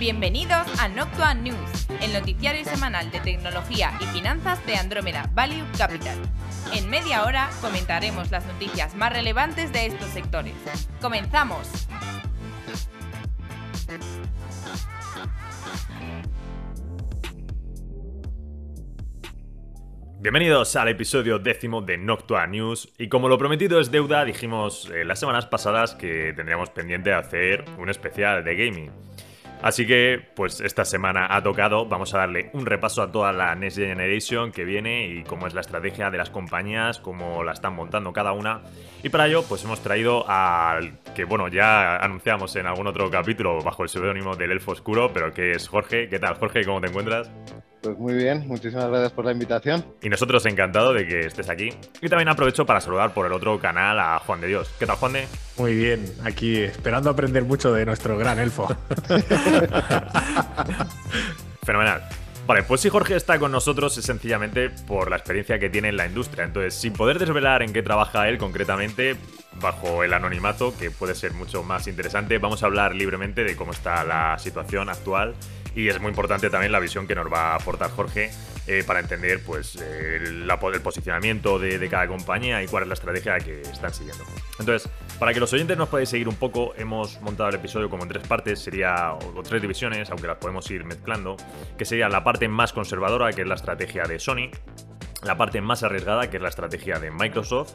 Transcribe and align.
Bienvenidos 0.00 0.66
a 0.80 0.88
Noctua 0.88 1.34
News, 1.34 1.86
el 2.02 2.12
noticiario 2.12 2.64
semanal 2.64 3.12
de 3.12 3.20
tecnología 3.20 3.92
y 4.00 4.04
finanzas 4.06 4.64
de 4.66 4.74
Andrómeda 4.74 5.30
Value 5.34 5.64
Capital. 5.78 6.18
En 6.74 6.90
media 6.90 7.24
hora 7.24 7.48
comentaremos 7.60 8.28
las 8.32 8.44
noticias 8.44 8.96
más 8.96 9.12
relevantes 9.12 9.72
de 9.72 9.86
estos 9.86 10.08
sectores. 10.08 10.54
¡Comenzamos! 11.00 11.86
Bienvenidos 20.18 20.74
al 20.74 20.88
episodio 20.88 21.38
décimo 21.38 21.82
de 21.82 21.98
Noctua 21.98 22.48
News 22.48 22.92
y 22.98 23.08
como 23.08 23.28
lo 23.28 23.38
prometido 23.38 23.78
es 23.78 23.92
deuda, 23.92 24.24
dijimos 24.24 24.90
eh, 24.92 25.04
las 25.04 25.20
semanas 25.20 25.46
pasadas 25.46 25.94
que 25.94 26.32
tendríamos 26.34 26.70
pendiente 26.70 27.12
hacer 27.12 27.64
un 27.78 27.90
especial 27.90 28.42
de 28.42 28.56
gaming. 28.56 28.90
Así 29.62 29.86
que, 29.86 30.20
pues 30.34 30.60
esta 30.60 30.84
semana 30.84 31.26
ha 31.30 31.42
tocado, 31.42 31.86
vamos 31.86 32.12
a 32.14 32.18
darle 32.18 32.50
un 32.52 32.66
repaso 32.66 33.00
a 33.02 33.10
toda 33.10 33.32
la 33.32 33.54
Next 33.54 33.78
Generation 33.78 34.52
que 34.52 34.64
viene 34.64 35.06
y 35.06 35.22
cómo 35.24 35.46
es 35.46 35.54
la 35.54 35.62
estrategia 35.62 36.10
de 36.10 36.18
las 36.18 36.28
compañías, 36.28 36.98
cómo 36.98 37.42
la 37.42 37.52
están 37.52 37.74
montando 37.74 38.12
cada 38.12 38.32
una. 38.32 38.60
Y 39.02 39.08
para 39.08 39.26
ello, 39.26 39.42
pues 39.48 39.64
hemos 39.64 39.80
traído 39.80 40.28
al 40.28 40.98
que, 41.14 41.24
bueno, 41.24 41.48
ya 41.48 41.96
anunciamos 41.96 42.54
en 42.56 42.66
algún 42.66 42.86
otro 42.86 43.10
capítulo 43.10 43.62
bajo 43.62 43.82
el 43.82 43.88
seudónimo 43.88 44.36
del 44.36 44.52
Elfo 44.52 44.72
Oscuro, 44.72 45.10
pero 45.14 45.32
que 45.32 45.52
es 45.52 45.66
Jorge. 45.66 46.08
¿Qué 46.08 46.18
tal, 46.18 46.34
Jorge? 46.34 46.64
¿Cómo 46.64 46.80
te 46.80 46.88
encuentras? 46.88 47.30
Pues 47.84 47.98
muy 47.98 48.14
bien, 48.14 48.48
muchísimas 48.48 48.88
gracias 48.88 49.12
por 49.12 49.26
la 49.26 49.32
invitación. 49.32 49.84
Y 50.00 50.08
nosotros 50.08 50.46
encantados 50.46 50.94
de 50.94 51.06
que 51.06 51.26
estés 51.26 51.50
aquí. 51.50 51.68
Y 52.00 52.08
también 52.08 52.30
aprovecho 52.30 52.64
para 52.64 52.80
saludar 52.80 53.12
por 53.12 53.26
el 53.26 53.32
otro 53.34 53.60
canal 53.60 54.00
a 54.00 54.18
Juan 54.20 54.40
de 54.40 54.46
Dios. 54.46 54.70
¿Qué 54.78 54.86
tal, 54.86 54.96
Juan 54.96 55.12
de? 55.12 55.28
Muy 55.58 55.74
bien, 55.74 56.10
aquí 56.24 56.62
esperando 56.62 57.10
aprender 57.10 57.44
mucho 57.44 57.74
de 57.74 57.84
nuestro 57.84 58.16
gran 58.16 58.38
elfo. 58.38 58.68
Fenomenal. 61.62 62.00
Vale, 62.46 62.62
pues 62.62 62.80
si 62.80 62.88
Jorge 62.88 63.16
está 63.16 63.38
con 63.38 63.52
nosotros 63.52 63.98
es 63.98 64.06
sencillamente 64.06 64.70
por 64.70 65.10
la 65.10 65.16
experiencia 65.16 65.58
que 65.58 65.68
tiene 65.68 65.88
en 65.88 65.98
la 65.98 66.06
industria. 66.06 66.44
Entonces, 66.44 66.72
sin 66.72 66.94
poder 66.94 67.18
desvelar 67.18 67.62
en 67.62 67.74
qué 67.74 67.82
trabaja 67.82 68.30
él 68.30 68.38
concretamente, 68.38 69.16
bajo 69.60 70.02
el 70.02 70.14
anonimato, 70.14 70.74
que 70.78 70.90
puede 70.90 71.14
ser 71.14 71.34
mucho 71.34 71.62
más 71.62 71.86
interesante, 71.86 72.38
vamos 72.38 72.62
a 72.62 72.66
hablar 72.66 72.94
libremente 72.94 73.44
de 73.44 73.54
cómo 73.56 73.72
está 73.72 74.04
la 74.04 74.38
situación 74.38 74.88
actual 74.88 75.34
y 75.74 75.88
es 75.88 76.00
muy 76.00 76.10
importante 76.10 76.50
también 76.50 76.72
la 76.72 76.80
visión 76.80 77.06
que 77.06 77.14
nos 77.14 77.32
va 77.32 77.52
a 77.52 77.54
aportar 77.56 77.90
Jorge 77.90 78.30
eh, 78.66 78.82
para 78.86 79.00
entender 79.00 79.42
pues, 79.44 79.76
el, 79.76 80.50
posicionamiento 80.82 81.58
de, 81.58 81.88
cada 81.88 82.06
compañía 82.06 82.62
y 82.62 82.66
cuál 82.66 82.84
es 82.84 82.88
la 82.88 82.94
estrategia 82.94 83.38
que 83.38 83.60
están 83.60 83.92
siguiendo. 83.92 84.24
Entonces, 84.58 84.90
para 85.18 85.34
que 85.34 85.40
los 85.40 85.52
oyentes 85.52 85.76
nos 85.76 85.88
podáis 85.88 86.08
seguir 86.08 86.28
un 86.28 86.36
poco, 86.36 86.74
hemos 86.76 87.20
montado 87.20 87.50
el 87.50 87.56
episodio 87.56 87.90
como 87.90 88.04
en 88.04 88.08
tres 88.08 88.26
partes, 88.26 88.60
sería 88.60 89.12
o, 89.12 89.42
tres 89.42 89.60
divisiones, 89.60 90.08
aunque 90.10 90.26
las 90.26 90.38
podemos 90.38 90.70
ir 90.70 90.84
mezclando, 90.84 91.36
que 91.76 91.84
sería 91.84 92.08
la 92.08 92.24
parte 92.24 92.48
más 92.48 92.72
conservadora, 92.72 93.32
que 93.32 93.42
es 93.42 93.48
la 93.48 93.56
estrategia 93.56 94.04
de 94.04 94.18
Sony, 94.18 94.50
la 95.24 95.36
parte 95.36 95.60
más 95.60 95.82
arriesgada, 95.82 96.28
que 96.30 96.36
es 96.36 96.42
la 96.42 96.48
estrategia 96.48 96.98
de 96.98 97.10
Microsoft, 97.10 97.74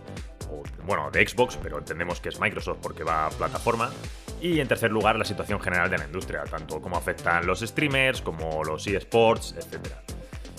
o, 0.49 0.63
bueno, 0.85 1.09
de 1.11 1.27
Xbox, 1.27 1.57
pero 1.61 1.77
entendemos 1.77 2.19
que 2.19 2.29
es 2.29 2.39
Microsoft 2.39 2.79
porque 2.81 3.03
va 3.03 3.27
a 3.27 3.29
plataforma, 3.29 3.89
y 4.41 4.59
en 4.59 4.67
tercer 4.67 4.91
lugar, 4.91 5.17
la 5.17 5.25
situación 5.25 5.59
general 5.59 5.89
de 5.89 5.97
la 5.97 6.05
industria, 6.05 6.43
tanto 6.43 6.81
cómo 6.81 6.97
afectan 6.97 7.45
los 7.45 7.59
streamers, 7.59 8.21
como 8.21 8.63
los 8.63 8.87
eSports, 8.87 9.55
etc. 9.57 9.87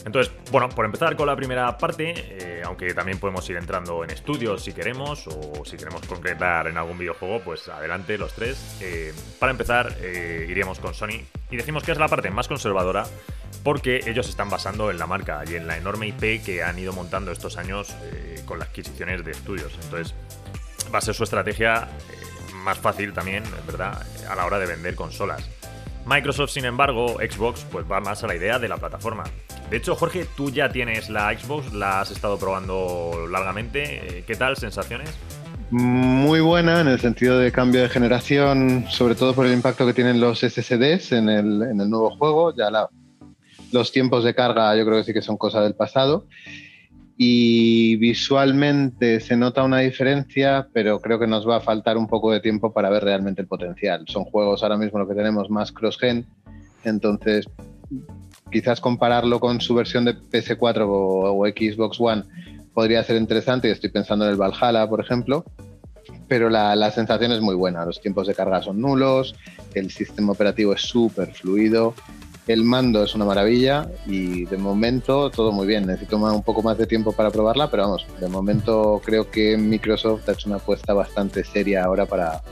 Entonces, 0.05 0.33
bueno, 0.51 0.69
por 0.69 0.85
empezar 0.85 1.17
con 1.17 1.27
la 1.27 1.37
primera 1.37 1.77
parte, 1.77 2.15
eh, 2.17 2.63
aunque 2.65 2.95
también 2.95 3.19
podemos 3.19 3.49
ir 3.51 3.57
entrando 3.57 4.03
en 4.03 4.11
estudios 4.11 4.63
si 4.63 4.73
queremos, 4.73 5.27
o 5.27 5.65
si 5.65 5.77
queremos 5.77 6.07
concretar 6.07 6.67
en 6.69 6.77
algún 6.79 6.99
videojuego, 6.99 7.41
pues 7.41 7.69
adelante 7.69 8.17
los 8.17 8.33
tres. 8.33 8.79
Eh, 8.81 9.13
para 9.39 9.53
empezar, 9.53 9.95
eh, 10.01 10.47
iríamos 10.49 10.79
con 10.79 10.95
Sony 10.95 11.23
y 11.51 11.57
decimos 11.57 11.83
que 11.83 11.93
es 11.93 11.99
la 11.99 12.09
parte 12.09 12.31
más 12.31 12.49
conservadora 12.49 13.05
porque 13.63 14.01
ellos 14.07 14.29
están 14.29 14.49
basando 14.49 14.91
en 14.91 14.99
la 14.99 15.07
marca 15.07 15.43
y 15.47 15.57
en 15.57 15.67
la 15.67 15.77
enorme 15.77 16.09
IP 16.09 16.43
que 16.43 16.63
han 16.63 16.79
ido 16.79 16.93
montando 16.93 17.31
estos 17.31 17.59
años 17.59 17.95
con 18.47 18.59
las 18.59 18.69
adquisiciones 18.69 19.25
de 19.25 19.33
estudios. 19.33 19.73
Entonces, 19.83 20.15
va 20.93 20.99
a 20.99 21.03
ser 21.03 21.15
su 21.15 21.25
estrategia 21.25 21.89
más 22.55 22.79
fácil 22.79 23.13
también, 23.13 23.45
¿verdad?, 23.67 24.07
a 24.29 24.35
la 24.35 24.47
hora 24.47 24.59
de 24.59 24.67
vender 24.67 24.95
consolas. 24.95 25.49
Microsoft, 26.07 26.51
sin 26.51 26.65
embargo, 26.65 27.19
Xbox, 27.19 27.65
pues 27.71 27.85
va 27.91 28.01
más 28.01 28.25
a 28.25 28.27
la 28.27 28.35
idea 28.35 28.59
de 28.59 28.69
la 28.69 28.77
plataforma. 28.77 29.25
De 29.71 29.77
hecho, 29.77 29.95
Jorge, 29.95 30.27
tú 30.37 30.51
ya 30.51 30.71
tienes 30.71 31.09
la 31.11 31.37
Xbox, 31.39 31.73
la 31.73 32.01
has 32.01 32.11
estado 32.11 32.39
probando 32.39 33.27
largamente. 33.31 34.19
Eh, 34.19 34.25
¿Qué 34.27 34.35
tal? 34.35 34.57
¿Sensaciones? 34.57 35.11
Muy 35.71 36.41
buena 36.41 36.81
en 36.81 36.89
el 36.89 36.99
sentido 36.99 37.39
de 37.39 37.53
cambio 37.53 37.83
de 37.83 37.89
generación, 37.89 38.87
sobre 38.89 39.15
todo 39.15 39.35
por 39.35 39.47
el 39.47 39.53
impacto 39.53 39.87
que 39.87 39.95
tienen 39.95 40.21
los 40.21 40.41
SSDs 40.41 41.13
en 41.13 41.29
el, 41.29 41.89
nuevo 41.89 42.11
juego. 42.17 42.53
Ya 42.57 42.71
los 43.71 43.93
tiempos 43.93 44.25
de 44.25 44.35
carga 44.35 44.75
yo 44.75 44.85
creo 44.85 44.99
que 44.99 45.05
sí 45.05 45.13
que 45.13 45.23
son 45.23 45.37
cosas 45.37 45.63
del 45.63 45.77
pasado 45.77 46.27
y 47.23 47.97
visualmente 47.97 49.21
se 49.21 49.37
nota 49.37 49.63
una 49.63 49.81
diferencia, 49.81 50.69
pero 50.73 51.01
creo 51.01 51.19
que 51.19 51.27
nos 51.27 51.47
va 51.47 51.57
a 51.57 51.61
faltar 51.61 51.99
un 51.99 52.07
poco 52.07 52.33
de 52.33 52.41
tiempo 52.41 52.73
para 52.73 52.89
ver 52.89 53.05
realmente 53.05 53.43
el 53.43 53.47
potencial. 53.47 54.05
Son 54.09 54.25
juegos 54.25 54.63
ahora 54.63 54.79
mismo 54.79 54.99
lo 54.99 55.07
que 55.07 55.15
tenemos 55.15 55.51
más 55.51 55.71
cross-gen, 55.71 56.25
entonces 56.83 57.45
quizás 58.51 58.81
compararlo 58.81 59.39
con 59.39 59.61
su 59.61 59.75
versión 59.75 60.07
de 60.07 60.17
PS4 60.17 60.87
o, 60.89 61.45
Xbox 61.47 62.01
One 62.01 62.25
podría 62.73 63.05
ser 63.05 63.17
interesante, 63.17 63.71
estoy 63.71 63.91
pensando 63.91 64.25
en 64.25 64.31
el 64.31 64.39
Valhalla, 64.39 64.89
por 64.89 65.03
ejemplo, 65.03 65.45
pero 66.27 66.49
la, 66.49 66.75
la 66.75 66.91
sensación 66.91 67.33
es 67.33 67.43
muy 67.43 67.55
buena, 67.55 67.85
los 67.85 68.01
tiempos 68.01 68.29
de 68.29 68.35
carga 68.35 68.63
son 68.63 68.81
nulos, 68.81 69.35
el 69.75 69.91
sistema 69.91 70.33
operativo 70.33 70.73
es 70.73 70.81
súper 70.81 71.35
fluido, 71.35 71.95
el 72.47 72.65
mando 72.65 73.05
es 73.05 73.15
una 73.15 73.25
maravilla 73.25 73.89
y 74.07 74.45
de 74.47 74.57
momento 74.57 75.31
todo 75.31 75.53
muy 75.53 75.67
bien. 75.67 75.87
Necesito 75.87 76.17
un 76.17 76.43
poco 76.43 76.63
más 76.63 76.79
de 76.79 76.87
tiempo 76.87 77.13
para 77.13 77.31
probarla, 77.31 77.71
pero 77.71 77.85
vamos, 77.85 78.07
de 78.19 78.29
momento 78.29 79.01
creo 79.05 79.31
que 79.31 79.57
Microsoft 79.57 80.29
ha 80.29 80.33
hecho 80.33 80.49
una 80.49 80.57
apuesta 80.57 80.93
bastante 80.95 81.45
seria 81.45 81.85
ahora 81.85 82.07
para, 82.07 82.43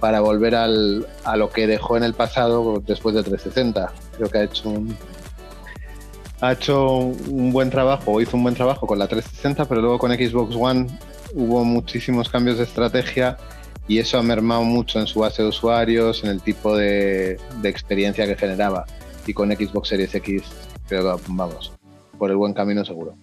para 0.00 0.20
volver 0.20 0.54
al, 0.54 1.06
a 1.24 1.36
lo 1.36 1.50
que 1.50 1.66
dejó 1.66 1.96
en 1.96 2.04
el 2.04 2.14
pasado 2.14 2.82
después 2.86 3.14
de 3.14 3.22
360. 3.22 3.92
Creo 4.16 4.28
que 4.28 4.38
ha 4.38 4.44
hecho 4.44 4.68
un, 4.68 4.96
ha 6.40 6.52
hecho 6.52 6.96
un 6.98 7.52
buen 7.52 7.70
trabajo, 7.70 8.12
o 8.12 8.20
hizo 8.20 8.36
un 8.36 8.42
buen 8.42 8.54
trabajo 8.54 8.86
con 8.86 8.98
la 8.98 9.06
360, 9.06 9.64
pero 9.66 9.80
luego 9.80 9.98
con 9.98 10.12
Xbox 10.12 10.54
One 10.56 10.86
hubo 11.34 11.64
muchísimos 11.64 12.28
cambios 12.28 12.58
de 12.58 12.64
estrategia 12.64 13.38
y 13.88 13.98
eso 13.98 14.18
ha 14.18 14.22
mermado 14.22 14.62
mucho 14.62 15.00
en 15.00 15.06
su 15.06 15.20
base 15.20 15.42
de 15.42 15.48
usuarios, 15.48 16.22
en 16.22 16.30
el 16.30 16.40
tipo 16.40 16.76
de, 16.76 17.38
de 17.60 17.68
experiencia 17.68 18.26
que 18.26 18.36
generaba 18.36 18.86
y 19.26 19.34
con 19.34 19.50
Xbox 19.50 19.88
Series 19.88 20.14
X 20.14 20.42
creo 20.88 21.18
vamos 21.28 21.72
por 22.18 22.30
el 22.30 22.36
buen 22.36 22.54
camino 22.54 22.84
seguro. 22.84 23.16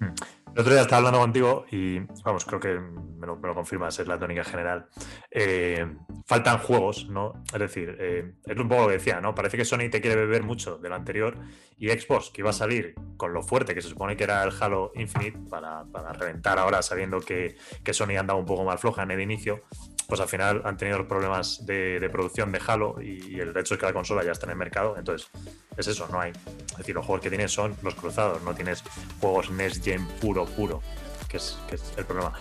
Hmm. 0.00 0.14
El 0.54 0.62
otro 0.62 0.72
día 0.72 0.82
estaba 0.82 0.98
hablando 0.98 1.20
contigo 1.20 1.66
y, 1.70 2.00
vamos, 2.24 2.44
creo 2.44 2.58
que 2.58 2.80
me 2.80 3.28
lo, 3.28 3.40
confirmas, 3.54 3.96
es 4.00 4.08
la 4.08 4.18
tónica 4.18 4.42
general. 4.42 4.88
Eh, 5.30 5.86
faltan 6.26 6.58
juegos, 6.58 7.08
¿no? 7.08 7.44
Es 7.52 7.60
decir, 7.60 7.96
eh, 8.00 8.32
es 8.44 8.56
un 8.58 8.68
poco 8.68 8.82
lo 8.82 8.88
que 8.88 8.94
decía, 8.94 9.20
¿no? 9.20 9.36
Parece 9.36 9.56
que 9.56 9.64
Sony 9.64 9.88
te 9.88 10.00
quiere 10.00 10.16
beber 10.16 10.42
mucho 10.42 10.78
de 10.78 10.88
lo 10.88 10.96
anterior 10.96 11.36
y 11.76 11.90
Xbox, 11.90 12.30
que 12.30 12.40
iba 12.40 12.50
a 12.50 12.54
salir 12.54 12.96
con 13.16 13.32
lo 13.32 13.42
fuerte 13.42 13.72
que 13.72 13.82
se 13.82 13.88
supone 13.88 14.16
que 14.16 14.24
era 14.24 14.42
el 14.42 14.52
Halo 14.58 14.90
Infinite, 14.96 15.38
para, 15.48 15.84
reventar 16.14 16.58
ahora 16.58 16.82
sabiendo 16.82 17.20
que, 17.20 17.56
que 17.84 17.94
Sony 17.94 18.16
andaba 18.18 18.40
un 18.40 18.46
poco 18.46 18.64
más 18.64 18.80
floja 18.80 19.04
en 19.04 19.12
el 19.12 19.20
inicio, 19.20 19.62
pues 20.08 20.22
al 20.22 20.28
final 20.28 20.62
han 20.64 20.78
tenido 20.78 21.06
problemas 21.06 21.66
de, 21.66 22.08
producción 22.10 22.50
de 22.50 22.58
Halo 22.66 22.96
y, 22.98 23.38
el 23.40 23.54
hecho 23.54 23.74
es 23.74 23.80
que 23.80 23.84
la 23.84 23.92
consola 23.92 24.24
ya 24.24 24.32
está 24.32 24.46
en 24.46 24.52
el 24.52 24.56
mercado. 24.56 24.96
Entonces, 24.96 25.28
es 25.76 25.86
eso, 25.86 26.08
no 26.10 26.18
hay. 26.18 26.32
Es 26.70 26.78
decir, 26.78 26.94
los 26.94 27.04
juegos 27.04 27.22
que 27.22 27.28
tienes 27.28 27.52
son 27.52 27.76
los 27.82 27.94
cruzados, 27.94 28.42
no 28.42 28.54
tienes 28.54 28.82
juegos 29.20 29.50
Next 29.50 29.84
Gen 29.84 30.06
puro, 30.18 30.46
puro, 30.46 30.80
que 31.28 31.36
es, 31.36 31.58
el 31.98 32.06
problema. 32.06 32.32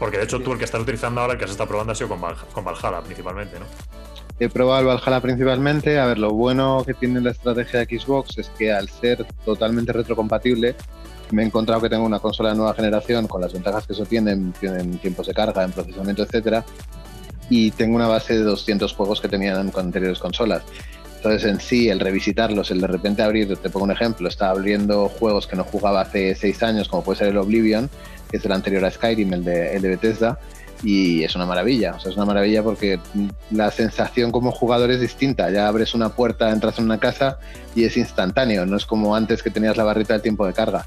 Porque 0.00 0.18
de 0.18 0.24
hecho 0.24 0.40
tú 0.40 0.52
el 0.52 0.58
que 0.58 0.64
estás 0.64 0.80
utilizando 0.80 1.20
ahora, 1.20 1.34
el 1.34 1.38
que 1.38 1.44
has 1.44 1.52
estado 1.52 1.68
probando 1.68 1.92
ha 1.92 1.94
sido 1.94 2.08
con, 2.08 2.20
con 2.52 2.64
Valhalla 2.64 3.00
principalmente, 3.00 3.60
¿no? 3.60 3.66
He 4.40 4.48
probado 4.48 4.80
el 4.80 4.86
Valhalla 4.88 5.20
principalmente. 5.20 6.00
A 6.00 6.06
ver, 6.06 6.18
lo 6.18 6.32
bueno 6.32 6.82
que 6.84 6.94
tiene 6.94 7.20
la 7.20 7.30
estrategia 7.30 7.86
de 7.86 7.98
Xbox 7.98 8.38
es 8.38 8.48
que 8.50 8.72
al 8.72 8.88
ser 8.88 9.24
totalmente 9.44 9.92
retrocompatible, 9.92 10.74
me 11.30 11.42
he 11.42 11.46
encontrado 11.46 11.80
que 11.80 11.88
tengo 11.88 12.04
una 12.04 12.18
consola 12.18 12.50
de 12.50 12.56
nueva 12.56 12.74
generación 12.74 13.26
con 13.26 13.40
las 13.40 13.52
ventajas 13.52 13.86
que 13.86 13.92
eso 13.92 14.04
tienen, 14.04 14.52
tienen 14.52 14.98
tiempos 14.98 15.26
de 15.26 15.34
carga, 15.34 15.64
en 15.64 15.72
procesamiento, 15.72 16.22
etcétera, 16.22 16.64
y 17.48 17.70
tengo 17.72 17.96
una 17.96 18.08
base 18.08 18.34
de 18.34 18.42
200 18.42 18.92
juegos 18.94 19.20
que 19.20 19.28
tenían 19.28 19.70
con 19.70 19.86
anteriores 19.86 20.18
consolas. 20.18 20.62
Entonces, 21.16 21.50
en 21.50 21.60
sí, 21.60 21.88
el 21.88 21.98
revisitarlos, 21.98 22.70
el 22.70 22.80
de 22.80 22.86
repente 22.86 23.22
abrir, 23.22 23.56
te 23.56 23.70
pongo 23.70 23.84
un 23.84 23.90
ejemplo, 23.90 24.28
estaba 24.28 24.52
abriendo 24.52 25.08
juegos 25.08 25.46
que 25.46 25.56
no 25.56 25.64
jugaba 25.64 26.02
hace 26.02 26.34
6 26.34 26.62
años, 26.62 26.88
como 26.88 27.02
puede 27.02 27.18
ser 27.18 27.28
el 27.28 27.38
Oblivion, 27.38 27.90
que 28.30 28.36
es 28.36 28.44
el 28.44 28.52
anterior 28.52 28.84
a 28.84 28.90
Skyrim, 28.90 29.32
el 29.32 29.44
de, 29.44 29.76
el 29.76 29.82
de 29.82 29.88
Bethesda, 29.88 30.38
y 30.82 31.24
es 31.24 31.34
una 31.34 31.46
maravilla. 31.46 31.94
O 31.96 32.00
sea, 32.00 32.10
es 32.10 32.16
una 32.16 32.26
maravilla 32.26 32.62
porque 32.62 32.98
la 33.50 33.70
sensación 33.70 34.30
como 34.30 34.52
jugador 34.52 34.90
es 34.90 35.00
distinta. 35.00 35.50
Ya 35.50 35.68
abres 35.68 35.94
una 35.94 36.10
puerta, 36.10 36.50
entras 36.50 36.78
en 36.78 36.84
una 36.84 36.98
casa 36.98 37.38
y 37.74 37.84
es 37.84 37.96
instantáneo. 37.96 38.66
No 38.66 38.76
es 38.76 38.86
como 38.86 39.14
antes 39.14 39.42
que 39.42 39.50
tenías 39.50 39.76
la 39.76 39.84
barrita 39.84 40.14
del 40.14 40.22
tiempo 40.22 40.46
de 40.46 40.52
carga. 40.52 40.86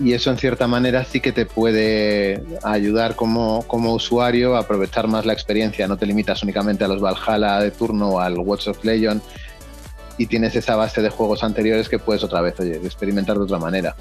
y 0.00 0.14
eso 0.14 0.30
en 0.30 0.38
cierta 0.38 0.66
manera 0.66 1.04
sí 1.04 1.20
que 1.20 1.32
te 1.32 1.46
puede 1.46 2.42
ayudar 2.62 3.14
como, 3.14 3.62
como, 3.68 3.92
usuario 3.92 4.56
a 4.56 4.60
aprovechar 4.60 5.06
más 5.06 5.26
la 5.26 5.32
experiencia. 5.32 5.86
No 5.86 5.96
te 5.96 6.06
limitas 6.06 6.42
únicamente 6.42 6.84
a 6.84 6.88
los 6.88 7.00
Valhalla 7.00 7.60
de 7.60 7.70
turno 7.70 8.08
o 8.10 8.20
al 8.20 8.38
Watch 8.38 8.68
of 8.68 8.84
Legion 8.84 9.22
y 10.18 10.26
tienes 10.26 10.56
esa 10.56 10.76
base 10.76 11.02
de 11.02 11.10
juegos 11.10 11.42
anteriores 11.44 11.88
que 11.88 11.98
puedes 11.98 12.22
otra 12.24 12.40
vez 12.40 12.58
experimentar 12.60 13.36
de 13.36 13.44
otra 13.44 13.58
manera. 13.58 13.94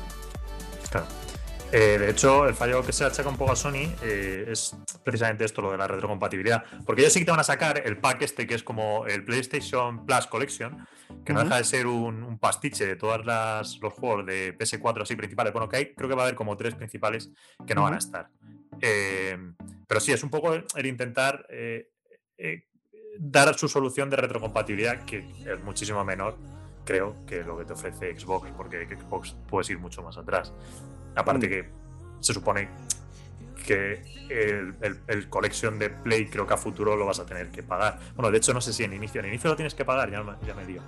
Eh, 1.74 1.98
de 1.98 2.10
hecho, 2.10 2.48
el 2.48 2.54
fallo 2.54 2.86
que 2.86 2.92
se 2.92 3.06
achaca 3.06 3.30
un 3.30 3.38
poco 3.38 3.54
a 3.54 3.56
Sony 3.56 3.88
eh, 4.04 4.46
es 4.50 4.76
precisamente 5.04 5.46
esto, 5.46 5.62
lo 5.62 5.72
de 5.72 5.78
la 5.78 5.88
retrocompatibilidad. 5.88 6.64
Porque 6.86 7.02
ellos 7.02 7.14
sí 7.14 7.20
que 7.20 7.26
te 7.26 7.32
van 7.32 7.40
a 7.40 7.46
sacar 7.46 7.82
el 7.86 7.98
pack 7.98 8.24
este 8.24 8.46
que 8.46 8.56
es 8.56 8.64
como 8.64 9.06
el 9.06 9.24
PlayStation 9.24 10.06
Plus 10.06 10.28
Collection, 10.28 10.86
que 11.24 11.32
no 11.32 11.44
deja 11.44 11.58
de 11.58 11.64
ser 11.64 11.88
un, 11.88 12.38
pastiche 12.40 12.86
de 12.86 12.96
todos 12.98 13.26
los 13.26 13.94
juegos 13.94 14.26
de 14.26 14.58
PS4 14.58 15.04
así 15.04 15.16
principales. 15.16 15.54
Bueno, 15.54 15.70
que 15.70 15.78
hay, 15.78 15.94
creo 15.94 16.10
que 16.10 16.16
va 16.16 16.24
a 16.24 16.26
haber 16.26 16.36
como 16.36 16.58
tres 16.58 16.76
principales 16.76 17.30
que 17.66 17.74
no 17.74 17.84
van 17.84 17.94
a 17.94 18.00
estar. 18.00 18.28
Eh, 18.82 19.38
pero 19.88 20.02
sí, 20.02 20.12
es 20.12 20.24
un 20.24 20.30
poco 20.30 20.54
el 20.54 20.86
intentar 20.86 21.48
dar 23.18 23.58
su 23.58 23.70
solución 23.70 24.10
de 24.10 24.18
retrocompatibilidad, 24.18 25.06
que 25.06 25.20
es 25.20 25.64
muchísimo 25.64 26.04
menor, 26.04 26.38
creo, 26.84 27.16
que 27.26 27.44
lo 27.44 27.58
que 27.58 27.66
te 27.66 27.74
ofrece 27.74 28.18
Xbox, 28.18 28.52
porque 28.58 28.88
Xbox 28.88 29.36
puedes 29.48 29.70
ir 29.70 29.80
mucho 29.80 30.02
más 30.02 30.18
atrás. 30.18 30.52
Aparte 31.16 31.48
mm. 31.48 31.50
que 31.50 31.70
se 32.20 32.34
supone 32.34 32.70
que 33.66 34.02
el, 34.30 35.30
collection 35.30 35.78
de 35.78 35.90
Play 35.90 36.28
creo 36.28 36.48
que 36.48 36.54
a 36.54 36.58
futuro 36.58 36.96
lo 36.96 37.06
vas 37.06 37.20
a 37.20 37.26
tener 37.26 37.50
que 37.50 37.64
pagar. 37.64 38.00
Bueno, 38.16 38.32
de 38.32 38.38
hecho 38.38 38.54
no 38.54 38.62
sé 38.62 38.74
si 38.74 38.84
en 38.84 38.94
inicio, 38.94 39.22
en 39.22 39.28
inicio 39.28 39.50
lo 39.50 39.56
tienes 39.56 39.76
que 39.76 39.86
pagar, 39.86 40.10
ya, 40.10 40.24
ya 40.46 40.54
me 40.54 40.66
dio. 40.66 40.82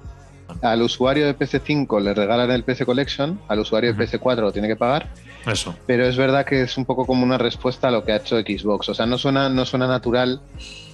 Al 0.62 0.82
usuario 0.82 1.26
de 1.26 1.38
PS5 1.38 2.02
le 2.02 2.14
regalan 2.14 2.52
el 2.52 2.64
PS 2.64 2.86
Collection, 2.86 3.40
al 3.48 3.60
usuario 3.60 3.94
de 3.94 4.06
PS4 4.06 4.42
lo 4.42 4.52
tiene 4.52 4.68
que 4.68 4.76
pagar. 4.76 5.10
Eso. 5.46 5.76
Pero 5.86 6.06
es 6.06 6.16
verdad 6.16 6.46
que 6.46 6.62
es 6.62 6.78
un 6.78 6.86
poco 6.86 7.06
como 7.06 7.24
una 7.24 7.38
respuesta 7.38 7.90
a 7.90 7.92
lo 7.92 8.04
que 8.04 8.14
ha 8.14 8.18
hecho 8.18 8.40
Xbox. 8.40 8.90
O 8.90 8.94
sea, 8.94 9.06
no 9.06 9.18
suena, 9.18 9.50
no 9.50 9.66
suena 9.66 9.88
natural, 9.88 10.42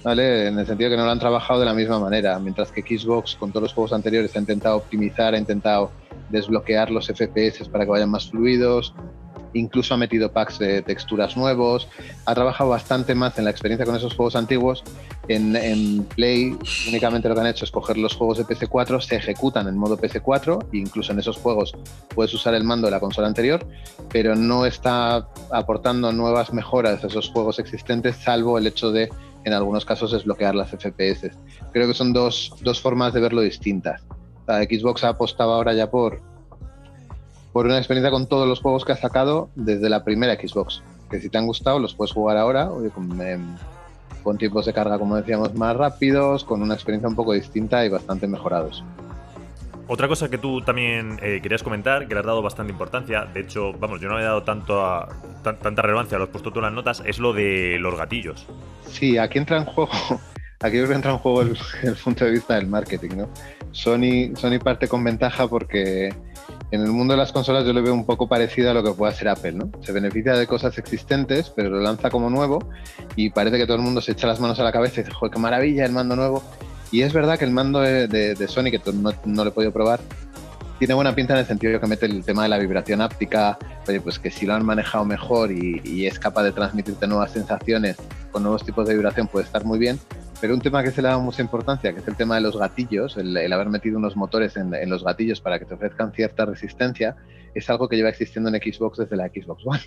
¿vale? 0.02 0.48
En 0.48 0.58
el 0.58 0.66
sentido 0.66 0.90
que 0.90 0.96
no 0.96 1.04
lo 1.04 1.10
han 1.10 1.18
trabajado 1.20 1.60
de 1.60 1.66
la 1.66 1.74
misma 1.74 2.00
manera. 2.00 2.38
Mientras 2.38 2.72
que 2.72 2.82
Xbox, 2.82 3.36
con 3.36 3.50
todos 3.50 3.64
los 3.64 3.74
juegos 3.74 3.92
anteriores, 3.92 4.34
ha 4.34 4.40
intentado 4.40 4.76
optimizar, 4.76 5.34
ha 5.34 5.38
intentado 5.38 5.92
desbloquear 6.30 6.90
los 6.90 7.06
FPS 7.06 7.68
para 7.68 7.84
que 7.84 7.90
vayan 7.90 8.10
más 8.10 8.30
fluidos, 8.30 8.94
incluso 9.54 9.94
ha 9.94 9.96
metido 9.96 10.32
packs 10.32 10.58
de 10.58 10.82
texturas 10.82 11.36
nuevos, 11.36 11.88
ha 12.26 12.34
trabajado 12.34 12.70
bastante 12.70 13.14
más 13.14 13.38
en 13.38 13.44
la 13.44 13.50
experiencia 13.50 13.86
con 13.86 13.96
esos 13.96 14.14
juegos 14.14 14.36
antiguos. 14.36 14.82
En, 15.28 16.04
Play 16.16 16.56
únicamente 16.88 17.28
lo 17.28 17.34
que 17.34 17.40
han 17.40 17.46
hecho 17.46 17.64
es 17.64 17.70
coger 17.70 17.96
los 17.96 18.16
juegos 18.16 18.38
de 18.38 18.44
PC4, 18.44 19.00
se 19.00 19.16
ejecutan 19.16 19.68
en 19.68 19.76
modo 19.76 19.96
PC4 19.96 20.66
e 20.72 20.78
incluso 20.78 21.12
en 21.12 21.20
esos 21.20 21.36
juegos 21.36 21.72
puedes 22.14 22.34
usar 22.34 22.54
el 22.54 22.64
mando 22.64 22.88
de 22.88 22.90
la 22.90 23.00
consola 23.00 23.28
anterior, 23.28 23.64
pero 24.12 24.34
no 24.34 24.66
está 24.66 25.28
aportando 25.52 26.10
nuevas 26.12 26.52
mejoras 26.52 27.04
a 27.04 27.06
esos 27.06 27.28
juegos 27.30 27.58
existentes, 27.58 28.16
salvo 28.16 28.58
el 28.58 28.66
hecho 28.66 28.90
de, 28.90 29.08
en 29.44 29.52
algunos 29.52 29.84
casos, 29.84 30.10
desbloquear 30.12 30.54
las 30.54 30.70
FPS. 30.70 31.30
Creo 31.72 31.86
que 31.86 31.94
son 31.94 32.12
dos, 32.12 32.52
dos 32.62 32.80
formas 32.80 33.12
de 33.12 33.20
verlo 33.20 33.40
distintas. 33.40 34.02
La 34.46 34.62
Xbox 34.64 35.04
ha 35.04 35.10
apostado 35.10 35.52
ahora 35.52 35.74
ya 35.74 35.90
por, 35.90 36.20
por 37.52 37.66
una 37.66 37.78
experiencia 37.78 38.10
con 38.10 38.26
todos 38.26 38.48
los 38.48 38.60
juegos 38.60 38.84
que 38.84 38.92
ha 38.92 38.96
sacado 38.96 39.50
desde 39.54 39.88
la 39.88 40.04
primera 40.04 40.34
Xbox. 40.34 40.82
Que 41.10 41.20
si 41.20 41.28
te 41.28 41.38
han 41.38 41.46
gustado, 41.46 41.78
los 41.78 41.94
puedes 41.94 42.12
jugar 42.12 42.36
ahora, 42.36 42.70
em, 43.24 43.56
con, 44.22 44.38
tiempos 44.38 44.66
de 44.66 44.72
carga, 44.72 44.98
como 44.98 45.16
decíamos, 45.16 45.54
más 45.54 45.76
rápidos, 45.76 46.44
con 46.44 46.62
una 46.62 46.74
experiencia 46.74 47.08
un 47.08 47.16
poco 47.16 47.32
distinta 47.32 47.84
y 47.84 47.88
bastante 47.88 48.28
mejorados. 48.28 48.84
Otra 49.88 50.06
cosa 50.06 50.28
que 50.30 50.38
tú 50.38 50.60
también 50.60 51.18
eh, 51.20 51.40
querías 51.42 51.64
comentar, 51.64 52.06
que 52.06 52.14
le 52.14 52.20
has 52.20 52.26
dado 52.26 52.42
bastante 52.42 52.70
importancia, 52.70 53.24
de 53.24 53.40
hecho, 53.40 53.72
vamos, 53.72 54.00
yo 54.00 54.08
no 54.08 54.18
le 54.18 54.22
he 54.22 54.26
dado 54.26 54.44
tanto 54.44 54.84
a, 54.86 55.08
tanta 55.42 55.82
relevancia, 55.82 56.16
lo 56.16 56.24
has 56.24 56.30
puesto 56.30 56.52
tú 56.52 56.60
en 56.60 56.66
las 56.66 56.72
notas, 56.72 57.02
es 57.04 57.18
lo 57.18 57.32
de 57.32 57.76
los 57.80 57.96
gatillos. 57.96 58.46
Sí, 58.86 59.18
aquí 59.18 59.38
entra 59.38 59.56
en 59.56 59.64
juego, 59.64 59.90
aquí 60.60 60.78
entra 60.78 61.10
en 61.10 61.18
juego 61.18 61.42
el, 61.42 61.58
el 61.82 61.96
punto 61.96 62.24
de 62.24 62.30
vista 62.30 62.54
del 62.54 62.68
marketing, 62.68 63.16
¿no? 63.16 63.28
Sony, 63.72 64.36
Sony 64.36 64.60
parte 64.62 64.86
con 64.86 65.02
ventaja 65.02 65.48
porque 65.48 66.14
en 66.70 66.82
el 66.82 66.92
mundo 66.92 67.14
de 67.14 67.18
las 67.18 67.32
consolas 67.32 67.64
yo 67.64 67.72
lo 67.72 67.82
veo 67.82 67.92
un 67.92 68.04
poco 68.04 68.28
parecido 68.28 68.70
a 68.70 68.74
lo 68.74 68.82
que 68.82 68.92
puede 68.92 69.12
hacer 69.12 69.28
Apple, 69.28 69.52
¿no? 69.52 69.70
Se 69.82 69.92
beneficia 69.92 70.34
de 70.34 70.46
cosas 70.46 70.78
existentes, 70.78 71.50
pero 71.50 71.68
lo 71.68 71.80
lanza 71.80 72.10
como 72.10 72.30
nuevo 72.30 72.60
y 73.16 73.30
parece 73.30 73.58
que 73.58 73.66
todo 73.66 73.76
el 73.76 73.82
mundo 73.82 74.00
se 74.00 74.12
echa 74.12 74.26
las 74.26 74.40
manos 74.40 74.60
a 74.60 74.64
la 74.64 74.72
cabeza 74.72 75.00
y 75.00 75.04
dice, 75.04 75.14
joder, 75.14 75.32
qué 75.32 75.40
maravilla 75.40 75.84
el 75.84 75.92
mando 75.92 76.14
nuevo. 76.16 76.42
Y 76.92 77.02
es 77.02 77.12
verdad 77.12 77.38
que 77.38 77.44
el 77.44 77.52
mando 77.52 77.80
de, 77.80 78.46
Sony, 78.48 78.64
que 78.64 78.80
no, 78.92 79.12
no, 79.24 79.44
lo 79.44 79.50
he 79.50 79.52
podido 79.52 79.72
probar, 79.72 80.00
tiene 80.80 80.94
buena 80.94 81.14
pinta 81.14 81.34
en 81.34 81.40
el 81.40 81.46
sentido 81.46 81.74
de 81.74 81.78
que 81.80 81.86
mete 81.86 82.06
el 82.06 82.24
tema 82.24 82.44
de 82.44 82.48
la 82.48 82.56
vibración 82.56 83.02
áptica, 83.02 83.58
pues 84.02 84.18
que 84.18 84.30
si 84.30 84.46
lo 84.46 84.54
han 84.54 84.64
manejado 84.64 85.04
mejor 85.04 85.52
y, 85.52 85.78
y 85.84 86.06
es 86.06 86.18
capaz 86.18 86.42
de 86.42 86.52
transmitirte 86.52 87.06
nuevas 87.06 87.32
sensaciones 87.32 87.98
con 88.32 88.42
nuevos 88.42 88.64
tipos 88.64 88.88
de 88.88 88.94
vibración 88.94 89.28
puede 89.28 89.44
estar 89.44 89.62
muy 89.62 89.78
bien, 89.78 90.00
pero 90.40 90.54
un 90.54 90.60
tema 90.62 90.82
que 90.82 90.90
se 90.90 91.02
le 91.02 91.08
da 91.08 91.18
mucha 91.18 91.42
importancia, 91.42 91.92
que 91.92 92.00
es 92.00 92.08
el 92.08 92.16
tema 92.16 92.36
de 92.36 92.40
los 92.40 92.56
gatillos, 92.56 93.18
el, 93.18 93.52
haber 93.52 93.68
metido 93.68 93.98
unos 93.98 94.16
motores 94.16 94.56
en, 94.56 94.70
los 94.88 95.04
gatillos 95.04 95.42
para 95.42 95.58
que 95.58 95.66
te 95.66 95.74
ofrezcan 95.74 96.12
cierta 96.14 96.46
resistencia, 96.46 97.14
es 97.54 97.68
algo 97.68 97.86
que 97.86 97.96
lleva 97.96 98.08
existiendo 98.08 98.48
en 98.48 98.56
Xbox 98.56 98.96
desde 98.96 99.16
la 99.16 99.28
Xbox 99.28 99.62
One. 99.66 99.82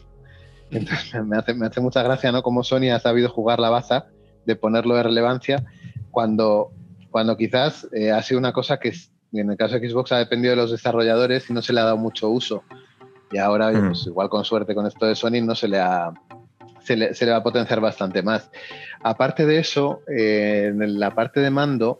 Entonces 0.70 1.26
me 1.26 1.38
hace, 1.38 1.56
me 1.56 1.66
hace 1.66 1.82
mucha 1.82 2.04
gracia, 2.04 2.32
¿no? 2.32 2.44
Como 2.44 2.64
Sony 2.64 2.92
ha 2.94 3.00
sabido 3.00 3.30
jugar 3.30 3.60
la 3.60 3.72
baza 3.72 4.06
de 4.46 4.56
ponerlo 4.56 4.96
de 4.96 5.02
relevancia 5.02 5.66
cuando, 6.12 6.72
cuando 7.10 7.36
quizás 7.36 7.88
eh, 7.92 8.12
ha 8.12 8.22
sido 8.22 8.38
una 8.38 8.54
cosa 8.54 8.78
que 8.78 8.94
en 9.40 9.52
el 9.52 9.58
caso 9.58 9.80
de 9.80 9.90
Xbox 9.90 10.12
ha 10.12 10.18
dependido 10.18 10.52
de 10.52 10.58
los 10.58 10.72
desarrolladores 10.72 11.50
y 11.50 11.54
no 11.54 11.62
se 11.62 11.74
le 11.74 11.80
ha 11.80 11.86
dado 11.86 11.98
mucho 11.98 12.30
uso. 12.30 12.64
Y 13.32 13.38
ahora, 13.38 13.72
mm. 13.72 13.88
pues, 13.88 14.06
igual 14.06 14.30
con 14.30 14.46
suerte 14.46 14.76
con 14.76 14.86
esto 14.86 15.06
de 15.06 15.16
Sony, 15.16 15.42
no 15.42 15.56
se 15.56 15.68
le 15.68 15.80
ha, 15.80 16.14
se 16.82 16.96
le, 16.96 17.32
va 17.32 17.38
a 17.38 17.44
potenciar 17.44 17.80
bastante 17.80 18.22
más. 18.22 18.50
Aparte 19.02 19.46
de 19.46 19.60
eso, 19.60 20.02
eh, 20.08 20.68
en 20.68 21.00
la 21.00 21.12
parte 21.12 21.40
de 21.40 21.50
mando, 21.50 22.00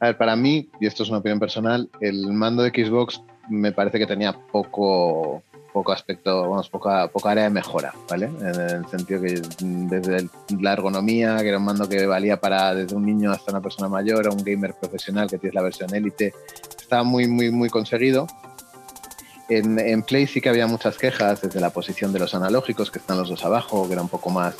a 0.00 0.06
ver, 0.06 0.16
para 0.16 0.36
mí, 0.36 0.68
y 0.80 0.86
esto 0.86 1.02
es 1.02 1.08
una 1.08 1.18
opinión 1.18 1.38
personal, 1.38 1.88
el 2.00 2.32
mando 2.32 2.62
de 2.62 2.70
Xbox 2.70 3.22
me 3.48 3.72
parece 3.72 3.98
que 3.98 4.06
tenía 4.06 4.32
poco, 4.32 5.42
poco 5.76 5.92
aspecto, 5.92 6.48
vamos, 6.48 6.70
poca, 6.70 7.06
poca 7.08 7.32
área 7.32 7.44
de 7.44 7.50
mejora, 7.50 7.92
¿vale? 8.08 8.30
En 8.40 8.60
el 8.60 8.86
sentido 8.86 9.20
que 9.20 9.42
desde 9.60 10.30
la 10.58 10.72
ergonomía, 10.72 11.36
que 11.36 11.48
era 11.48 11.58
un 11.58 11.66
mando 11.66 11.86
que 11.86 12.06
valía 12.06 12.40
para 12.40 12.74
desde 12.74 12.96
un 12.96 13.04
niño 13.04 13.30
hasta 13.30 13.50
una 13.50 13.60
persona 13.60 13.86
mayor, 13.86 14.26
o 14.26 14.32
un 14.32 14.42
gamer 14.42 14.72
profesional 14.72 15.28
que 15.28 15.36
tienes 15.36 15.54
la 15.54 15.60
versión 15.60 15.94
Elite, 15.94 16.32
estaba 16.80 17.02
muy, 17.02 17.28
muy, 17.28 17.50
muy 17.50 17.68
conseguido. 17.68 18.26
En, 19.50 20.02
Play 20.02 20.26
sí 20.26 20.40
que 20.40 20.48
había 20.48 20.66
muchas 20.66 20.96
quejas 20.96 21.42
desde 21.42 21.60
la 21.60 21.68
posición 21.68 22.10
de 22.10 22.20
los 22.20 22.34
analógicos, 22.34 22.90
que 22.90 22.98
están 22.98 23.18
los 23.18 23.28
dos 23.28 23.44
abajo, 23.44 23.86
que 23.86 23.92
era 23.92 24.00
un 24.00 24.08
poco 24.08 24.30
más, 24.30 24.54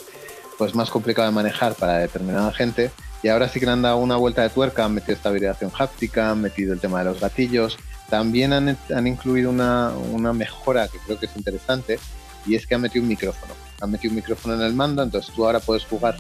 pues 0.59 0.75
más 0.75 0.91
complicado 0.91 1.29
de 1.29 1.35
manejar 1.35 1.77
para 1.77 1.97
determinada 1.97 2.53
gente. 2.53 2.91
Y 3.23 3.29
ahora 3.29 3.49
sí 3.49 3.59
que 3.59 3.65
le 3.65 3.73
han 3.73 3.81
dado 3.81 3.97
una 3.97 4.17
vuelta 4.17 4.43
de 4.43 4.51
tuerca, 4.51 4.85
han 4.85 4.93
metido 4.93 5.15
estabilización 5.15 5.73
háptica, 5.79 6.33
han 6.33 6.43
metido 6.43 6.75
el 6.75 6.81
tema 6.81 6.99
de 6.99 7.07
los 7.07 7.21
gatillos. 7.21 7.79
También 8.09 8.53
han, 8.53 8.77
han 8.95 9.07
incluido 9.07 9.51
una, 9.51 9.91
una, 10.13 10.33
mejora 10.33 10.89
que 10.89 10.99
creo 10.99 11.19
que 11.19 11.27
es 11.27 11.37
interesante, 11.37 11.99
y 12.47 12.55
es 12.55 12.67
que 12.67 12.75
han 12.75 12.81
metido 12.81 13.03
un 13.03 13.09
micrófono. 13.09 13.53
Han 13.81 13.91
metido 13.91 14.13
un 14.13 14.17
micrófono 14.17 14.55
en 14.55 14.63
el 14.63 14.75
mando, 14.75 15.03
entonces 15.03 15.35
tú 15.35 15.45
ahora 15.45 15.61
puedes 15.61 15.85
jugar 15.85 16.17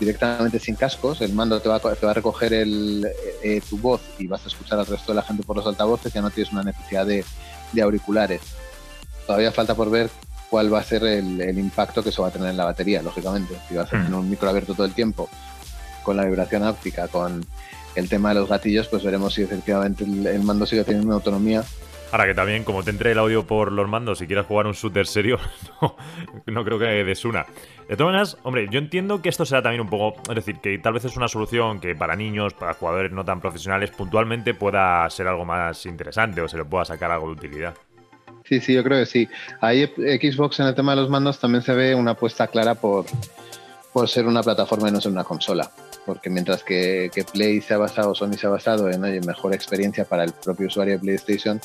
directamente 0.00 0.58
sin 0.58 0.74
cascos, 0.76 1.20
el 1.20 1.34
mando 1.34 1.60
te 1.60 1.68
va, 1.68 1.78
te 1.78 2.06
va 2.06 2.12
a 2.12 2.14
recoger 2.14 2.54
el, 2.54 3.06
eh, 3.44 3.60
tu 3.68 3.76
voz 3.78 4.00
y 4.18 4.26
vas 4.26 4.44
a 4.44 4.48
escuchar 4.48 4.78
al 4.78 4.86
resto 4.86 5.12
de 5.12 5.16
la 5.16 5.22
gente 5.22 5.42
por 5.42 5.56
los 5.56 5.66
altavoces, 5.66 6.12
ya 6.12 6.22
no 6.22 6.30
tienes 6.30 6.52
una 6.52 6.62
necesidad 6.62 7.06
de, 7.06 7.24
de 7.72 7.82
auriculares. 7.82 8.40
Todavía 9.26 9.52
falta 9.52 9.74
por 9.74 9.90
ver 9.90 10.10
cuál 10.48 10.72
va 10.72 10.80
a 10.80 10.84
ser 10.84 11.04
el, 11.04 11.58
impacto 11.58 12.02
que 12.02 12.08
eso 12.08 12.22
va 12.22 12.28
a 12.28 12.32
tener 12.32 12.48
en 12.50 12.56
la 12.56 12.64
batería, 12.64 13.02
lógicamente. 13.02 13.54
Si 13.68 13.74
vas 13.74 13.92
a 13.92 13.96
hmm. 13.96 14.04
tener 14.04 14.18
un 14.18 14.28
micro 14.28 14.48
abierto 14.48 14.74
todo 14.74 14.86
el 14.86 14.94
tiempo, 14.94 15.28
con 16.02 16.16
la 16.16 16.24
vibración 16.24 16.64
óptica, 16.64 17.06
con 17.08 17.46
el 18.00 18.08
tema 18.08 18.30
de 18.30 18.40
los 18.40 18.48
gatillos, 18.48 18.88
pues 18.88 19.04
veremos 19.04 19.34
si 19.34 19.42
efectivamente 19.42 20.04
el, 20.04 20.42
mando 20.42 20.66
sigue 20.66 20.84
teniendo 20.84 21.06
una 21.06 21.16
autonomía 21.16 21.64
Ahora 22.12 22.26
que 22.26 22.34
también, 22.34 22.64
como 22.64 22.82
te 22.82 22.90
entre 22.90 23.12
el 23.12 23.18
audio 23.18 23.46
por 23.46 23.70
los 23.70 23.88
mandos, 23.88 24.18
si 24.18 24.26
quieres 24.26 24.44
jugar 24.44 24.66
un 24.66 24.72
shooter 24.72 25.06
serio, 25.06 25.38
no, 26.46 26.64
creo 26.64 26.78
que 26.78 26.86
des 27.04 27.24
una. 27.24 27.46
De 27.88 27.96
todas 27.96 28.12
maneras, 28.12 28.36
hombre, 28.42 28.66
yo 28.68 28.80
entiendo 28.80 29.22
que 29.22 29.28
esto 29.28 29.46
será 29.46 29.62
también 29.62 29.82
un 29.82 29.88
poco. 29.88 30.20
Es 30.28 30.34
decir, 30.34 30.56
que 30.56 30.76
tal 30.78 30.92
vez 30.92 31.04
es 31.04 31.16
una 31.16 31.28
solución 31.28 31.78
que 31.78 31.94
para 31.94 32.16
niños, 32.16 32.52
para 32.54 32.74
jugadores 32.74 33.12
no 33.12 33.24
tan 33.24 33.40
profesionales, 33.40 33.92
puntualmente 33.92 34.54
pueda 34.54 35.08
ser 35.08 35.28
algo 35.28 35.44
más 35.44 35.86
interesante 35.86 36.40
o 36.40 36.48
se 36.48 36.56
le 36.56 36.64
pueda 36.64 36.84
sacar 36.84 37.12
algo 37.12 37.26
de 37.26 37.32
utilidad. 37.32 37.74
Sí, 38.44 38.60
sí, 38.60 38.74
yo 38.74 38.82
creo 38.82 38.98
que 38.98 39.06
sí. 39.06 39.28
Ahí 39.60 39.86
Xbox 39.86 40.58
en 40.58 40.66
el 40.66 40.74
tema 40.74 40.96
de 40.96 41.02
los 41.02 41.10
mandos 41.10 41.38
también 41.38 41.62
se 41.62 41.74
ve 41.74 41.94
una 41.94 42.12
apuesta 42.12 42.48
clara 42.48 42.74
por, 42.74 43.04
por 43.92 44.08
ser 44.08 44.26
una 44.26 44.42
plataforma 44.42 44.88
y 44.88 44.92
no 44.92 45.00
ser 45.00 45.12
una 45.12 45.22
consola. 45.22 45.70
Porque 46.10 46.28
mientras 46.28 46.64
que, 46.64 47.08
Play 47.32 47.60
se 47.60 47.74
ha 47.74 47.78
basado, 47.78 48.16
Sony 48.16 48.32
se 48.32 48.48
ha 48.48 48.50
basado 48.50 48.90
en 48.90 49.04
oye, 49.04 49.20
mejor 49.20 49.54
experiencia 49.54 50.04
para 50.04 50.24
el 50.24 50.32
propio 50.32 50.66
usuario 50.66 50.94
de 50.94 50.98
PlayStation, 50.98 51.60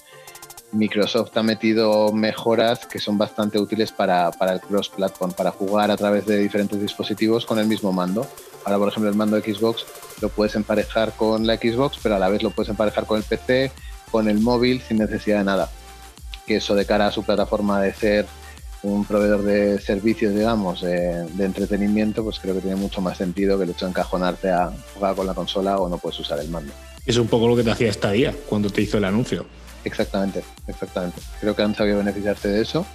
Microsoft 0.71 1.35
ha 1.35 1.41
metido 1.41 2.11
mejoras 2.11 2.85
que 2.85 2.99
son 2.99 3.17
bastante 3.17 3.57
útiles 3.57 3.91
para, 3.91 4.29
el 4.29 4.61
cross-platform, 4.61 5.31
para 5.33 5.49
jugar 5.49 5.89
a 5.89 5.97
través 5.97 6.27
de 6.27 6.37
diferentes 6.37 6.79
dispositivos 6.79 7.43
con 7.47 7.57
el 7.57 7.65
mismo 7.65 7.91
mando. 7.91 8.27
Ahora, 8.65 8.77
por 8.77 8.89
ejemplo, 8.89 9.09
el 9.09 9.15
mando 9.15 9.39
Xbox 9.39 9.83
lo 10.21 10.29
puedes 10.29 10.53
emparejar 10.55 11.13
con 11.13 11.47
la 11.47 11.55
Xbox, 11.57 11.97
pero 12.03 12.17
a 12.17 12.19
la 12.19 12.29
vez 12.29 12.43
lo 12.43 12.51
puedes 12.51 12.69
emparejar 12.69 13.07
con 13.07 13.17
el 13.17 13.23
PC, 13.23 13.71
con 14.11 14.29
el 14.29 14.39
móvil, 14.39 14.79
sin 14.79 14.97
necesidad 14.97 15.39
de 15.39 15.45
nada. 15.45 15.71
que 16.45 16.57
eso 16.57 16.75
de 16.75 16.85
cara 16.85 17.07
a 17.07 17.11
su 17.11 17.23
plataforma 17.23 17.81
de 17.81 17.95
ser 17.95 18.27
un 18.85 19.03
proveedor 19.03 19.43
de 19.43 19.79
servicios, 19.79 20.33
digamos, 20.33 20.81
de, 20.81 21.25
entretenimiento, 21.39 22.23
pues 22.23 22.39
creo 22.39 22.53
que 22.53 22.61
tiene 22.61 22.75
mucho 22.75 23.01
más 23.01 23.17
sentido 23.17 23.57
que 23.57 23.63
el 23.63 23.71
hecho 23.71 23.85
de 23.85 23.91
encajonarte 23.91 24.51
a 24.51 24.71
jugar 24.93 25.15
con 25.15 25.25
la 25.25 25.33
consola 25.33 25.77
o 25.77 25.89
no 25.89 25.97
puedes 25.97 26.19
usar 26.19 26.39
el 26.39 26.49
mando. 26.49 26.71
Es 27.05 27.17
un 27.17 27.27
poco 27.27 27.47
lo 27.47 27.55
que 27.55 27.63
te 27.63 27.71
hacía 27.71 27.89
esta 27.89 28.11
día 28.11 28.33
cuando 28.47 28.69
te 28.69 28.81
hizo 28.81 28.97
el 28.97 29.05
anuncio. 29.05 29.45
Exactamente, 29.83 30.43
exactamente. 30.67 31.19
Creo 31.39 31.55
que 31.55 31.61
han 31.63 31.75
sabido 31.75 31.97
beneficiarse 31.97 32.47
de 32.47 32.61
eso 32.61 32.85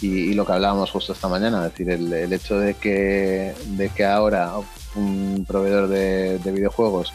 y, 0.00 0.34
lo 0.34 0.44
que 0.44 0.52
hablábamos 0.52 0.90
justo 0.90 1.12
esta 1.12 1.28
mañana, 1.28 1.66
es 1.66 1.72
decir, 1.72 1.90
el, 1.90 2.32
hecho 2.32 2.58
de 2.58 2.74
que, 2.74 3.54
de 3.66 3.88
que 3.90 4.04
ahora 4.04 4.52
un 4.94 5.44
proveedor 5.46 5.88
de, 5.88 6.38
videojuegos 6.52 7.12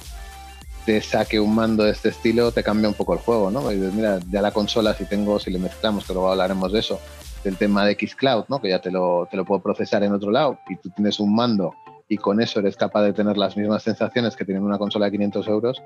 te 0.85 1.01
saque 1.01 1.39
un 1.39 1.53
mando 1.53 1.83
de 1.83 1.91
este 1.91 2.09
estilo, 2.09 2.51
te 2.51 2.63
cambia 2.63 2.89
un 2.89 2.95
poco 2.95 3.13
el 3.13 3.19
juego, 3.19 3.51
¿no? 3.51 3.71
Y 3.71 3.75
mira, 3.75 4.19
ya 4.31 4.41
la 4.41 4.51
consola, 4.51 4.95
si 4.95 5.05
tengo, 5.05 5.39
si 5.39 5.51
le 5.51 5.59
mezclamos, 5.59 6.05
que 6.05 6.13
luego 6.13 6.31
hablaremos 6.31 6.71
de 6.71 6.79
eso, 6.79 6.99
del 7.43 7.58
tema 7.58 7.86
de 7.86 7.96
Xcloud, 7.96 8.46
¿no? 8.50 8.62
Que 8.62 8.69
ya 8.69 8.79
te 8.79 8.91
lo, 8.91 9.27
te 9.29 9.38
lo 9.38 9.46
puedo 9.46 9.62
procesar 9.62 10.03
en 10.03 10.13
otro 10.13 10.31
lado 10.31 10.60
y 10.69 10.75
tú 10.75 10.89
tienes 10.89 11.19
un 11.19 11.34
mando 11.34 11.74
y 12.08 12.17
con 12.17 12.41
eso 12.41 12.60
eres 12.60 12.75
capaz 12.75 13.03
de 13.03 13.13
tener 13.13 13.38
las 13.38 13.55
mismas 13.55 13.84
sensaciones 13.84 14.36
que 14.36 14.43
tienen 14.43 14.63
una 14.63 14.77
consola 14.77 15.05
de 15.05 15.12
500 15.12 15.48
euros, 15.48 15.81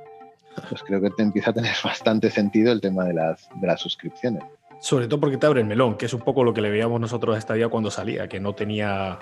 pues 0.69 0.81
creo 0.83 1.01
que 1.01 1.09
te 1.11 1.21
empieza 1.21 1.51
a 1.51 1.53
tener 1.53 1.75
bastante 1.83 2.29
sentido 2.29 2.71
el 2.71 2.81
tema 2.81 3.03
de 3.05 3.13
las, 3.13 3.49
de 3.59 3.67
las 3.67 3.81
suscripciones. 3.81 4.43
Sobre 4.79 5.07
todo 5.07 5.19
porque 5.19 5.37
te 5.37 5.45
abre 5.45 5.61
el 5.61 5.67
melón, 5.67 5.95
que 5.95 6.07
es 6.07 6.13
un 6.13 6.21
poco 6.21 6.43
lo 6.43 6.53
que 6.53 6.61
le 6.61 6.69
veíamos 6.69 6.99
nosotros 6.99 7.35
a 7.35 7.39
esta 7.39 7.53
día 7.53 7.69
cuando 7.69 7.91
salía, 7.91 8.27
que 8.27 8.39
no 8.39 8.53
tenía 8.53 9.19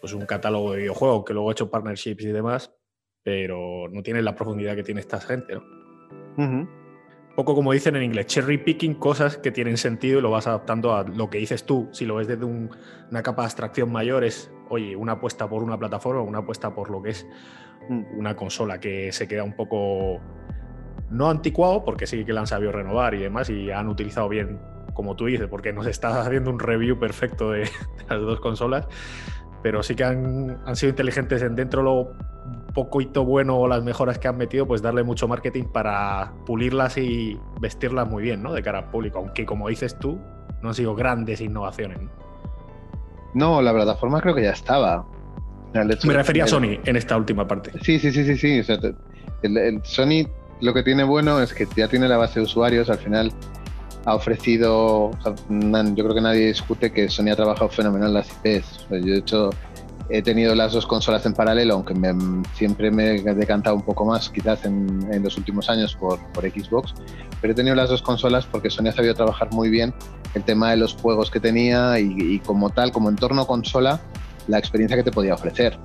pues 0.00 0.12
un 0.12 0.26
catálogo 0.26 0.72
de 0.72 0.78
videojuegos, 0.78 1.24
que 1.24 1.32
luego 1.32 1.48
ha 1.48 1.52
hecho 1.52 1.70
partnerships 1.70 2.24
y 2.24 2.28
demás, 2.28 2.72
pero 3.22 3.88
no 3.90 4.02
tiene 4.02 4.22
la 4.22 4.34
profundidad 4.34 4.76
que 4.76 4.84
tiene 4.84 5.00
esta 5.00 5.20
gente, 5.20 5.54
¿no? 5.56 6.87
Poco 7.38 7.54
como 7.54 7.72
dicen 7.72 7.94
en 7.94 8.02
inglés, 8.02 8.26
cherry 8.26 8.58
picking 8.58 8.94
cosas 8.94 9.36
que 9.36 9.52
tienen 9.52 9.76
sentido 9.76 10.18
y 10.18 10.22
lo 10.22 10.32
vas 10.32 10.48
adaptando 10.48 10.96
a 10.96 11.04
lo 11.04 11.30
que 11.30 11.38
dices 11.38 11.64
tú. 11.64 11.88
Si 11.92 12.04
lo 12.04 12.16
ves 12.16 12.26
desde 12.26 12.44
una 12.44 13.22
capa 13.22 13.42
de 13.42 13.46
abstracción 13.46 13.92
mayor, 13.92 14.24
es, 14.24 14.50
oye, 14.70 14.96
una 14.96 15.12
apuesta 15.12 15.48
por 15.48 15.62
una 15.62 15.78
plataforma, 15.78 16.20
una 16.22 16.38
apuesta 16.38 16.74
por 16.74 16.90
lo 16.90 17.00
que 17.00 17.10
es 17.10 17.28
mm. 17.88 18.18
una 18.18 18.34
consola 18.34 18.80
que 18.80 19.12
se 19.12 19.28
queda 19.28 19.44
un 19.44 19.54
poco 19.54 20.18
no 21.10 21.30
anticuado, 21.30 21.84
porque 21.84 22.08
sí 22.08 22.24
que 22.24 22.32
la 22.32 22.40
han 22.40 22.48
sabido 22.48 22.72
renovar 22.72 23.14
y 23.14 23.18
demás, 23.18 23.48
y 23.50 23.70
han 23.70 23.86
utilizado 23.86 24.28
bien, 24.28 24.58
como 24.92 25.14
tú 25.14 25.26
dices, 25.26 25.46
porque 25.46 25.72
nos 25.72 25.86
está 25.86 26.20
haciendo 26.22 26.50
un 26.50 26.58
review 26.58 26.98
perfecto 26.98 27.52
de, 27.52 27.70
las 28.10 28.20
dos 28.20 28.40
consolas, 28.40 28.88
pero 29.62 29.82
sí 29.82 29.94
que 29.94 30.04
han, 30.04 30.58
sido 30.74 30.90
inteligentes 30.90 31.42
en 31.42 31.54
dentro 31.54 31.82
lo 31.82 32.12
poquito 32.74 33.24
bueno 33.24 33.56
o 33.58 33.68
las 33.68 33.82
mejoras 33.82 34.18
que 34.18 34.28
han 34.28 34.36
metido, 34.36 34.66
pues 34.66 34.82
darle 34.82 35.02
mucho 35.02 35.26
marketing 35.26 35.64
para 35.64 36.32
pulirlas 36.46 36.96
y 36.96 37.38
vestirlas 37.60 38.08
muy 38.08 38.22
bien, 38.22 38.42
¿no? 38.42 38.52
De 38.52 38.62
cara 38.62 38.78
al 38.78 38.90
público, 38.90 39.18
aunque 39.18 39.44
como 39.44 39.68
dices 39.68 39.98
tú, 39.98 40.18
no 40.62 40.68
han 40.68 40.74
sido 40.74 40.94
grandes 40.94 41.40
innovaciones. 41.40 41.98
No, 43.34 43.60
la 43.60 43.72
plataforma 43.72 44.20
creo 44.20 44.34
que 44.34 44.42
ya 44.42 44.52
estaba. 44.52 45.06
Me 45.74 46.14
refería 46.14 46.44
a 46.44 46.46
Sony 46.46 46.80
en 46.84 46.96
esta 46.96 47.16
última 47.16 47.46
parte. 47.46 47.72
Sí, 47.82 47.98
sí, 47.98 48.10
sí, 48.10 48.24
sí, 48.24 48.36
sí. 48.36 48.72
el 49.42 49.80
Sony 49.84 50.26
lo 50.60 50.74
que 50.74 50.82
tiene 50.82 51.04
bueno 51.04 51.40
es 51.40 51.54
que 51.54 51.66
ya 51.76 51.88
tiene 51.88 52.08
la 52.08 52.16
base 52.16 52.40
de 52.40 52.46
usuarios, 52.46 52.90
al 52.90 52.98
final 52.98 53.32
ha 54.08 54.14
ofrecido, 54.14 55.10
yo 55.50 56.04
creo 56.04 56.14
que 56.14 56.20
nadie 56.20 56.46
discute 56.46 56.90
que 56.90 57.10
Sony 57.10 57.28
ha 57.30 57.36
trabajado 57.36 57.68
fenomenal 57.68 58.14
las 58.14 58.28
IPs. 58.30 58.86
yo 58.90 58.96
de 58.96 59.18
hecho 59.18 59.50
he 60.08 60.22
tenido 60.22 60.54
las 60.54 60.72
dos 60.72 60.86
consolas 60.86 61.26
en 61.26 61.34
paralelo, 61.34 61.74
aunque 61.74 61.94
siempre 62.54 62.90
me 62.90 63.16
he 63.16 63.34
decantado 63.34 63.76
un 63.76 63.82
poco 63.82 64.06
más 64.06 64.30
quizás 64.30 64.64
en, 64.64 65.22
los 65.22 65.36
últimos 65.36 65.68
años 65.68 65.94
por, 65.94 66.18
Xbox, 66.36 66.94
pero 67.42 67.52
he 67.52 67.54
tenido 67.54 67.74
las 67.74 67.90
dos 67.90 68.00
consolas 68.00 68.46
porque 68.46 68.70
Sony 68.70 68.88
ha 68.88 68.92
sabido 68.92 69.14
trabajar 69.14 69.52
muy 69.52 69.68
bien 69.68 69.92
el 70.32 70.42
tema 70.42 70.70
de 70.70 70.78
los 70.78 70.94
juegos 70.94 71.30
que 71.30 71.38
tenía 71.38 72.00
y 72.00 72.38
como 72.46 72.70
tal, 72.70 72.92
como 72.92 73.10
entorno 73.10 73.46
consola, 73.46 74.00
la 74.46 74.58
experiencia 74.58 74.96
que 74.96 75.02
te 75.02 75.12
podía 75.12 75.34
ofrecer 75.34 75.78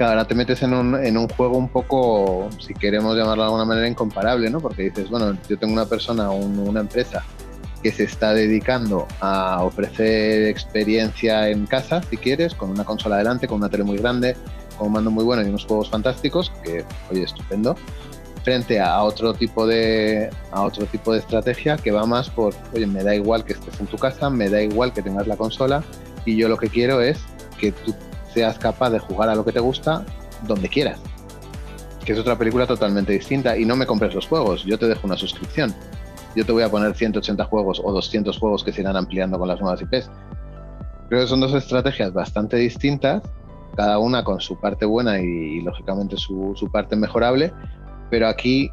ahora 0.00 0.24
te 0.26 0.34
metes 0.34 0.62
en 0.62 0.74
un, 0.74 0.94
en 0.96 1.16
un 1.16 1.28
juego 1.28 1.56
un 1.56 1.68
poco, 1.68 2.48
si 2.58 2.74
queremos 2.74 3.16
llamarlo 3.16 3.42
de 3.42 3.46
alguna 3.48 3.64
manera, 3.64 3.88
incomparable, 3.88 4.50
¿no? 4.50 4.60
Porque 4.60 4.84
dices, 4.84 5.10
bueno, 5.10 5.36
yo 5.48 5.58
tengo 5.58 5.72
una 5.72 5.86
persona, 5.86 6.30
una 6.30 6.80
empresa 6.80 7.24
que 7.82 7.90
se 7.90 8.04
está 8.04 8.32
dedicando 8.32 9.06
a 9.20 9.62
ofrecer 9.64 10.48
experiencia 10.48 11.48
en 11.48 11.66
casa, 11.66 12.00
si 12.08 12.16
quieres, 12.16 12.54
con 12.54 12.70
una 12.70 12.84
consola 12.84 13.16
adelante, 13.16 13.48
con 13.48 13.58
una 13.58 13.68
tele 13.68 13.84
muy 13.84 13.98
grande, 13.98 14.36
con 14.78 14.88
un 14.88 14.92
mando 14.94 15.10
muy 15.10 15.24
bueno 15.24 15.42
y 15.42 15.46
unos 15.46 15.66
juegos 15.66 15.90
fantásticos, 15.90 16.52
que, 16.62 16.84
oye, 17.10 17.24
estupendo, 17.24 17.76
frente 18.44 18.80
a 18.80 19.02
otro 19.02 19.34
tipo 19.34 19.66
de 19.66 20.30
a 20.50 20.62
otro 20.62 20.86
tipo 20.86 21.12
de 21.12 21.20
estrategia 21.20 21.76
que 21.76 21.90
va 21.90 22.06
más 22.06 22.30
por, 22.30 22.54
oye, 22.74 22.86
me 22.86 23.02
da 23.02 23.14
igual 23.14 23.44
que 23.44 23.52
estés 23.52 23.78
en 23.80 23.86
tu 23.86 23.96
casa, 23.96 24.30
me 24.30 24.48
da 24.48 24.62
igual 24.62 24.92
que 24.92 25.02
tengas 25.02 25.26
la 25.26 25.36
consola 25.36 25.82
y 26.24 26.36
yo 26.36 26.48
lo 26.48 26.56
que 26.56 26.68
quiero 26.68 27.00
es 27.00 27.20
que 27.58 27.72
tú 27.72 27.94
seas 28.32 28.58
capaz 28.58 28.90
de 28.90 28.98
jugar 28.98 29.28
a 29.28 29.34
lo 29.34 29.44
que 29.44 29.52
te 29.52 29.60
gusta 29.60 30.04
donde 30.46 30.68
quieras. 30.68 31.00
Que 32.04 32.12
es 32.12 32.18
otra 32.18 32.36
película 32.36 32.66
totalmente 32.66 33.12
distinta. 33.12 33.56
Y 33.56 33.64
no 33.64 33.76
me 33.76 33.86
compres 33.86 34.14
los 34.14 34.26
juegos, 34.26 34.64
yo 34.64 34.78
te 34.78 34.86
dejo 34.86 35.06
una 35.06 35.16
suscripción. 35.16 35.74
Yo 36.34 36.46
te 36.46 36.52
voy 36.52 36.62
a 36.62 36.70
poner 36.70 36.94
180 36.94 37.44
juegos 37.44 37.80
o 37.84 37.92
200 37.92 38.38
juegos 38.38 38.64
que 38.64 38.72
se 38.72 38.80
irán 38.80 38.96
ampliando 38.96 39.38
con 39.38 39.48
las 39.48 39.60
nuevas 39.60 39.82
IPs. 39.82 40.10
Creo 41.08 41.20
que 41.22 41.26
son 41.26 41.40
dos 41.40 41.52
estrategias 41.52 42.12
bastante 42.12 42.56
distintas, 42.56 43.22
cada 43.76 43.98
una 43.98 44.24
con 44.24 44.40
su 44.40 44.58
parte 44.58 44.86
buena 44.86 45.20
y, 45.20 45.60
lógicamente 45.60 46.16
su, 46.16 46.68
parte 46.72 46.96
mejorable. 46.96 47.52
Pero 48.10 48.28
aquí 48.28 48.70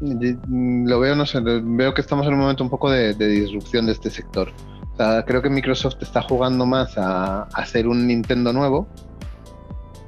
mm, 0.00 0.86
lo 0.86 1.00
veo, 1.00 1.16
no 1.16 1.24
sé, 1.24 1.40
veo 1.40 1.94
que 1.94 2.02
estamos 2.02 2.26
en 2.26 2.34
un 2.34 2.40
momento 2.40 2.62
un 2.62 2.70
poco 2.70 2.90
de 2.90 3.14
disrupción 3.14 3.86
de 3.86 3.92
este 3.92 4.10
sector 4.10 4.52
creo 5.26 5.42
que 5.42 5.50
Microsoft 5.50 5.96
está 6.00 6.22
jugando 6.22 6.66
más 6.66 6.96
a, 6.98 7.42
hacer 7.54 7.86
un 7.86 8.06
Nintendo 8.06 8.52
nuevo 8.52 8.88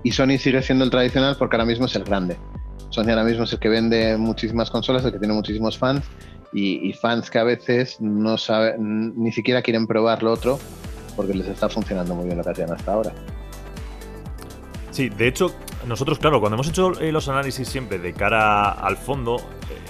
y 0.02 0.12
Sony 0.12 0.38
sigue 0.38 0.62
siendo 0.62 0.84
el 0.84 0.90
tradicional 0.90 1.36
porque 1.38 1.56
ahora 1.56 1.66
mismo 1.66 1.86
es 1.86 1.94
el 1.96 2.04
grande. 2.04 2.36
Sony 2.90 3.10
ahora 3.10 3.24
mismo 3.24 3.44
es 3.44 3.52
el 3.52 3.58
que 3.58 3.68
vende 3.68 4.16
muchísimas 4.16 4.70
consolas, 4.70 5.04
el 5.04 5.12
que 5.12 5.18
tiene 5.18 5.34
muchísimos 5.34 5.78
fans 5.78 6.04
y, 6.52 6.92
fans 6.94 7.30
que 7.30 7.38
a 7.38 7.44
veces 7.44 8.00
no 8.00 8.36
saben, 8.36 9.14
ni 9.16 9.30
siquiera 9.30 9.62
quieren 9.62 9.86
probar 9.86 10.22
lo 10.22 10.32
otro 10.32 10.58
porque 11.14 11.34
les 11.34 11.46
está 11.46 11.68
funcionando 11.68 12.14
muy 12.14 12.26
bien 12.26 12.38
lo 12.38 12.44
que 12.44 12.50
hacían 12.50 12.72
hasta 12.72 12.92
ahora. 12.92 13.12
Sí, 14.90 15.08
de 15.08 15.28
hecho, 15.28 15.54
nosotros, 15.86 16.18
claro, 16.18 16.40
cuando 16.40 16.56
hemos 16.56 16.68
hecho 16.68 16.98
eh, 17.00 17.12
los 17.12 17.28
análisis 17.28 17.68
siempre 17.68 17.98
de 17.98 18.12
cara 18.12 18.70
al 18.70 18.96
fondo, 18.96 19.36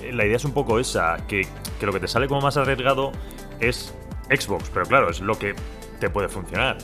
eh, 0.02 0.12
la 0.12 0.26
idea 0.26 0.36
es 0.36 0.44
un 0.44 0.52
poco 0.52 0.78
esa, 0.78 1.16
que, 1.26 1.46
que 1.78 1.86
lo 1.86 1.92
que 1.92 2.00
te 2.00 2.08
sale 2.08 2.28
como 2.28 2.42
más 2.42 2.58
arriesgado 2.58 3.12
es 3.60 3.94
Xbox, 4.30 4.70
pero 4.72 4.86
claro, 4.86 5.10
es 5.10 5.20
lo 5.20 5.38
que 5.38 5.54
te 5.98 6.10
puede 6.10 6.28
funcionar. 6.28 6.78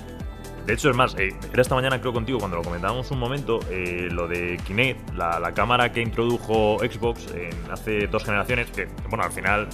De 0.66 0.72
hecho, 0.72 0.90
es 0.90 0.96
más, 0.96 1.14
eh, 1.16 1.32
era 1.52 1.62
esta 1.62 1.76
mañana 1.76 2.00
creo 2.00 2.12
contigo 2.12 2.40
cuando 2.40 2.56
lo 2.56 2.64
comentábamos 2.64 3.08
un 3.12 3.20
momento, 3.20 3.60
eh, 3.70 4.08
lo 4.10 4.26
de 4.26 4.58
Kinect, 4.66 5.14
la, 5.14 5.52
cámara 5.54 5.92
que 5.92 6.02
introdujo 6.02 6.78
Xbox 6.80 7.28
en 7.32 7.70
hace 7.70 8.08
dos 8.08 8.24
generaciones, 8.24 8.68
que 8.72 8.88
bueno, 9.08 9.24
al 9.24 9.30
final, 9.30 9.68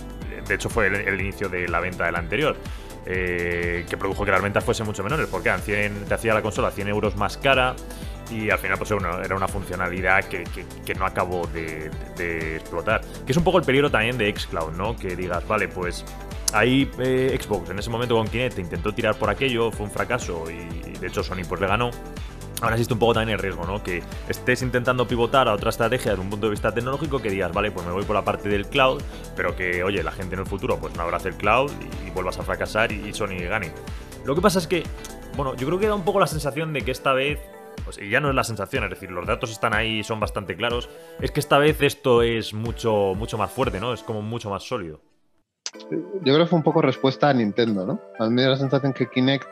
de 0.46 0.54
hecho 0.54 0.68
fue 0.68 0.88
el, 0.88 1.18
inicio 1.18 1.48
de 1.48 1.66
la 1.66 1.80
venta 1.80 2.04
del 2.04 2.16
anterior, 2.16 2.56
eh, 3.06 3.86
que 3.88 3.96
produjo 3.96 4.26
que 4.26 4.32
las 4.32 4.42
ventas 4.42 4.62
fuesen 4.64 4.84
mucho 4.84 5.02
menores, 5.02 5.28
porque 5.30 5.50
te 5.50 6.14
hacía 6.14 6.34
la 6.34 6.42
consola 6.42 6.70
100 6.70 6.88
euros 6.88 7.16
más 7.16 7.38
cara 7.38 7.74
y 8.32 8.50
al 8.50 8.58
final 8.58 8.78
pues 8.78 8.90
era 8.90 9.36
una, 9.36 9.48
funcionalidad 9.48 10.24
que, 10.24 10.44
no 10.98 11.04
acabó 11.06 11.46
de, 11.48 11.90
de, 12.16 12.56
explotar. 12.56 13.02
Que 13.26 13.32
es 13.32 13.36
un 13.36 13.44
poco 13.44 13.58
el 13.58 13.64
peligro 13.64 13.90
también 13.90 14.16
de 14.18 14.34
Xcloud, 14.34 14.72
¿no? 14.72 14.96
Que 14.96 15.14
digas, 15.16 15.46
vale, 15.46 15.68
pues 15.68 16.04
Ahí 16.52 16.90
eh, 16.98 17.38
Xbox 17.40 17.70
en 17.70 17.78
ese 17.78 17.88
momento 17.88 18.14
con 18.14 18.28
Kinect 18.28 18.58
intentó 18.58 18.92
tirar 18.92 19.14
por 19.14 19.30
aquello, 19.30 19.70
fue 19.70 19.86
un 19.86 19.90
fracaso 19.90 20.44
y 20.50 20.98
de 20.98 21.06
hecho 21.06 21.22
Sony 21.22 21.44
pues 21.48 21.60
le 21.60 21.66
ganó. 21.66 21.90
Ahora 22.60 22.76
existe 22.76 22.92
un 22.92 23.00
poco 23.00 23.14
también 23.14 23.36
el 23.36 23.42
riesgo, 23.42 23.64
¿no? 23.64 23.82
Que 23.82 24.02
estés 24.28 24.62
intentando 24.62 25.08
pivotar 25.08 25.48
a 25.48 25.54
otra 25.54 25.70
estrategia 25.70 26.12
desde 26.12 26.22
un 26.22 26.30
punto 26.30 26.46
de 26.46 26.50
vista 26.50 26.70
tecnológico 26.70 27.20
que 27.20 27.28
digas, 27.28 27.52
vale, 27.52 27.72
pues 27.72 27.84
me 27.84 27.92
voy 27.92 28.04
por 28.04 28.14
la 28.14 28.22
parte 28.22 28.48
del 28.48 28.66
cloud, 28.66 29.02
pero 29.34 29.56
que, 29.56 29.82
oye, 29.82 30.02
la 30.02 30.12
gente 30.12 30.34
en 30.34 30.42
el 30.42 30.46
futuro 30.46 30.78
pues 30.78 30.94
no 30.94 31.02
abrace 31.02 31.30
el 31.30 31.34
cloud 31.34 31.72
y, 32.06 32.10
vuelvas 32.10 32.38
a 32.38 32.42
fracasar 32.42 32.92
y, 32.92 33.12
Sony 33.14 33.38
gane. 33.48 33.72
Lo 34.24 34.34
que 34.34 34.42
pasa 34.42 34.58
es 34.58 34.68
que, 34.68 34.84
bueno, 35.36 35.56
yo 35.56 35.66
creo 35.66 35.78
que 35.80 35.86
da 35.88 35.94
un 35.94 36.04
poco 36.04 36.20
la 36.20 36.26
sensación 36.26 36.72
de 36.72 36.82
que 36.82 36.92
esta 36.92 37.14
vez 37.14 37.40
pues, 37.84 37.98
y 37.98 38.08
ya 38.08 38.20
no 38.20 38.28
es 38.30 38.34
la 38.34 38.44
sensación, 38.44 38.84
es 38.84 38.90
decir, 38.90 39.10
los 39.10 39.26
datos 39.26 39.50
están 39.50 39.74
ahí, 39.74 40.02
son 40.02 40.20
bastante 40.20 40.56
claros, 40.56 40.88
es 41.20 41.30
que 41.30 41.40
esta 41.40 41.58
vez 41.58 41.80
esto 41.82 42.22
es 42.22 42.54
mucho, 42.54 43.14
mucho 43.16 43.38
más 43.38 43.50
fuerte, 43.50 43.80
¿no? 43.80 43.92
Es 43.92 44.02
como 44.02 44.22
mucho 44.22 44.50
más 44.50 44.62
sólido. 44.62 45.00
Yo 45.90 46.20
creo 46.22 46.38
que 46.38 46.46
fue 46.46 46.58
un 46.58 46.62
poco 46.62 46.82
respuesta 46.82 47.30
a 47.30 47.34
Nintendo, 47.34 47.86
¿no? 47.86 48.00
A 48.18 48.28
mí 48.28 48.34
me 48.34 48.42
da 48.42 48.50
la 48.50 48.56
sensación 48.56 48.92
que 48.92 49.08
Kinect 49.08 49.46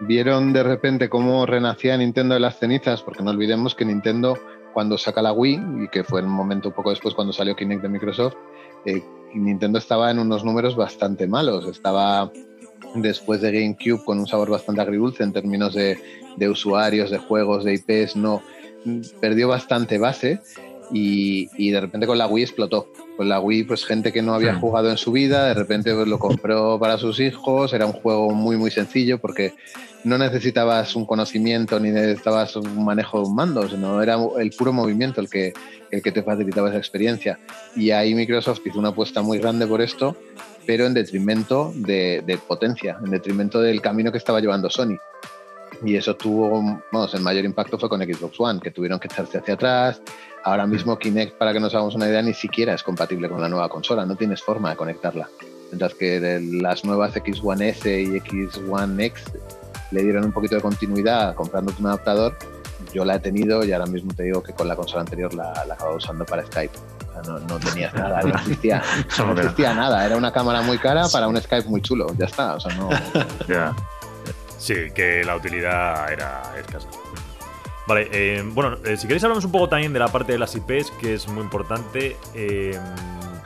vieron 0.00 0.52
de 0.52 0.62
repente 0.62 1.08
cómo 1.08 1.46
renacía 1.46 1.96
Nintendo 1.96 2.34
de 2.34 2.40
las 2.40 2.58
cenizas, 2.58 3.02
porque 3.02 3.22
no 3.22 3.30
olvidemos 3.30 3.74
que 3.74 3.84
Nintendo, 3.84 4.36
cuando 4.72 4.98
saca 4.98 5.22
la 5.22 5.32
Wii, 5.32 5.84
y 5.84 5.88
que 5.88 6.04
fue 6.04 6.22
un 6.22 6.30
momento 6.30 6.68
un 6.68 6.74
poco 6.74 6.90
después 6.90 7.14
cuando 7.14 7.32
salió 7.32 7.56
Kinect 7.56 7.82
de 7.82 7.88
Microsoft, 7.88 8.34
eh, 8.84 9.02
Nintendo 9.34 9.78
estaba 9.78 10.10
en 10.10 10.18
unos 10.18 10.44
números 10.44 10.76
bastante 10.76 11.26
malos. 11.26 11.66
Estaba 11.66 12.30
después 12.94 13.40
de 13.40 13.52
GameCube 13.52 14.04
con 14.04 14.18
un 14.18 14.26
sabor 14.26 14.50
bastante 14.50 14.80
agridulce 14.80 15.22
en 15.22 15.32
términos 15.32 15.74
de, 15.74 15.98
de 16.36 16.48
usuarios, 16.48 17.10
de 17.10 17.18
juegos, 17.18 17.64
de 17.64 17.74
IPs, 17.74 18.16
no 18.16 18.42
perdió 19.20 19.48
bastante 19.48 19.98
base 19.98 20.40
Y, 20.90 21.70
de 21.70 21.80
repente 21.80 22.06
con 22.06 22.16
la 22.16 22.26
Wii 22.26 22.44
explotó. 22.44 22.88
Con 23.16 23.28
la 23.28 23.40
Wii, 23.40 23.64
pues 23.64 23.84
gente 23.84 24.10
que 24.12 24.22
no 24.22 24.32
había 24.32 24.54
hmm. 24.54 24.60
jugado 24.60 24.90
en 24.90 24.96
su 24.96 25.12
vida, 25.12 25.48
de 25.48 25.54
repente 25.54 25.92
pues, 25.94 26.08
lo 26.08 26.18
compró 26.18 26.78
para 26.78 26.96
sus 26.96 27.20
hijos. 27.20 27.74
Era 27.74 27.84
un 27.84 27.92
juego 27.92 28.30
muy, 28.30 28.56
muy 28.56 28.70
sencillo 28.70 29.18
porque 29.18 29.54
no 30.04 30.16
necesitabas 30.16 30.96
un 30.96 31.04
conocimiento 31.04 31.78
ni 31.78 31.90
necesitabas 31.90 32.56
un 32.56 32.84
manejo 32.84 33.20
de 33.20 33.28
un 33.28 33.34
mando, 33.34 33.68
sino 33.68 34.00
era 34.00 34.16
el 34.38 34.50
puro 34.50 34.72
movimiento 34.72 35.20
el 35.20 35.28
que, 35.28 35.52
el 35.90 36.00
que 36.00 36.12
te 36.12 36.22
facilitaba 36.22 36.68
esa 36.70 36.78
experiencia. 36.78 37.38
Y 37.76 37.90
ahí 37.90 38.14
Microsoft 38.14 38.60
hizo 38.64 38.78
una 38.78 38.90
apuesta 38.90 39.20
muy 39.20 39.38
grande 39.38 39.66
por 39.66 39.82
esto, 39.82 40.16
pero 40.68 40.84
en 40.84 40.92
detrimento 40.92 41.72
de, 41.74 42.22
de 42.26 42.36
potencia, 42.36 42.98
en 43.02 43.10
detrimento 43.10 43.58
del 43.58 43.80
camino 43.80 44.12
que 44.12 44.18
estaba 44.18 44.38
llevando 44.38 44.68
Sony 44.68 44.98
y 45.82 45.96
eso 45.96 46.14
tuvo, 46.14 46.82
vamos, 46.92 47.14
el 47.14 47.22
mayor 47.22 47.46
impacto 47.46 47.78
fue 47.78 47.88
con 47.88 48.02
Xbox 48.02 48.38
One, 48.38 48.60
que 48.60 48.70
tuvieron 48.70 49.00
que 49.00 49.08
echarse 49.08 49.38
hacia 49.38 49.54
atrás. 49.54 50.02
Ahora 50.44 50.66
mismo 50.66 50.98
Kinect, 50.98 51.38
para 51.38 51.54
que 51.54 51.60
nos 51.60 51.74
hagamos 51.74 51.94
una 51.94 52.06
idea, 52.06 52.20
ni 52.20 52.34
siquiera 52.34 52.74
es 52.74 52.82
compatible 52.82 53.30
con 53.30 53.40
la 53.40 53.48
nueva 53.48 53.70
consola, 53.70 54.04
no 54.04 54.14
tienes 54.14 54.42
forma 54.42 54.68
de 54.68 54.76
conectarla. 54.76 55.30
Mientras 55.70 55.94
que 55.94 56.38
las 56.60 56.84
nuevas 56.84 57.16
X 57.16 57.40
One 57.42 57.70
S 57.70 58.02
y 58.02 58.16
X 58.16 58.60
One 58.68 59.06
X 59.06 59.24
le 59.90 60.02
dieron 60.02 60.26
un 60.26 60.32
poquito 60.32 60.56
de 60.56 60.60
continuidad 60.60 61.34
comprando 61.34 61.72
un 61.80 61.86
adaptador, 61.86 62.36
yo 62.92 63.06
la 63.06 63.14
he 63.14 63.20
tenido 63.20 63.64
y 63.64 63.72
ahora 63.72 63.86
mismo 63.86 64.12
te 64.12 64.24
digo 64.24 64.42
que 64.42 64.52
con 64.52 64.68
la 64.68 64.76
consola 64.76 65.00
anterior 65.00 65.32
la, 65.32 65.64
la 65.66 65.72
acababa 65.72 65.96
usando 65.96 66.26
para 66.26 66.44
Skype. 66.44 66.97
No, 67.26 67.38
no 67.38 67.58
tenías 67.58 67.92
nada, 67.94 68.22
no 68.22 68.34
existía, 68.34 68.82
no 69.18 69.32
existía 69.32 69.74
nada. 69.74 70.04
Era 70.04 70.16
una 70.16 70.32
cámara 70.32 70.62
muy 70.62 70.78
cara 70.78 71.08
para 71.08 71.28
un 71.28 71.40
Skype 71.40 71.68
muy 71.68 71.82
chulo, 71.82 72.06
ya 72.18 72.26
está. 72.26 72.54
O 72.54 72.60
sea, 72.60 72.74
no. 72.74 72.88
Sí, 74.58 74.74
que 74.92 75.22
la 75.24 75.36
utilidad 75.36 76.12
era 76.12 76.42
escasa. 76.58 76.88
Vale, 77.86 78.08
eh, 78.12 78.42
bueno, 78.44 78.76
eh, 78.84 78.96
si 78.96 79.06
queréis 79.06 79.22
hablamos 79.24 79.44
un 79.44 79.52
poco 79.52 79.68
también 79.68 79.92
de 79.92 79.98
la 79.98 80.08
parte 80.08 80.32
de 80.32 80.38
las 80.38 80.54
IPs, 80.54 80.90
que 81.00 81.14
es 81.14 81.28
muy 81.28 81.42
importante. 81.42 82.16
Eh, 82.34 82.78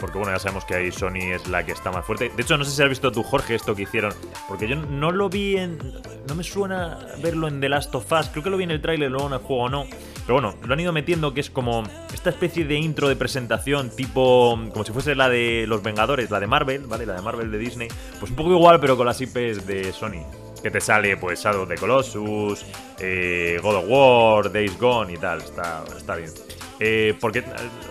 porque 0.00 0.18
bueno, 0.18 0.32
ya 0.32 0.40
sabemos 0.40 0.64
que 0.64 0.74
ahí 0.74 0.90
Sony 0.90 1.32
es 1.32 1.46
la 1.46 1.64
que 1.64 1.70
está 1.70 1.92
más 1.92 2.04
fuerte. 2.04 2.32
De 2.34 2.42
hecho, 2.42 2.58
no 2.58 2.64
sé 2.64 2.72
si 2.72 2.82
has 2.82 2.88
visto 2.88 3.12
tú, 3.12 3.22
Jorge, 3.22 3.54
esto 3.54 3.76
que 3.76 3.82
hicieron. 3.82 4.12
Porque 4.48 4.66
yo 4.66 4.74
no 4.74 5.12
lo 5.12 5.28
vi 5.28 5.58
en. 5.58 5.78
No 6.26 6.34
me 6.34 6.42
suena 6.42 6.98
verlo 7.22 7.46
en 7.46 7.60
The 7.60 7.68
Last 7.68 7.94
of 7.94 8.10
Us. 8.10 8.28
Creo 8.30 8.42
que 8.42 8.50
lo 8.50 8.56
vi 8.56 8.64
en 8.64 8.72
el 8.72 8.82
tráiler, 8.82 9.12
luego 9.12 9.28
en 9.28 9.34
el 9.34 9.38
juego 9.38 9.68
no. 9.68 9.84
Pero 10.26 10.34
bueno, 10.34 10.54
lo 10.64 10.72
han 10.72 10.80
ido 10.80 10.92
metiendo 10.92 11.34
que 11.34 11.40
es 11.40 11.50
como 11.50 11.82
esta 12.12 12.30
especie 12.30 12.64
de 12.64 12.76
intro 12.76 13.08
de 13.08 13.16
presentación, 13.16 13.90
tipo. 13.90 14.58
como 14.72 14.84
si 14.84 14.92
fuese 14.92 15.14
la 15.14 15.28
de 15.28 15.64
los 15.66 15.82
Vengadores, 15.82 16.30
la 16.30 16.40
de 16.40 16.46
Marvel, 16.46 16.86
¿vale? 16.86 17.06
La 17.06 17.14
de 17.14 17.22
Marvel 17.22 17.50
de 17.50 17.58
Disney. 17.58 17.88
Pues 18.20 18.30
un 18.30 18.36
poco 18.36 18.50
igual, 18.50 18.78
pero 18.80 18.96
con 18.96 19.06
las 19.06 19.20
IPs 19.20 19.66
de 19.66 19.92
Sony 19.92 20.24
que 20.62 20.70
te 20.70 20.80
sale 20.80 21.16
pues 21.16 21.42
Shadow 21.42 21.66
de 21.66 21.74
Colossus, 21.76 22.64
eh, 23.00 23.58
God 23.60 23.74
of 23.74 23.84
War, 23.88 24.52
Days 24.52 24.78
Gone 24.78 25.12
y 25.12 25.16
tal. 25.16 25.40
Está, 25.40 25.84
está 25.96 26.14
bien. 26.14 26.30
Eh, 26.78 27.14
porque, 27.20 27.44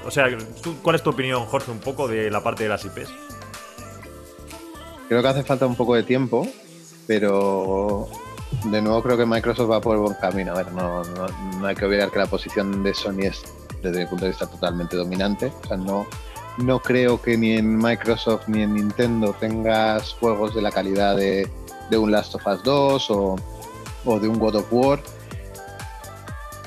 o 0.05 0.11
sea, 0.11 0.27
¿cuál 0.81 0.95
es 0.95 1.03
tu 1.03 1.11
opinión, 1.11 1.45
Jorge, 1.45 1.71
un 1.71 1.79
poco 1.79 2.07
de 2.07 2.31
la 2.31 2.41
parte 2.41 2.63
de 2.63 2.69
las 2.69 2.83
IPs? 2.85 3.09
Creo 5.07 5.21
que 5.21 5.27
hace 5.27 5.43
falta 5.43 5.65
un 5.65 5.75
poco 5.75 5.95
de 5.95 6.03
tiempo, 6.03 6.47
pero 7.05 8.07
de 8.65 8.81
nuevo 8.81 9.01
creo 9.01 9.17
que 9.17 9.25
Microsoft 9.25 9.71
va 9.71 9.81
por 9.81 9.97
buen 9.97 10.13
camino. 10.15 10.53
A 10.53 10.55
ver, 10.55 10.71
no, 10.71 11.03
no, 11.03 11.65
hay 11.65 11.75
que 11.75 11.85
olvidar 11.85 12.11
que 12.11 12.19
la 12.19 12.27
posición 12.27 12.83
de 12.83 12.93
Sony 12.93 13.21
es, 13.23 13.43
desde 13.81 14.01
mi 14.01 14.05
punto 14.05 14.25
de 14.25 14.31
vista, 14.31 14.47
totalmente 14.47 14.95
dominante. 14.95 15.51
O 15.63 15.67
sea, 15.67 15.77
no, 15.77 16.05
no 16.57 16.79
creo 16.79 17.21
que 17.21 17.37
ni 17.37 17.53
en 17.53 17.77
Microsoft 17.77 18.47
ni 18.47 18.63
en 18.63 18.75
Nintendo 18.75 19.35
tengas 19.39 20.13
juegos 20.13 20.53
de 20.53 20.61
la 20.61 20.71
calidad 20.71 21.15
de, 21.15 21.49
de 21.89 21.97
un 21.97 22.11
Last 22.11 22.35
of 22.35 22.45
Us 22.45 22.63
2 22.63 23.11
o, 23.11 23.35
de 24.19 24.27
un 24.27 24.37
God 24.37 24.55
of 24.55 24.67
War. 24.71 24.99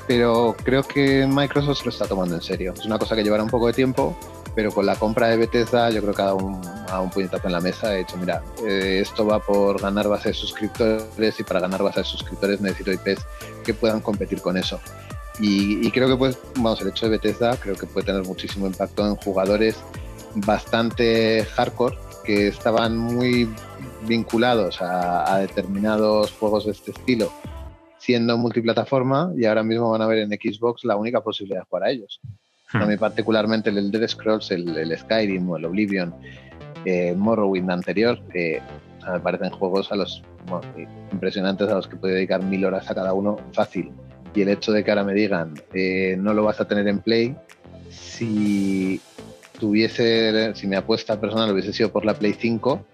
Pero 0.07 0.55
creo 0.63 0.83
que 0.83 1.25
Microsoft 1.27 1.79
se 1.79 1.85
lo 1.85 1.91
está 1.91 2.07
tomando 2.07 2.35
en 2.35 2.41
serio. 2.41 2.73
Es 2.77 2.85
una 2.85 2.99
cosa 2.99 3.15
que 3.15 3.23
llevará 3.23 3.43
un 3.43 3.49
poco 3.49 3.67
de 3.67 3.73
tiempo, 3.73 4.15
pero 4.55 4.71
con 4.71 4.85
la 4.85 4.95
compra 4.95 5.27
de 5.27 5.37
Bethesda 5.37 5.89
yo 5.89 6.01
creo 6.01 6.13
que 6.13 6.21
ha 6.21 6.25
dado 6.25 6.37
un, 6.37 6.61
a 6.89 7.09
puñetazo 7.09 7.47
en 7.47 7.53
la 7.53 7.61
mesa. 7.61 7.93
He 7.93 7.99
dicho, 7.99 8.17
mira, 8.17 8.41
eh, 8.65 8.99
esto 9.01 9.25
va 9.25 9.39
por 9.39 9.81
ganar 9.81 10.07
base 10.07 10.29
de 10.29 10.33
suscriptores 10.33 11.39
y 11.39 11.43
para 11.43 11.59
ganar 11.59 11.83
base 11.83 11.99
de 11.99 12.05
suscriptores 12.05 12.61
necesito 12.61 12.91
IPs 12.93 13.25
que 13.63 13.73
puedan 13.73 14.01
competir 14.01 14.41
con 14.41 14.57
eso. 14.57 14.79
Y, 15.39 15.85
y, 15.85 15.91
creo 15.91 16.07
que 16.07 16.15
pues, 16.15 16.39
vamos, 16.55 16.79
el 16.81 16.87
hecho 16.87 17.07
de 17.07 17.17
Bethesda 17.17 17.57
creo 17.57 17.75
que 17.75 17.85
puede 17.85 18.05
tener 18.05 18.23
muchísimo 18.23 18.67
impacto 18.67 19.05
en 19.05 19.17
jugadores 19.17 19.75
bastante 20.35 21.45
hardcore 21.55 21.97
que 22.25 22.47
estaban 22.47 22.97
muy 22.97 23.47
vinculados 24.07 24.81
a, 24.81 25.37
determinados 25.39 26.31
juegos 26.33 26.65
de 26.65 26.71
este 26.71 26.91
estilo, 26.91 27.31
siendo 27.97 28.37
multiplataforma, 28.37 29.31
y 29.37 29.45
ahora 29.45 29.63
mismo 29.63 29.91
van 29.91 30.01
a 30.01 30.07
ver 30.07 30.19
en 30.19 30.29
Xbox 30.29 30.83
la 30.83 30.95
única 30.95 31.21
posibilidad 31.21 31.61
de 31.61 31.65
jugar 31.65 31.83
a 31.83 31.91
ellos. 31.91 32.19
A 32.75 32.85
hmm. 32.85 32.89
mí 32.89 32.97
particularmente 32.97 33.69
el 33.69 33.77
Elder 33.77 34.07
Scrolls, 34.07 34.51
el, 34.51 34.97
Skyrim 34.97 35.49
o 35.49 35.57
el 35.57 35.65
Oblivion, 35.65 36.13
eh, 36.85 37.13
Morrowind 37.15 37.71
anterior, 37.71 38.19
que 38.31 38.61
me 39.11 39.19
parecen 39.19 39.51
juegos 39.51 39.91
a 39.91 39.95
los 39.95 40.23
impresionantes 41.11 41.69
a 41.69 41.75
los 41.75 41.87
que 41.87 41.95
puedo 41.95 42.13
dedicar 42.13 42.43
mil 42.43 42.65
horas 42.65 42.89
a 42.89 42.95
cada 42.95 43.13
uno 43.13 43.37
fácil. 43.53 43.91
Y 44.33 44.41
el 44.41 44.49
hecho 44.49 44.71
de 44.71 44.83
que 44.83 44.91
ahora 44.91 45.03
me 45.03 45.13
digan 45.13 45.53
eh, 45.73 46.17
no 46.19 46.33
lo 46.33 46.43
vas 46.43 46.59
a 46.59 46.67
tener 46.67 46.87
en 46.87 46.99
Play, 46.99 47.35
si 47.89 48.99
tuviese, 49.59 50.53
si 50.55 50.67
mi 50.67 50.75
apuesta 50.75 51.19
personal 51.19 51.51
hubiese 51.51 51.71
sido 51.71 51.91
por 51.91 52.05
la 52.05 52.13
Play 52.13 52.33
5, 52.33 52.85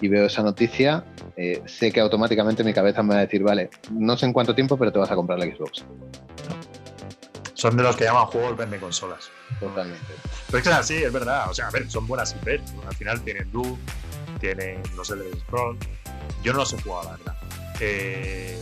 y 0.00 0.08
veo 0.08 0.26
esa 0.26 0.42
noticia, 0.42 1.04
eh, 1.36 1.62
sé 1.66 1.92
que 1.92 2.00
automáticamente 2.00 2.64
mi 2.64 2.72
cabeza 2.72 3.02
me 3.02 3.14
va 3.14 3.20
a 3.20 3.26
decir, 3.26 3.42
vale, 3.42 3.70
no 3.92 4.16
sé 4.16 4.26
en 4.26 4.32
cuánto 4.32 4.54
tiempo, 4.54 4.76
pero 4.76 4.92
te 4.92 4.98
vas 4.98 5.10
a 5.10 5.14
comprar 5.14 5.38
la 5.38 5.44
Xbox. 5.44 5.84
Son 7.60 7.76
de 7.76 7.82
los 7.82 7.94
que 7.94 8.04
llaman 8.04 8.26
juegos 8.26 8.56
vende 8.56 8.78
consolas. 8.78 9.30
Totalmente. 9.58 10.14
Pero 10.46 10.58
es 10.58 10.64
que 10.64 10.70
así, 10.70 10.94
es 10.94 11.12
verdad. 11.12 11.50
O 11.50 11.54
sea, 11.54 11.68
a 11.68 11.70
ver, 11.70 11.90
son 11.90 12.06
buenas 12.06 12.34
IPs. 12.34 12.72
Al 12.86 12.94
final 12.94 13.20
tienen 13.20 13.50
Doom, 13.52 13.78
tienen 14.40 14.82
los 14.96 15.10
Elder 15.10 15.38
Scrolls. 15.40 15.78
Yo 16.42 16.52
no 16.52 16.60
los 16.60 16.72
he 16.72 16.80
jugado, 16.80 17.04
la 17.04 17.16
verdad. 17.18 17.36
Eh, 17.80 18.58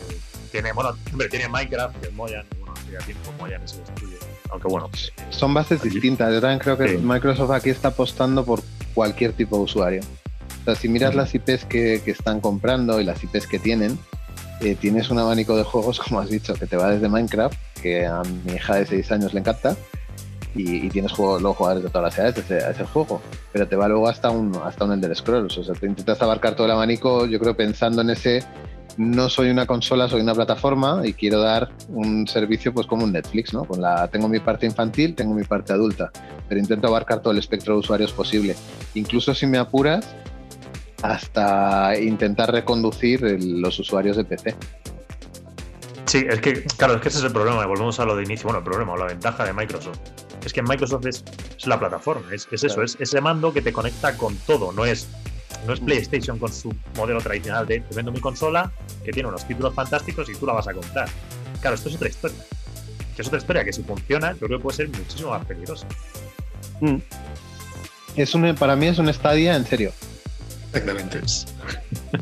tiene, 0.50 0.72
bueno, 0.72 0.96
hombre, 1.12 1.28
tiene 1.28 1.48
Minecraft, 1.48 2.00
que 2.00 2.08
es 2.08 2.12
Moyan. 2.12 2.44
Bueno, 2.58 2.74
hace 2.74 2.98
tiempo 3.04 3.32
Moyan 3.38 3.62
es 3.62 3.74
el 3.74 3.82
estudio. 3.82 4.18
Aunque 4.50 4.66
bueno. 4.66 4.90
Son 5.30 5.54
bases 5.54 5.80
distintas. 5.80 6.32
Yo 6.32 6.40
también 6.40 6.58
creo 6.58 6.76
que 6.76 6.98
Microsoft 6.98 7.52
aquí 7.52 7.70
está 7.70 7.88
apostando 7.88 8.44
por 8.44 8.62
cualquier 8.94 9.32
tipo 9.32 9.58
de 9.58 9.62
usuario 9.62 10.00
si 10.74 10.88
miras 10.88 11.14
las 11.14 11.34
IPs 11.34 11.64
que, 11.64 12.02
están 12.06 12.40
comprando 12.40 13.00
y 13.00 13.04
las 13.04 13.22
IPs 13.22 13.46
que 13.46 13.58
tienen, 13.58 13.98
eh, 14.60 14.74
tienes 14.74 15.10
un 15.10 15.18
abanico 15.18 15.56
de 15.56 15.64
juegos, 15.64 15.98
como 16.04 16.20
has 16.20 16.30
dicho, 16.30 16.54
que 16.54 16.66
te 16.66 16.76
va 16.76 16.90
desde 16.90 17.08
Minecraft, 17.08 17.56
que 17.78 18.06
a 18.06 18.22
mi 18.44 18.54
hija 18.54 18.76
de 18.76 18.86
6 18.86 19.12
años 19.12 19.34
le 19.34 19.40
encanta, 19.40 19.76
y, 20.54 20.88
tienes 20.88 21.12
juegos, 21.12 21.40
luego 21.40 21.54
jugadores 21.54 21.84
de 21.84 21.90
todas 21.90 22.04
las 22.04 22.18
edades 22.18 22.64
a 22.66 22.70
ese, 22.70 22.84
juego, 22.84 23.20
pero 23.52 23.68
te 23.68 23.76
va 23.76 23.86
luego 23.86 24.08
hasta 24.08 24.30
un, 24.30 24.56
hasta 24.64 24.84
un 24.84 24.92
Elder 24.92 25.14
Scrolls, 25.14 25.56
o 25.58 25.64
sea, 25.64 25.74
te 25.74 25.86
intentas 25.86 26.20
abarcar 26.22 26.54
todo 26.56 26.66
el 26.66 26.72
abanico, 26.72 27.26
yo 27.26 27.38
creo 27.38 27.56
pensando 27.56 28.02
en 28.02 28.10
ese, 28.10 28.42
no 28.96 29.28
soy 29.28 29.50
una 29.50 29.66
consola, 29.66 30.08
soy 30.08 30.22
una 30.22 30.34
plataforma 30.34 31.02
y 31.04 31.12
quiero 31.12 31.40
dar 31.40 31.70
un 31.88 32.26
servicio 32.26 32.74
pues 32.74 32.86
como 32.86 33.04
un 33.04 33.12
Netflix, 33.12 33.52
¿no? 33.54 33.64
Con 33.64 33.80
la, 33.80 34.08
tengo 34.08 34.28
mi 34.28 34.40
parte 34.40 34.66
infantil, 34.66 35.14
tengo 35.14 35.34
mi 35.34 35.44
parte 35.44 35.72
adulta, 35.72 36.10
pero 36.48 36.60
intento 36.60 36.88
abarcar 36.88 37.20
todo 37.20 37.32
el 37.32 37.38
espectro 37.38 37.74
de 37.74 37.80
usuarios 37.80 38.12
posible. 38.12 38.56
Incluso 38.94 39.34
si 39.34 39.46
me 39.46 39.58
apuras, 39.58 40.16
hasta 41.02 41.96
intentar 42.00 42.50
reconducir 42.50 43.22
los 43.40 43.78
usuarios 43.78 44.16
de 44.16 44.24
PC. 44.24 44.56
Sí, 46.08 46.24
es 46.26 46.40
que, 46.40 46.62
claro, 46.78 46.94
es 46.94 47.02
que 47.02 47.08
ese 47.08 47.18
es 47.18 47.24
el 47.24 47.32
problema. 47.32 47.64
Volvemos 47.66 48.00
a 48.00 48.06
lo 48.06 48.16
de 48.16 48.22
inicio. 48.22 48.44
Bueno, 48.44 48.58
el 48.58 48.64
problema 48.64 48.92
o 48.92 48.96
la 48.96 49.04
ventaja 49.04 49.44
de 49.44 49.52
Microsoft. 49.52 49.98
Es 50.44 50.52
que 50.52 50.62
Microsoft 50.62 51.04
es, 51.06 51.24
la 51.66 51.78
plataforma, 51.78 52.32
es, 52.32 52.48
eso, 52.50 52.82
es 52.82 52.96
ese 52.98 53.20
mando 53.20 53.52
que 53.52 53.60
te 53.60 53.72
conecta 53.72 54.16
con 54.16 54.34
todo. 54.38 54.72
No 54.72 54.86
es, 54.86 55.08
no 55.66 55.74
es 55.74 55.80
PlayStation 55.80 56.38
con 56.38 56.50
su 56.50 56.74
modelo 56.96 57.20
tradicional 57.20 57.66
de 57.66 57.80
te 57.80 57.94
vendo 57.94 58.10
mi 58.10 58.20
consola 58.20 58.72
que 59.04 59.12
tiene 59.12 59.28
unos 59.28 59.46
títulos 59.46 59.74
fantásticos 59.74 60.30
y 60.30 60.34
tú 60.34 60.46
la 60.46 60.54
vas 60.54 60.68
a 60.68 60.72
comprar. 60.72 61.08
Claro, 61.60 61.76
esto 61.76 61.90
es 61.90 61.96
otra 61.96 62.08
historia. 62.08 62.38
Que 63.14 63.22
es 63.22 63.28
otra 63.28 63.38
historia 63.38 63.64
que 63.64 63.72
si 63.72 63.82
funciona, 63.82 64.32
yo 64.32 64.46
creo 64.46 64.58
que 64.58 64.62
puede 64.62 64.76
ser 64.76 64.88
muchísimo 64.88 65.30
más 65.30 65.44
peligrosa. 65.44 65.86
Mm. 66.80 66.96
Es 68.16 68.34
un, 68.34 68.54
para 68.54 68.76
mí 68.76 68.86
es 68.86 68.98
un 68.98 69.08
estadio 69.10 69.52
en 69.52 69.66
serio. 69.66 69.92
Exactamente. 70.72 71.20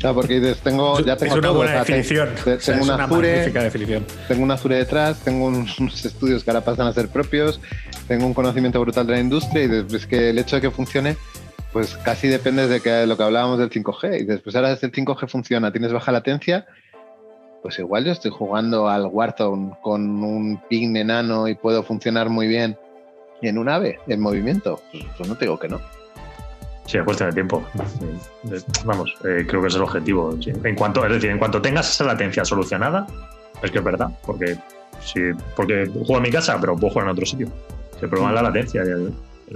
O 0.08 0.14
porque 0.14 0.54
tengo, 0.62 1.00
ya 1.00 1.16
tengo 1.16 1.34
es 1.34 1.38
una 1.38 1.50
buena 1.50 1.78
definición. 1.80 2.28
tengo 2.64 2.84
una, 2.84 3.04
Azure, 3.04 3.50
definición. 3.50 4.04
Tengo 4.28 4.44
una 4.44 4.54
Azure 4.54 4.76
detrás, 4.76 5.20
tengo 5.20 5.46
unos, 5.78 6.04
estudios 6.04 6.44
que 6.44 6.50
ahora 6.50 6.64
pasan 6.64 6.86
a 6.86 6.92
ser 6.92 7.08
propios, 7.08 7.60
tengo 8.06 8.26
un 8.26 8.34
conocimiento 8.34 8.80
brutal 8.80 9.06
de 9.06 9.14
la 9.14 9.20
industria 9.20 9.64
y 9.64 9.68
después 9.68 10.06
que 10.06 10.30
el 10.30 10.38
hecho 10.38 10.56
de 10.56 10.62
que 10.62 10.70
funcione, 10.70 11.16
pues 11.72 11.96
casi 11.98 12.28
depende 12.28 12.68
de, 12.68 12.80
que, 12.80 13.06
lo 13.06 13.16
que 13.16 13.22
hablábamos 13.22 13.58
del 13.58 13.70
5G. 13.70 14.20
Y 14.20 14.24
después 14.24 14.54
ahora 14.54 14.70
desde 14.70 14.86
el 14.86 14.92
5G 14.92 15.28
funciona, 15.28 15.72
tienes 15.72 15.92
baja 15.92 16.12
latencia, 16.12 16.66
pues 17.62 17.78
igual 17.78 18.04
yo 18.04 18.12
estoy 18.12 18.30
jugando 18.30 18.88
al 18.88 19.06
Warzone 19.06 19.72
con 19.82 20.22
un 20.22 20.60
ping 20.68 20.96
enano 20.96 21.48
y 21.48 21.54
puedo 21.54 21.82
funcionar 21.82 22.28
muy 22.28 22.46
bien 22.46 22.78
en 23.42 23.58
un 23.58 23.68
ave, 23.68 23.98
en 24.06 24.20
movimiento. 24.20 24.80
Pues, 24.92 25.04
pues 25.16 25.28
no 25.28 25.36
te 25.36 25.46
digo 25.46 25.58
que 25.58 25.68
no. 25.68 25.80
Sí, 26.86 26.98
a 26.98 27.04
cuestión 27.04 27.30
de 27.30 27.34
tiempo. 27.34 27.64
Vamos, 28.84 29.14
eh, 29.24 29.44
creo 29.46 29.60
que 29.60 29.68
es 29.68 29.74
el 29.74 29.82
objetivo. 29.82 30.36
En 30.46 30.74
cuanto, 30.76 31.04
es 31.04 31.12
decir, 31.12 31.30
en 31.30 31.38
cuanto 31.38 31.60
tengas 31.60 31.90
esa 31.90 32.04
latencia 32.04 32.44
solucionada, 32.44 33.06
es 33.62 33.70
que 33.70 33.78
es 33.78 33.84
verdad, 33.84 34.10
porque 34.24 34.56
sí, 35.00 35.20
porque 35.56 35.86
juego 35.86 36.16
en 36.18 36.22
mi 36.22 36.30
casa, 36.30 36.56
pero 36.60 36.76
puedo 36.76 36.90
jugar 36.90 37.06
en 37.06 37.12
otro 37.12 37.26
sitio. 37.26 37.48
El 38.00 38.08
problema 38.08 38.30
es 38.30 38.34
la 38.36 38.42
latencia. 38.42 38.84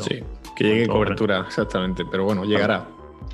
sí, 0.01 0.25
que 0.57 0.65
llegue 0.65 0.89
cobertura, 0.89 1.45
exactamente. 1.47 2.05
Pero 2.11 2.25
bueno, 2.25 2.45
llegará. 2.45 2.85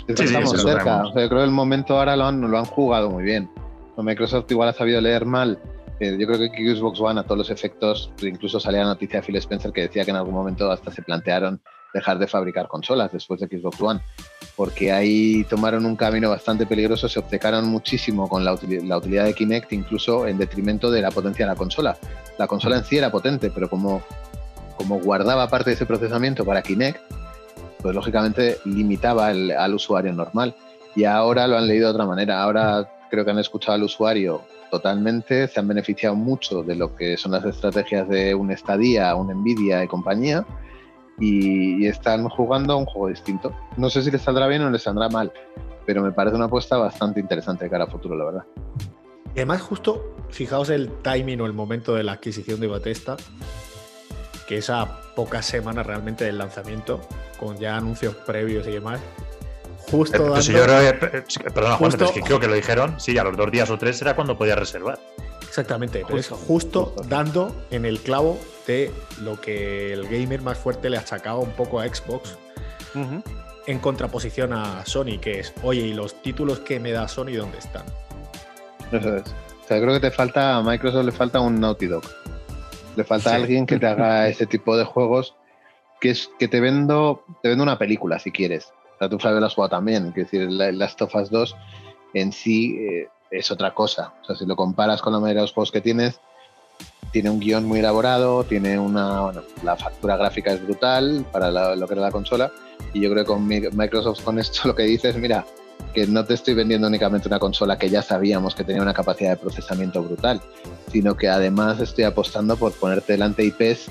estamos 0.07 0.61
cerca. 0.61 1.05
yo 1.05 1.13
creo 1.13 1.29
que 1.29 1.45
el 1.45 1.51
momento 1.51 1.99
ahora 1.99 2.17
lo 2.17 2.27
han, 2.27 2.41
lo 2.41 2.59
han 2.59 2.67
jugado 2.67 3.11
muy 3.11 3.25
bien. 3.25 3.49
Microsoft 3.97 4.51
igual 4.51 4.69
ha 4.69 4.73
sabido 4.73 5.01
leer 5.01 5.25
mal. 5.25 5.59
Eh, 6.01 6.17
yo 6.19 6.27
creo 6.27 6.39
que 6.39 6.75
Xbox 6.75 7.01
One 7.01 7.21
a 7.21 7.23
todos 7.23 7.39
los 7.39 7.51
efectos, 7.51 8.13
incluso 8.21 8.61
salía 8.61 8.81
la 8.81 8.89
noticia 8.89 9.21
de 9.21 9.27
Phil 9.27 9.37
Spencer 9.37 9.73
que 9.73 9.83
decía 9.83 10.05
que 10.05 10.11
en 10.11 10.19
algún 10.19 10.35
momento 10.35 10.71
hasta 10.71 10.93
se 10.93 11.01
plantearon 11.01 11.61
dejar 11.97 12.19
de 12.19 12.27
fabricar 12.27 12.69
consolas 12.69 13.13
después 13.13 13.41
de 13.41 13.47
Xbox 13.47 13.81
One, 13.81 14.01
porque 14.55 14.93
ahí 14.93 15.45
tomaron 15.45 15.85
un 15.87 15.97
camino 15.97 16.31
bastante 16.31 16.67
peligroso, 16.67 17.09
se 17.09 17.19
obcecaron 17.19 17.67
muchísimo 17.67 18.29
con 18.29 18.45
la, 18.45 18.53
utilidad 18.53 19.25
de 19.25 19.35
Kinect, 19.35 19.73
incluso 19.73 20.27
en 20.27 20.39
detrimento 20.39 20.91
de 20.91 21.03
la 21.03 21.11
potencia 21.11 21.45
de 21.45 21.53
la 21.53 21.57
consola. 21.57 21.97
La 22.39 22.47
consola 22.47 22.77
en 22.77 22.85
sí 22.85 22.99
era 22.99 23.11
potente, 23.11 23.51
pero 23.51 23.69
como, 23.69 24.03
como 24.77 25.01
guardaba 25.01 25.49
parte 25.49 25.71
de 25.71 25.75
ese 25.75 25.87
procesamiento 25.87 26.45
para 26.45 26.63
Kinect, 26.63 27.01
pues 27.83 27.95
lógicamente 27.95 28.59
limitaba 28.65 29.29
al 29.29 29.75
usuario 29.75 30.13
normal. 30.13 30.55
Y 30.95 31.05
ahora 31.05 31.47
lo 31.47 31.59
han 31.59 31.67
leído 31.67 31.89
de 31.89 31.93
otra 31.93 32.07
manera. 32.07 32.43
Ahora 32.43 32.89
creo 33.11 33.25
que 33.25 33.31
han 33.31 33.39
escuchado 33.39 33.75
al 33.75 33.83
usuario 33.83 34.43
totalmente, 34.71 35.49
se 35.49 35.61
han 35.61 35.69
beneficiado 35.69 36.15
mucho 36.15 36.63
de 36.63 36.75
lo 36.75 36.95
que 36.97 37.17
son 37.17 37.33
las 37.33 37.45
estrategias 37.45 38.09
de 38.09 38.35
un 38.35 38.55
Stadia, 38.57 39.15
un 39.15 39.29
Nvidia 39.29 39.85
y 39.85 39.89
compañía, 39.89 40.45
y, 41.19 41.87
están 41.87 42.29
jugando 42.29 42.77
un 42.77 42.87
juego 42.87 43.09
distinto. 43.09 43.55
No 43.77 43.91
sé 43.91 44.03
si 44.03 44.11
les 44.11 44.23
saldrá 44.23 44.47
bien 44.47 44.63
o 44.63 44.71
les 44.71 44.83
saldrá 44.83 45.09
mal, 45.09 45.33
pero 45.85 46.03
me 46.03 46.13
parece 46.13 46.37
una 46.37 46.47
apuesta 46.47 46.77
bastante 46.77 47.21
interesante 47.21 47.65
de 47.65 47.71
cara 47.71 47.85
a 47.85 47.87
futuro, 47.87 48.17
la 48.17 48.25
verdad. 48.25 48.45
Y 49.35 49.39
además, 49.39 49.63
justo, 49.63 50.17
fijaos 50.31 50.71
el 50.71 50.91
timing 51.03 51.41
o 51.41 51.47
el 51.47 51.53
momento 51.53 51.95
de 51.95 52.03
la 52.03 52.13
adquisición 52.13 52.61
de 52.61 52.67
Batesta, 52.67 53.17
que 54.49 54.59
es 54.59 54.71
a 54.71 55.01
pocas 55.15 55.47
semanas 55.47 55.87
realmente 55.87 56.25
del 56.25 56.39
lanzamiento, 56.39 57.01
con 57.39 57.57
ya 57.59 57.77
anuncios 57.77 58.15
previos 58.15 58.67
y 58.67 58.73
demás, 58.73 59.01
Justo 59.91 60.41
yo 60.41 60.65
creo 60.65 60.99
que, 60.99 61.51
perdona, 61.51 61.77
Juan, 61.77 61.93
es 61.93 62.11
que 62.11 62.21
creo 62.21 62.41
que 62.41 62.49
lo 62.49 62.55
dijeron, 62.55 62.99
sí, 62.99 63.17
a 63.19 63.25
los 63.25 63.37
dos 63.37 63.51
días 63.53 63.71
o 63.71 63.79
tres 63.79 64.01
era 64.03 64.17
cuando 64.17 64.37
podía 64.37 64.57
reservar. 64.57 64.99
Exactamente, 65.43 66.03
justo, 66.03 66.37
justo, 66.37 66.95
dando 67.09 67.55
en 67.71 67.85
el 67.85 68.01
clavo 68.01 68.39
de 68.67 68.93
lo 69.23 69.41
que 69.41 69.93
el 69.93 70.09
gamer 70.09 70.43
más 70.43 70.59
fuerte 70.59 70.91
le 70.91 70.97
achacaba 70.97 71.39
un 71.39 71.53
poco 71.53 71.81
a 71.81 71.87
Xbox 71.87 72.37
en 73.67 73.79
contraposición 73.79 74.53
a 74.53 74.87
Sony, 74.87 75.19
que 75.21 75.41
es, 75.41 75.53
oye, 75.63 75.83
¿y 75.83 75.93
los 75.93 76.23
títulos 76.23 76.61
que 76.61 76.81
me 76.81 76.93
da 76.93 77.09
Sony 77.09 77.33
dónde 77.37 77.59
están? 77.59 77.85
Eso 78.93 79.17
es. 79.17 79.25
O 79.65 79.69
sea, 79.69 79.81
creo 79.81 79.93
que 79.95 80.01
te 80.01 80.11
falta, 80.11 80.57
a 80.57 80.63
Microsoft 80.63 81.05
le 81.05 81.13
falta 81.13 81.41
un 81.41 81.61
Naughty 81.61 81.87
Dog. 81.87 82.05
Le 82.95 83.05
falta 83.05 83.35
alguien 83.35 83.67
que 83.67 83.79
te 83.79 83.87
haga 83.87 84.29
ese 84.29 84.47
tipo 84.47 84.77
de 84.77 84.85
juegos 84.85 85.35
que 86.01 86.11
es 86.11 86.31
que 86.39 86.49
te 86.49 86.61
vendo, 86.61 87.25
te 87.43 87.49
vendo 87.49 87.65
una 87.65 87.79
película 87.79 88.19
si 88.19 88.31
quieres. 88.31 88.73
O 88.95 88.99
sea, 88.99 89.09
tú 89.09 89.19
sabes 89.19 89.41
la 89.41 89.51
jugado 89.51 89.71
también, 89.71 90.07
es 90.07 90.15
decir, 90.15 90.51
Last 90.51 91.03
of 91.03 91.15
Us 91.15 91.31
2 91.31 91.57
en 92.15 92.33
sí 92.33 92.79
eh, 92.81 93.09
es 93.31 93.51
otra 93.51 93.75
cosa. 93.75 94.15
O 94.23 94.25
sea, 94.25 94.37
si 94.37 94.47
lo 94.47 94.57
comparas 94.57 95.03
con 95.03 95.13
la 95.13 95.21
mayoría 95.21 95.41
de 95.41 95.45
los 95.45 95.53
juegos 95.53 95.73
que 95.73 95.81
tienes, 95.81 96.21
tiene 97.13 97.31
un 97.31 97.41
guion 97.41 97.65
muy 97.65 97.81
elaborado, 97.81 98.45
tiene 98.45 98.79
una, 98.79 99.21
bueno, 99.23 99.43
la 99.63 99.77
factura 99.77 100.17
gráfica 100.17 100.53
es 100.53 100.63
brutal 100.63 101.25
para 101.33 101.77
lo 101.77 101.87
que 101.87 101.95
era 101.95 102.03
la 102.03 102.11
consola 102.11 102.53
y 102.93 103.01
yo 103.01 103.11
creo 103.11 103.25
que 103.25 103.29
con 103.29 103.47
Microsoft 103.47 104.23
con 104.23 104.39
esto 104.39 104.69
lo 104.69 104.75
que 104.75 104.85
dices, 104.85 105.17
mira, 105.17 105.45
que 105.95 106.07
no 106.07 106.25
te 106.25 106.35
estoy 106.35 106.55
vendiendo 106.55 106.89
únicamente 106.89 107.29
una 107.29 107.39
consola 107.39 107.79
que 107.79 107.89
ya 107.89 108.03
sabíamos 108.03 108.55
que 108.55 108.65
tenía 108.65 108.83
una 108.83 108.95
capacidad 108.95 109.31
de 109.31 109.37
procesamiento 109.37 110.03
brutal, 110.03 110.41
sino 110.93 111.17
que 111.17 111.29
además 111.29 111.81
estoy 111.81 112.05
apostando 112.05 112.57
por 112.57 112.73
ponerte 112.73 113.15
delante 113.15 113.45
IPs 113.45 113.91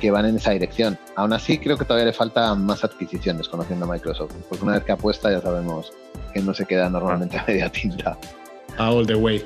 que 0.00 0.10
van 0.10 0.26
en 0.26 0.36
esa 0.36 0.50
dirección. 0.50 0.98
Aún 1.16 1.32
así, 1.32 1.58
creo 1.58 1.78
que 1.78 1.84
todavía 1.84 2.06
le 2.06 2.12
faltan 2.12 2.64
más 2.64 2.84
adquisiciones 2.84 3.48
conociendo 3.48 3.86
a 3.86 3.92
Microsoft, 3.92 4.32
porque 4.48 4.64
una 4.64 4.74
vez 4.74 4.84
que 4.84 4.92
apuesta 4.92 5.30
ya 5.30 5.40
sabemos 5.40 5.92
que 6.32 6.40
no 6.40 6.52
se 6.54 6.66
queda 6.66 6.90
normalmente 6.90 7.38
a 7.38 7.44
media 7.46 7.70
tinta. 7.70 8.18
All 8.78 9.06
the 9.06 9.14
way. 9.14 9.44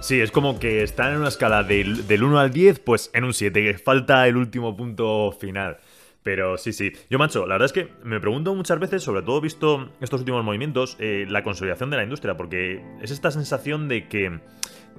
Sí, 0.00 0.20
es 0.20 0.30
como 0.30 0.60
que 0.60 0.84
están 0.84 1.12
en 1.12 1.18
una 1.18 1.28
escala 1.28 1.64
del, 1.64 2.22
1 2.22 2.38
al 2.38 2.52
10, 2.52 2.78
pues 2.78 3.10
en 3.14 3.24
un 3.24 3.34
7, 3.34 3.62
que 3.62 3.78
falta 3.78 4.26
el 4.28 4.36
último 4.36 4.76
punto 4.76 5.32
final. 5.32 5.78
Pero 6.22 6.56
sí, 6.56 6.72
sí. 6.72 6.92
Yo, 7.10 7.18
macho, 7.18 7.46
la 7.46 7.54
verdad 7.56 7.66
es 7.66 7.72
que 7.72 7.88
me 8.04 8.20
pregunto 8.20 8.54
muchas 8.54 8.78
veces, 8.78 9.02
sobre 9.02 9.22
todo 9.22 9.40
visto 9.40 9.90
estos 10.00 10.20
últimos 10.20 10.44
movimientos, 10.44 10.96
eh, 11.00 11.26
la 11.28 11.42
consolidación 11.42 11.90
de 11.90 11.96
la 11.96 12.04
industria, 12.04 12.36
porque 12.36 12.82
es 13.02 13.10
esta 13.10 13.30
sensación 13.30 13.88
de 13.88 14.08
que 14.08 14.40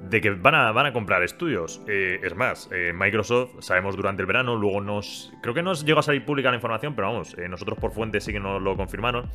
de 0.09 0.21
que 0.21 0.29
van 0.29 0.55
a, 0.55 0.71
van 0.71 0.85
a 0.85 0.93
comprar 0.93 1.23
estudios. 1.23 1.81
Eh, 1.87 2.19
es 2.23 2.35
más, 2.35 2.69
eh, 2.71 2.93
Microsoft, 2.93 3.51
sabemos 3.59 3.95
durante 3.95 4.21
el 4.21 4.27
verano, 4.27 4.55
luego 4.55 4.81
nos. 4.81 5.31
Creo 5.41 5.53
que 5.53 5.63
nos 5.63 5.85
llegó 5.85 5.99
a 5.99 6.03
salir 6.03 6.25
pública 6.25 6.49
la 6.49 6.55
información, 6.55 6.93
pero 6.95 7.07
vamos, 7.07 7.35
nosotros 7.49 7.79
por 7.79 7.91
fuentes 7.93 8.23
sí 8.23 8.33
que 8.33 8.39
nos 8.39 8.61
lo 8.61 8.75
confirmaron. 8.75 9.29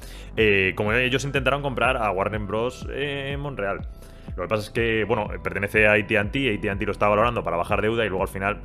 como 0.75 0.93
ellos 0.93 1.25
intentaron 1.25 1.63
comprar 1.63 1.97
a 1.97 2.11
Warner 2.11 2.41
Bros. 2.41 2.87
en 2.93 3.41
Montreal. 3.41 3.89
Lo 4.37 4.43
que 4.43 4.49
pasa 4.49 4.63
es 4.63 4.71
que, 4.71 5.05
bueno, 5.05 5.29
pertenece 5.43 5.87
a 5.87 5.93
ATT, 5.93 6.37
ATT 6.69 6.83
lo 6.83 6.93
está 6.93 7.09
valorando 7.09 7.45
para 7.45 7.57
bajar 7.57 7.81
deuda 7.83 8.05
y 8.05 8.09
luego 8.09 8.23
al 8.23 8.29
final 8.29 8.61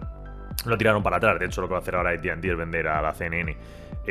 lo 0.66 0.78
tiraron 0.78 1.04
para 1.04 1.18
atrás. 1.18 1.40
De 1.40 1.46
hecho, 1.46 1.62
lo 1.62 1.68
que 1.68 1.74
va 1.74 1.80
a 1.80 1.82
hacer 1.82 1.96
ahora 1.96 2.12
ATT 2.12 2.46
es 2.46 2.58
vender 2.58 2.88
a 2.88 3.02
la 3.02 3.14
CNN. 3.14 3.56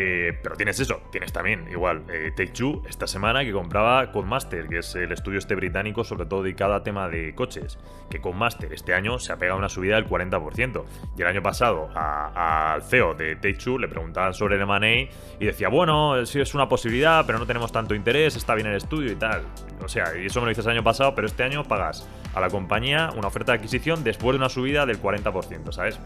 Eh, 0.00 0.32
pero 0.44 0.54
tienes 0.54 0.78
eso, 0.78 1.00
tienes 1.10 1.32
también, 1.32 1.66
igual, 1.72 2.04
eh, 2.08 2.30
Take 2.30 2.52
Two 2.52 2.82
esta 2.88 3.08
semana 3.08 3.42
que 3.42 3.50
compraba 3.50 4.12
Codemaster, 4.12 4.68
que 4.68 4.78
es 4.78 4.94
el 4.94 5.10
estudio 5.10 5.40
este 5.40 5.56
británico, 5.56 6.04
sobre 6.04 6.26
todo 6.26 6.44
dedicado 6.44 6.74
a 6.74 6.84
tema 6.84 7.08
de 7.08 7.34
coches. 7.34 7.78
Que 8.08 8.20
Codemaster 8.20 8.72
este 8.72 8.94
año 8.94 9.18
se 9.18 9.32
ha 9.32 9.38
pegado 9.38 9.58
una 9.58 9.68
subida 9.68 9.96
del 9.96 10.06
40%. 10.06 10.84
Y 11.16 11.22
el 11.22 11.26
año 11.26 11.42
pasado 11.42 11.88
al 11.96 12.80
CEO 12.84 13.14
de 13.14 13.34
Take 13.34 13.54
Two 13.54 13.80
le 13.80 13.88
preguntaban 13.88 14.34
sobre 14.34 14.54
el 14.54 14.62
M&A 14.62 15.10
y 15.40 15.44
decía, 15.44 15.68
bueno, 15.68 16.24
sí 16.26 16.40
es 16.40 16.54
una 16.54 16.68
posibilidad, 16.68 17.26
pero 17.26 17.40
no 17.40 17.46
tenemos 17.46 17.72
tanto 17.72 17.92
interés, 17.96 18.36
está 18.36 18.54
bien 18.54 18.68
el 18.68 18.76
estudio 18.76 19.10
y 19.10 19.16
tal. 19.16 19.42
O 19.82 19.88
sea, 19.88 20.16
y 20.16 20.26
eso 20.26 20.38
me 20.38 20.44
lo 20.44 20.50
dices 20.50 20.64
el 20.66 20.72
año 20.74 20.84
pasado, 20.84 21.16
pero 21.16 21.26
este 21.26 21.42
año 21.42 21.64
pagas 21.64 22.08
a 22.36 22.40
la 22.40 22.50
compañía 22.50 23.10
una 23.16 23.26
oferta 23.26 23.50
de 23.50 23.58
adquisición 23.58 24.04
después 24.04 24.34
de 24.34 24.38
una 24.38 24.48
subida 24.48 24.86
del 24.86 25.02
40%, 25.02 25.72
¿sabes? 25.72 25.98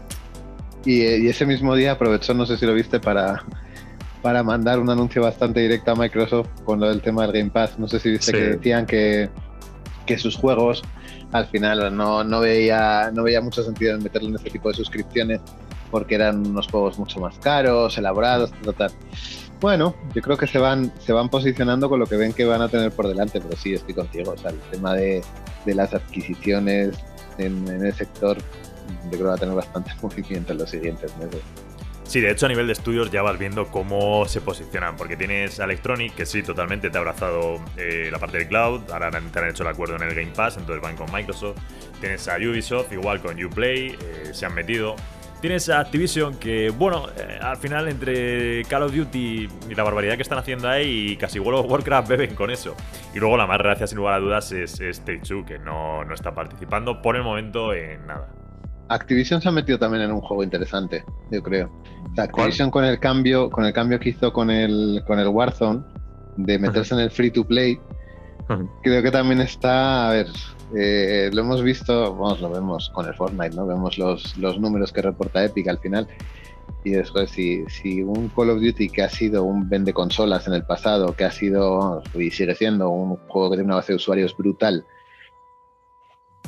Y, 0.83 1.03
y 1.03 1.27
ese 1.29 1.45
mismo 1.45 1.75
día 1.75 1.91
aprovechó, 1.91 2.33
no 2.33 2.47
sé 2.47 2.57
si 2.57 2.65
lo 2.65 2.73
viste, 2.73 2.99
para 2.99 3.43
para 4.23 4.41
mandar 4.41 4.79
un 4.79 4.89
anuncio 4.89 5.21
bastante 5.21 5.59
directo 5.59 5.91
a 5.91 5.95
Microsoft 5.95 6.47
con 6.63 6.79
lo 6.79 6.87
del 6.87 7.01
tema 7.01 7.23
del 7.23 7.33
Game 7.33 7.51
Pass. 7.51 7.77
No 7.77 7.87
sé 7.87 7.99
si 7.99 8.09
viste 8.09 8.31
que 8.31 8.39
decían 8.39 8.85
que, 8.85 9.29
que, 10.05 10.17
sus 10.17 10.37
juegos 10.37 10.81
al 11.33 11.45
final 11.47 11.95
no, 11.95 12.23
no, 12.23 12.39
veía, 12.39 13.11
no 13.13 13.23
veía 13.23 13.41
mucho 13.41 13.63
sentido 13.63 13.95
en 13.95 14.01
meterle 14.01 14.29
en 14.29 14.35
este 14.35 14.49
tipo 14.49 14.69
de 14.69 14.75
suscripciones 14.75 15.41
porque 15.91 16.15
eran 16.15 16.47
unos 16.47 16.67
juegos 16.69 16.97
mucho 16.97 17.19
más 17.19 17.37
caros, 17.39 17.97
elaborados, 17.97 18.51
tal, 18.77 18.91
Bueno, 19.59 19.93
yo 20.15 20.21
creo 20.21 20.37
que 20.37 20.47
se 20.47 20.57
van, 20.57 20.91
se 20.99 21.11
van 21.11 21.29
posicionando 21.29 21.89
con 21.89 21.99
lo 21.99 22.07
que 22.07 22.15
ven 22.15 22.31
que 22.33 22.45
van 22.45 22.61
a 22.61 22.69
tener 22.69 22.91
por 22.91 23.07
delante, 23.07 23.41
pero 23.41 23.55
sí, 23.57 23.73
estoy 23.73 23.93
contigo. 23.93 24.31
O 24.31 24.37
sea, 24.37 24.51
el 24.51 24.59
tema 24.71 24.95
de, 24.95 25.21
de 25.65 25.75
las 25.75 25.93
adquisiciones 25.93 26.97
en, 27.37 27.67
en, 27.67 27.85
el 27.85 27.93
sector, 27.93 28.37
yo 28.37 29.09
creo 29.09 29.19
que 29.19 29.23
va 29.23 29.33
a 29.35 29.37
tener 29.37 29.53
bastante 29.53 29.91
movimiento 30.01 30.53
en 30.53 30.59
los 30.59 30.69
siguientes 30.69 31.15
meses. 31.17 31.41
Sí, 32.05 32.19
de 32.19 32.31
hecho 32.31 32.45
a 32.45 32.49
nivel 32.49 32.67
de 32.67 32.73
estudios 32.73 33.09
ya 33.11 33.21
vas 33.21 33.39
viendo 33.39 33.67
cómo 33.67 34.25
se 34.27 34.41
posicionan, 34.41 34.95
porque 34.97 35.15
tienes 35.15 35.59
a 35.59 35.63
Electronic, 35.63 36.13
que 36.13 36.25
sí, 36.25 36.43
totalmente 36.43 36.89
te 36.89 36.97
ha 36.97 37.01
abrazado 37.01 37.59
eh, 37.77 38.09
la 38.11 38.19
parte 38.19 38.37
de 38.37 38.47
cloud, 38.47 38.81
ahora 38.91 39.09
te 39.09 39.39
han 39.39 39.49
hecho 39.49 39.63
el 39.63 39.69
acuerdo 39.69 39.95
en 39.95 40.03
el 40.03 40.13
Game 40.13 40.31
Pass, 40.35 40.57
entonces 40.57 40.81
van 40.81 40.95
con 40.95 41.11
Microsoft. 41.11 41.57
Tienes 41.99 42.27
a 42.27 42.35
Ubisoft, 42.35 42.91
igual 42.91 43.21
con 43.21 43.43
Uplay, 43.43 43.97
eh, 43.99 44.29
se 44.33 44.45
han 44.45 44.53
metido. 44.53 44.95
Tienes 45.41 45.67
a 45.69 45.79
Activision, 45.79 46.37
que 46.37 46.69
bueno, 46.69 47.07
eh, 47.17 47.39
al 47.41 47.57
final 47.57 47.87
entre 47.87 48.63
Call 48.65 48.83
of 48.83 48.93
Duty 48.93 49.49
y 49.69 49.75
la 49.75 49.83
barbaridad 49.83 50.15
que 50.15 50.21
están 50.21 50.37
haciendo 50.37 50.69
ahí, 50.69 51.11
y 51.11 51.17
casi 51.17 51.39
World 51.39 51.65
of 51.65 51.71
Warcraft 51.71 52.07
beben 52.09 52.35
con 52.35 52.51
eso. 52.51 52.75
Y 53.13 53.19
luego 53.19 53.37
la 53.37 53.47
más 53.47 53.57
gracia, 53.57 53.87
sin 53.87 53.97
lugar 53.97 54.15
a 54.15 54.19
dudas, 54.19 54.51
es, 54.51 54.79
es 54.79 55.03
Take 55.03 55.21
que 55.45 55.57
no, 55.59 56.03
no 56.05 56.13
está 56.13 56.33
participando 56.33 57.01
por 57.01 57.15
el 57.15 57.23
momento 57.23 57.73
en 57.73 58.05
nada. 58.05 58.29
Activision 58.93 59.41
se 59.41 59.49
ha 59.49 59.51
metido 59.51 59.79
también 59.79 60.03
en 60.03 60.11
un 60.11 60.21
juego 60.21 60.43
interesante, 60.43 61.03
yo 61.31 61.41
creo. 61.41 61.69
Activision 62.17 62.69
con 62.69 62.85
el 62.85 62.99
cambio, 62.99 63.49
con 63.49 63.65
el 63.65 63.73
cambio 63.73 63.99
que 63.99 64.09
hizo 64.09 64.31
con 64.31 64.49
el 64.49 65.03
con 65.07 65.19
el 65.19 65.27
Warzone 65.27 65.83
de 66.37 66.59
meterse 66.59 66.93
en 66.93 67.01
el 67.01 67.11
free 67.11 67.31
to 67.31 67.43
play, 67.45 67.79
creo 68.81 69.01
que 69.01 69.11
también 69.11 69.41
está, 69.41 70.09
a 70.09 70.11
ver, 70.11 70.27
eh, 70.75 71.29
lo 71.31 71.41
hemos 71.41 71.61
visto, 71.61 72.15
vamos, 72.15 72.41
lo 72.41 72.49
vemos 72.49 72.89
con 72.89 73.07
el 73.07 73.13
Fortnite, 73.13 73.55
¿no? 73.55 73.67
Vemos 73.67 73.97
los, 73.97 74.37
los 74.37 74.59
números 74.59 74.91
que 74.91 75.01
reporta 75.01 75.43
Epic 75.43 75.67
al 75.67 75.79
final. 75.79 76.07
Y 76.83 76.91
después, 76.91 77.29
si, 77.29 77.63
si 77.67 78.01
un 78.01 78.29
Call 78.29 78.49
of 78.49 78.61
Duty 78.61 78.89
que 78.89 79.03
ha 79.03 79.09
sido 79.09 79.43
un 79.43 79.69
vende 79.69 79.93
consolas 79.93 80.47
en 80.47 80.53
el 80.53 80.63
pasado, 80.63 81.13
que 81.15 81.23
ha 81.23 81.31
sido 81.31 82.03
y 82.13 82.29
sigue 82.31 82.55
siendo 82.55 82.89
un 82.89 83.15
juego 83.27 83.51
que 83.51 83.57
tiene 83.57 83.67
una 83.67 83.75
base 83.75 83.93
de 83.93 83.97
usuarios 83.97 84.35
brutal, 84.35 84.85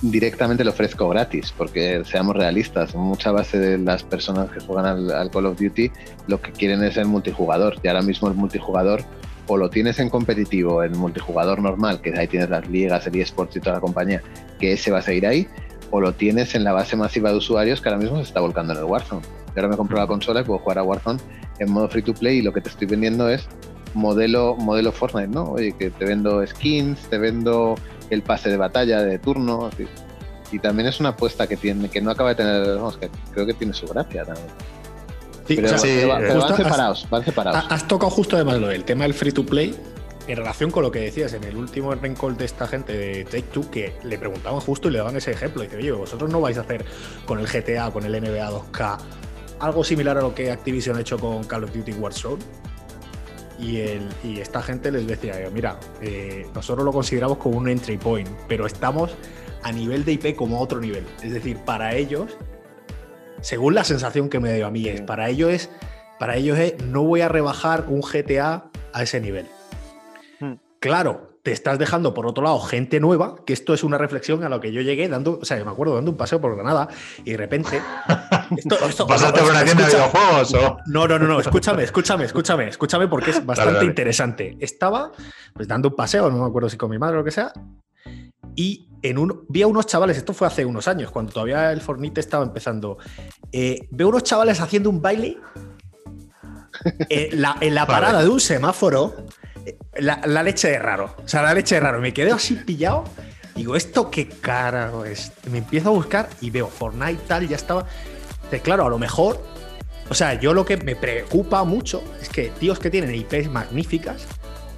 directamente 0.02 0.64
lo 0.64 0.72
ofrezco 0.72 1.10
gratis, 1.10 1.54
porque 1.58 2.04
seamos 2.06 2.36
realistas, 2.36 2.96
mucha 2.96 3.32
base 3.32 3.58
de 3.60 3.78
las 3.78 4.04
personas 4.04 4.50
que 4.52 4.60
juegan 4.60 5.10
al, 5.10 5.32
Call 5.32 5.46
of 5.46 5.60
Duty 5.60 5.92
lo 6.28 6.42
que 6.42 6.52
quieren 6.52 6.84
es 6.84 6.98
el 6.98 7.06
multijugador, 7.06 7.78
y 7.82 7.88
ahora 7.88 8.02
mismo 8.02 8.28
el 8.28 8.34
multijugador 8.34 9.04
o 9.48 9.58
lo 9.58 9.70
tienes 9.70 10.00
en 10.00 10.10
competitivo, 10.10 10.84
en 10.84 10.98
multijugador 10.98 11.62
normal, 11.62 12.02
que 12.02 12.18
ahí 12.18 12.28
tienes 12.28 12.50
las 12.50 12.68
ligas, 12.68 13.06
el 13.06 13.16
eSports 13.16 13.56
y 13.56 13.60
toda 13.60 13.76
la 13.76 13.82
compañía, 13.82 14.22
que 14.60 14.74
ese 14.74 14.92
va 14.92 15.00
a 15.00 15.02
seguir 15.04 15.28
ahí, 15.28 15.48
o 15.92 16.02
lo 16.02 16.14
tienes 16.14 16.56
en 16.56 16.64
la 16.64 16.74
base 16.74 16.96
masiva 16.96 17.30
de 17.30 17.38
usuarios 17.38 17.80
que 17.80 17.90
ahora 17.90 18.02
mismo 18.02 18.18
se 18.18 18.24
está 18.24 18.40
volcando 18.40 18.74
en 18.74 18.80
el 18.80 18.86
Warzone. 18.86 19.22
Y 19.56 19.60
ahora 19.60 19.70
me 19.70 19.78
compro 19.78 19.98
la 19.98 20.08
consola 20.08 20.42
y 20.42 20.44
puedo 20.44 20.60
jugar 20.60 20.80
a 20.80 20.84
Warzone 20.84 21.20
en 21.60 21.72
modo 21.72 21.88
free 21.88 22.02
to 22.02 22.14
play 22.14 22.40
y 22.40 22.42
lo 22.42 22.52
que 22.52 22.62
te 22.62 22.70
estoy 22.70 22.88
vendiendo 22.88 23.30
es 23.30 23.48
modelo, 23.94 24.56
modelo 24.56 24.92
Fortnite, 24.92 25.28
¿no? 25.28 25.52
Oye, 25.52 25.74
que 25.74 25.90
te 25.90 26.06
vendo 26.06 26.46
skins, 26.46 27.00
te 27.10 27.18
vendo 27.18 27.76
el 28.10 28.22
pase 28.22 28.50
de 28.50 28.58
batalla 28.58 29.02
de 29.02 29.20
turno. 29.20 29.68
así. 29.72 29.88
Y 30.52 30.60
también 30.60 30.88
es 30.88 31.00
una 31.00 31.10
apuesta 31.10 31.48
que 31.48 31.58
tiene, 31.58 31.90
que 31.90 32.02
no 32.02 32.12
acaba 32.12 32.30
de 32.30 32.36
tener, 32.36 32.76
vamos, 32.76 32.98
que 32.98 33.10
creo 33.34 33.46
que 33.46 33.54
tiene 33.54 33.74
su 33.74 33.88
gracia 33.88 34.24
también. 34.26 34.48
Sí, 35.48 35.56
Pero, 35.56 35.68
o 35.68 35.70
sea, 35.70 35.78
sí, 35.80 35.88
pero 35.96 36.08
va- 36.10 36.18
pero 36.20 36.34
justo 36.34 36.48
van 36.48 36.52
has- 36.52 36.64
separados, 36.68 37.08
van 37.10 37.26
separados. 37.26 37.64
Ha- 37.64 37.74
Has 37.74 37.88
tocado 37.88 38.10
justo 38.12 38.36
además 38.36 38.58
lo 38.60 38.68
del 38.68 38.84
tema 38.84 39.04
del 39.04 39.14
free 39.14 39.32
to 39.32 39.46
play 39.46 39.76
en 40.28 40.38
relación 40.38 40.72
con 40.72 40.82
lo 40.84 40.92
que 40.92 41.00
decías 41.00 41.34
en 41.34 41.44
el 41.44 41.56
último 41.56 41.94
Rencall 41.94 42.36
de 42.38 42.46
esta 42.46 42.68
gente 42.68 42.94
de 42.98 43.26
Take 43.26 43.44
Two, 43.54 43.70
que 43.70 43.94
le 44.04 44.18
preguntaban 44.18 44.60
justo 44.60 44.88
y 44.88 44.92
le 44.92 44.98
daban 45.00 45.16
ese 45.18 45.32
ejemplo. 45.32 45.62
Y 45.64 45.68
dice, 45.68 45.78
oye, 45.78 45.92
vosotros 45.92 46.32
no 46.32 46.42
vais 46.42 46.58
a 46.58 46.62
hacer 46.62 46.84
con 47.28 47.40
el 47.40 47.48
GTA, 47.48 47.92
con 47.92 48.06
el 48.06 48.16
NBA 48.16 48.50
2K, 48.50 48.98
algo 49.60 49.84
similar 49.84 50.18
a 50.18 50.22
lo 50.22 50.34
que 50.34 50.52
Activision 50.52 50.98
ha 50.98 51.02
hecho 51.02 51.20
con 51.20 51.44
Call 51.44 51.64
of 51.66 51.74
Duty 51.74 51.92
Warzone. 51.94 52.42
Y, 53.60 53.78
el, 53.78 54.08
y 54.24 54.40
esta 54.40 54.62
gente 54.62 54.92
les 54.92 55.08
decía, 55.08 55.36
mira, 55.54 55.80
eh, 56.02 56.46
nosotros 56.54 56.84
lo 56.84 56.92
consideramos 56.92 57.38
como 57.38 57.58
un 57.58 57.70
entry 57.70 57.98
point, 57.98 58.28
pero 58.48 58.66
estamos 58.66 59.16
a 59.64 59.72
nivel 59.72 60.04
de 60.06 60.14
IP 60.14 60.36
como 60.36 60.58
a 60.58 60.60
otro 60.60 60.80
nivel. 60.80 61.06
Es 61.24 61.32
decir, 61.32 61.58
para 61.60 61.96
ellos, 61.96 62.38
según 63.42 63.76
la 63.76 63.84
sensación 63.84 64.30
que 64.30 64.40
me 64.40 64.54
dio 64.54 64.68
a 64.68 64.72
mí, 64.72 64.88
es 64.88 65.02
para 65.02 65.30
ellos 65.30 65.52
es 65.52 65.70
para 66.20 66.38
ellos 66.38 66.58
es 66.58 66.82
no 66.84 67.04
voy 67.04 67.22
a 67.22 67.30
rebajar 67.30 67.86
un 67.88 68.02
GTA 68.02 68.66
a 68.94 69.04
ese 69.04 69.20
nivel. 69.20 69.48
Hmm. 70.40 70.54
Claro, 70.80 71.35
te 71.46 71.52
estás 71.52 71.78
dejando 71.78 72.16
por 72.16 72.26
otro 72.26 72.44
lado 72.44 72.60
gente 72.60 73.00
nueva, 73.00 73.36
que 73.46 73.54
esto 73.54 73.76
es 73.76 73.84
una 73.84 74.00
reflexión 74.00 74.44
a 74.44 74.50
lo 74.50 74.60
que 74.60 74.72
yo 74.72 74.82
llegué 74.82 75.08
dando, 75.08 75.38
o 75.40 75.46
sea, 75.46 75.64
me 75.64 75.70
acuerdo 75.70 75.94
dando 75.94 76.10
un 76.10 76.18
paseo 76.18 76.42
por 76.42 76.56
Granada 76.56 76.88
y 77.24 77.32
de 77.34 77.38
repente. 77.38 77.80
esto- 78.58 78.84
esto- 78.88 79.06
¿Pasaste 79.06 79.42
por 79.42 79.52
una 79.52 79.64
tienda 79.64 79.86
de 79.86 79.94
videojuegos 79.94 80.54
o...? 80.56 80.78
no, 80.88 81.08
no, 81.08 81.20
no, 81.20 81.28
no, 81.28 81.40
escúchame, 81.40 81.84
escúchame, 81.84 82.26
escúchame, 82.26 82.68
escúchame 82.70 83.08
porque 83.08 83.30
es 83.30 83.46
bastante 83.46 83.74
dale. 83.76 83.86
interesante. 83.86 84.58
Estaba 84.60 85.12
pues 85.54 85.68
dando 85.68 85.90
un 85.90 85.96
paseo, 85.96 86.32
no 86.32 86.40
me 86.40 86.48
acuerdo 86.50 86.68
si 86.68 86.78
con 86.78 86.90
mi 86.90 86.98
madre 86.98 87.18
o 87.18 87.20
lo 87.20 87.24
que 87.24 87.30
sea, 87.30 87.54
y 88.56 88.90
en 89.04 89.20
un, 89.20 89.46
vi 89.48 89.62
a 89.62 89.68
unos 89.68 89.86
chavales, 89.86 90.18
esto 90.18 90.34
fue 90.34 90.48
hace 90.48 90.66
unos 90.66 90.88
años, 90.88 91.12
cuando 91.12 91.32
todavía 91.32 91.72
el 91.72 91.80
Fornite 91.80 92.22
estaba 92.22 92.44
empezando, 92.44 92.98
eh, 93.52 93.88
veo 93.92 94.10
unos 94.10 94.24
chavales 94.24 94.60
haciendo 94.62 94.90
un 94.90 95.00
baile 95.00 95.38
en 97.10 97.40
la, 97.40 97.56
en 97.62 97.76
la 97.76 97.86
Vale. 97.86 98.00
parada 98.02 98.24
de 98.24 98.30
un 98.30 98.40
semáforo, 98.40 99.14
eh, 99.20 99.26
la, 99.98 100.44
leche 100.44 100.70
de 100.70 100.80
raro, 100.80 101.16
o 101.24 101.28
sea, 101.28 101.42
la 101.42 101.54
leche 101.54 101.76
de 101.76 101.82
raro, 101.82 102.00
me 102.00 102.14
quedé 102.14 102.32
así 102.32 102.56
pillado. 102.56 103.04
Digo, 103.56 103.76
¿esto 103.76 104.12
qué 104.12 104.28
carajo 104.28 105.06
es? 105.06 105.32
Me 105.50 105.60
empiezo 105.60 105.90
a 105.90 105.92
buscar 105.94 106.30
y 106.42 106.50
veo 106.50 106.68
Fortnite 106.68 107.22
tal, 107.28 107.48
ya 107.48 107.56
estaba. 107.56 107.86
Claro, 108.64 108.86
a 108.86 108.90
lo 108.90 109.00
mejor 109.00 109.42
o 110.10 110.14
sea, 110.14 110.40
yo 110.40 110.54
lo 110.54 110.66
que 110.66 110.78
me 110.78 110.96
preocupa 110.96 111.64
mucho 111.64 112.04
es 112.22 112.30
que 112.30 112.50
tíos 112.50 112.78
que 112.78 112.92
tienen 112.92 113.16
IPs 113.16 113.50
magníficas, 113.50 114.28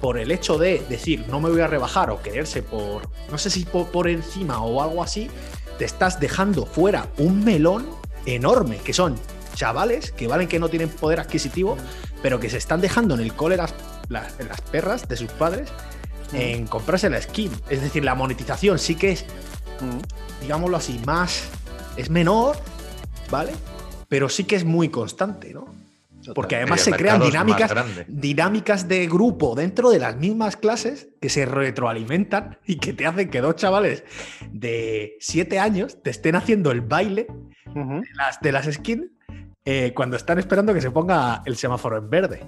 por 0.00 0.16
el 0.16 0.30
hecho 0.30 0.58
de 0.58 0.82
decir 0.88 1.26
no 1.28 1.40
me 1.40 1.50
voy 1.50 1.60
a 1.60 1.66
rebajar 1.66 2.10
o 2.10 2.22
quererse 2.22 2.62
por, 2.62 3.02
no 3.30 3.36
sé 3.36 3.50
si 3.50 3.64
por, 3.64 3.88
por 3.88 4.08
encima 4.08 4.62
o 4.62 4.82
algo 4.82 5.02
así, 5.02 5.28
te 5.76 5.84
estás 5.84 6.18
dejando 6.18 6.64
fuera 6.64 7.08
un 7.18 7.44
melón 7.44 7.86
enorme, 8.24 8.78
que 8.78 8.92
son 8.92 9.16
chavales 9.54 10.12
que 10.12 10.28
valen 10.28 10.48
que 10.48 10.58
no 10.58 10.68
tienen 10.68 10.88
poder 10.88 11.20
adquisitivo, 11.20 11.76
pero 12.22 12.40
que 12.40 12.48
se 12.48 12.56
están 12.56 12.80
dejando 12.80 13.14
en 13.14 13.20
el 13.20 13.34
cole 13.34 13.56
las, 14.08 14.38
las 14.46 14.60
perras 14.60 15.08
de 15.08 15.16
sus 15.16 15.30
padres 15.32 15.70
en 16.32 16.66
comprarse 16.66 17.08
la 17.08 17.20
skin. 17.20 17.50
Es 17.70 17.80
decir, 17.80 18.04
la 18.04 18.14
monetización 18.14 18.78
sí 18.78 18.94
que 18.94 19.12
es 19.12 19.24
digámoslo 20.40 20.76
así, 20.76 21.00
más. 21.06 21.48
es 21.96 22.10
menor, 22.10 22.56
¿vale? 23.30 23.52
Pero 24.08 24.28
sí 24.28 24.44
que 24.44 24.56
es 24.56 24.64
muy 24.64 24.88
constante, 24.88 25.52
¿no? 25.52 25.74
Porque 26.34 26.56
además 26.56 26.82
se 26.82 26.92
crean 26.92 27.22
dinámicas, 27.22 27.72
dinámicas 28.06 28.86
de 28.86 29.06
grupo 29.06 29.54
dentro 29.54 29.88
de 29.88 29.98
las 29.98 30.16
mismas 30.16 30.56
clases 30.56 31.08
que 31.22 31.30
se 31.30 31.46
retroalimentan 31.46 32.58
y 32.66 32.76
que 32.76 32.92
te 32.92 33.06
hacen 33.06 33.30
que 33.30 33.40
dos 33.40 33.56
chavales 33.56 34.04
de 34.50 35.16
siete 35.20 35.58
años 35.58 36.02
te 36.02 36.10
estén 36.10 36.34
haciendo 36.34 36.70
el 36.70 36.82
baile 36.82 37.28
de 37.74 38.02
las, 38.14 38.40
de 38.40 38.52
las 38.52 38.66
skins 38.66 39.10
eh, 39.70 39.92
cuando 39.94 40.16
están 40.16 40.38
esperando 40.38 40.72
que 40.72 40.80
se 40.80 40.90
ponga 40.90 41.42
el 41.44 41.54
semáforo 41.54 41.98
en 41.98 42.08
verde. 42.08 42.40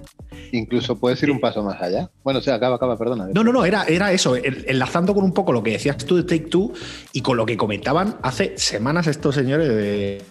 Incluso 0.53 0.97
puedes 0.99 1.21
ir 1.21 1.29
un 1.29 1.39
paso 1.39 1.61
más 1.61 1.79
allá. 1.79 2.09
Bueno, 2.23 2.39
o 2.39 2.41
sea, 2.41 2.55
acaba, 2.55 2.77
acaba, 2.77 2.97
perdona. 2.97 3.27
No, 3.31 3.43
no, 3.43 3.53
no, 3.53 3.63
era, 3.63 3.83
era 3.83 4.11
eso, 4.11 4.35
enlazando 4.35 5.13
con 5.13 5.23
un 5.23 5.31
poco 5.31 5.51
lo 5.53 5.61
que 5.61 5.69
decías 5.73 5.97
tú 5.97 6.15
de 6.15 6.23
Take 6.23 6.49
Two 6.49 6.73
y 7.13 7.21
con 7.21 7.37
lo 7.37 7.45
que 7.45 7.57
comentaban 7.57 8.17
hace 8.23 8.57
semanas 8.57 9.05
estos 9.05 9.35
señores 9.35 9.67
de, 9.69 10.23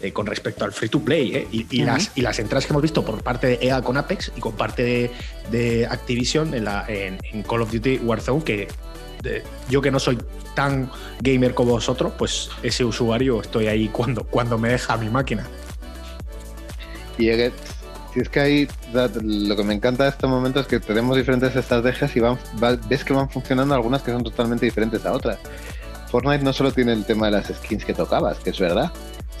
eh, 0.00 0.12
con 0.12 0.24
respecto 0.24 0.64
al 0.64 0.72
free 0.72 0.88
to 0.88 1.00
play 1.00 1.36
¿eh? 1.36 1.48
y, 1.52 1.82
las, 1.82 2.12
y 2.14 2.22
las 2.22 2.38
entradas 2.38 2.64
que 2.64 2.72
hemos 2.72 2.82
visto 2.82 3.04
por 3.04 3.22
parte 3.22 3.46
de 3.46 3.58
EA 3.60 3.82
con 3.82 3.98
Apex 3.98 4.32
y 4.34 4.40
con 4.40 4.54
parte 4.54 4.82
de, 4.82 5.10
de 5.50 5.86
Activision 5.86 6.54
en, 6.54 6.64
la, 6.64 6.86
en, 6.88 7.18
en 7.30 7.42
Call 7.42 7.60
of 7.60 7.70
Duty 7.70 7.98
Warzone, 7.98 8.42
que 8.42 8.68
de- 9.22 9.42
yo 9.68 9.82
que 9.82 9.90
no 9.90 9.98
soy 10.00 10.16
tan 10.54 10.90
gamer 11.20 11.52
como 11.52 11.72
vosotros, 11.72 12.14
pues 12.16 12.48
ese 12.62 12.84
usuario 12.86 13.42
estoy 13.42 13.66
ahí 13.66 13.88
cuando, 13.88 14.24
cuando 14.24 14.56
me 14.56 14.70
deja 14.70 14.96
mi 14.96 15.10
máquina. 15.10 15.46
Y 17.18 17.28
es 17.28 18.28
que, 18.28 18.40
ahí 18.40 18.68
lo 18.92 19.56
que 19.56 19.64
me 19.64 19.74
encanta 19.74 20.04
de 20.04 20.10
este 20.10 20.26
momento 20.26 20.60
es 20.60 20.66
que 20.66 20.78
tenemos 20.80 21.16
diferentes 21.16 21.54
estrategias 21.56 22.14
y 22.16 22.20
van, 22.20 22.38
va- 22.62 22.78
ves 22.88 23.04
que 23.04 23.12
van 23.12 23.28
funcionando 23.28 23.74
algunas 23.74 24.02
que 24.02 24.12
son 24.12 24.22
totalmente 24.22 24.64
diferentes 24.66 25.04
a 25.04 25.12
otras. 25.12 25.38
Fortnite 26.10 26.44
no 26.44 26.52
solo 26.52 26.70
tiene 26.72 26.92
el 26.92 27.04
tema 27.04 27.26
de 27.26 27.32
las 27.32 27.46
skins 27.48 27.84
que 27.84 27.92
tocabas, 27.94 28.38
que 28.38 28.50
es 28.50 28.58
verdad, 28.60 28.92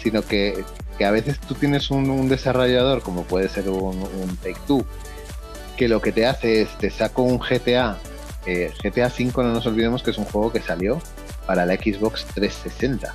sino 0.02 0.22
que, 0.22 0.64
a 1.04 1.10
veces 1.10 1.38
tú 1.40 1.54
tienes 1.54 1.90
un, 1.90 2.10
un 2.10 2.28
desarrollador, 2.28 3.02
como 3.02 3.22
puede 3.24 3.48
ser 3.48 3.68
un, 3.68 3.96
un 4.02 4.36
Take 4.38 4.56
Two, 4.66 4.84
que 5.76 5.88
lo 5.88 6.00
que 6.00 6.10
te 6.12 6.26
hace 6.26 6.62
es 6.62 6.76
te 6.78 6.90
saco 6.90 7.22
un 7.22 7.38
GTA. 7.38 7.96
eh, 8.46 8.72
GTA 8.82 9.06
V, 9.06 9.32
no 9.44 9.52
nos 9.52 9.66
olvidemos 9.66 10.02
que 10.02 10.10
es 10.10 10.18
un 10.18 10.24
juego 10.24 10.50
que 10.52 10.60
salió 10.60 11.00
para 11.46 11.64
la 11.66 11.74
Xbox 11.74 12.24
360. 12.34 13.14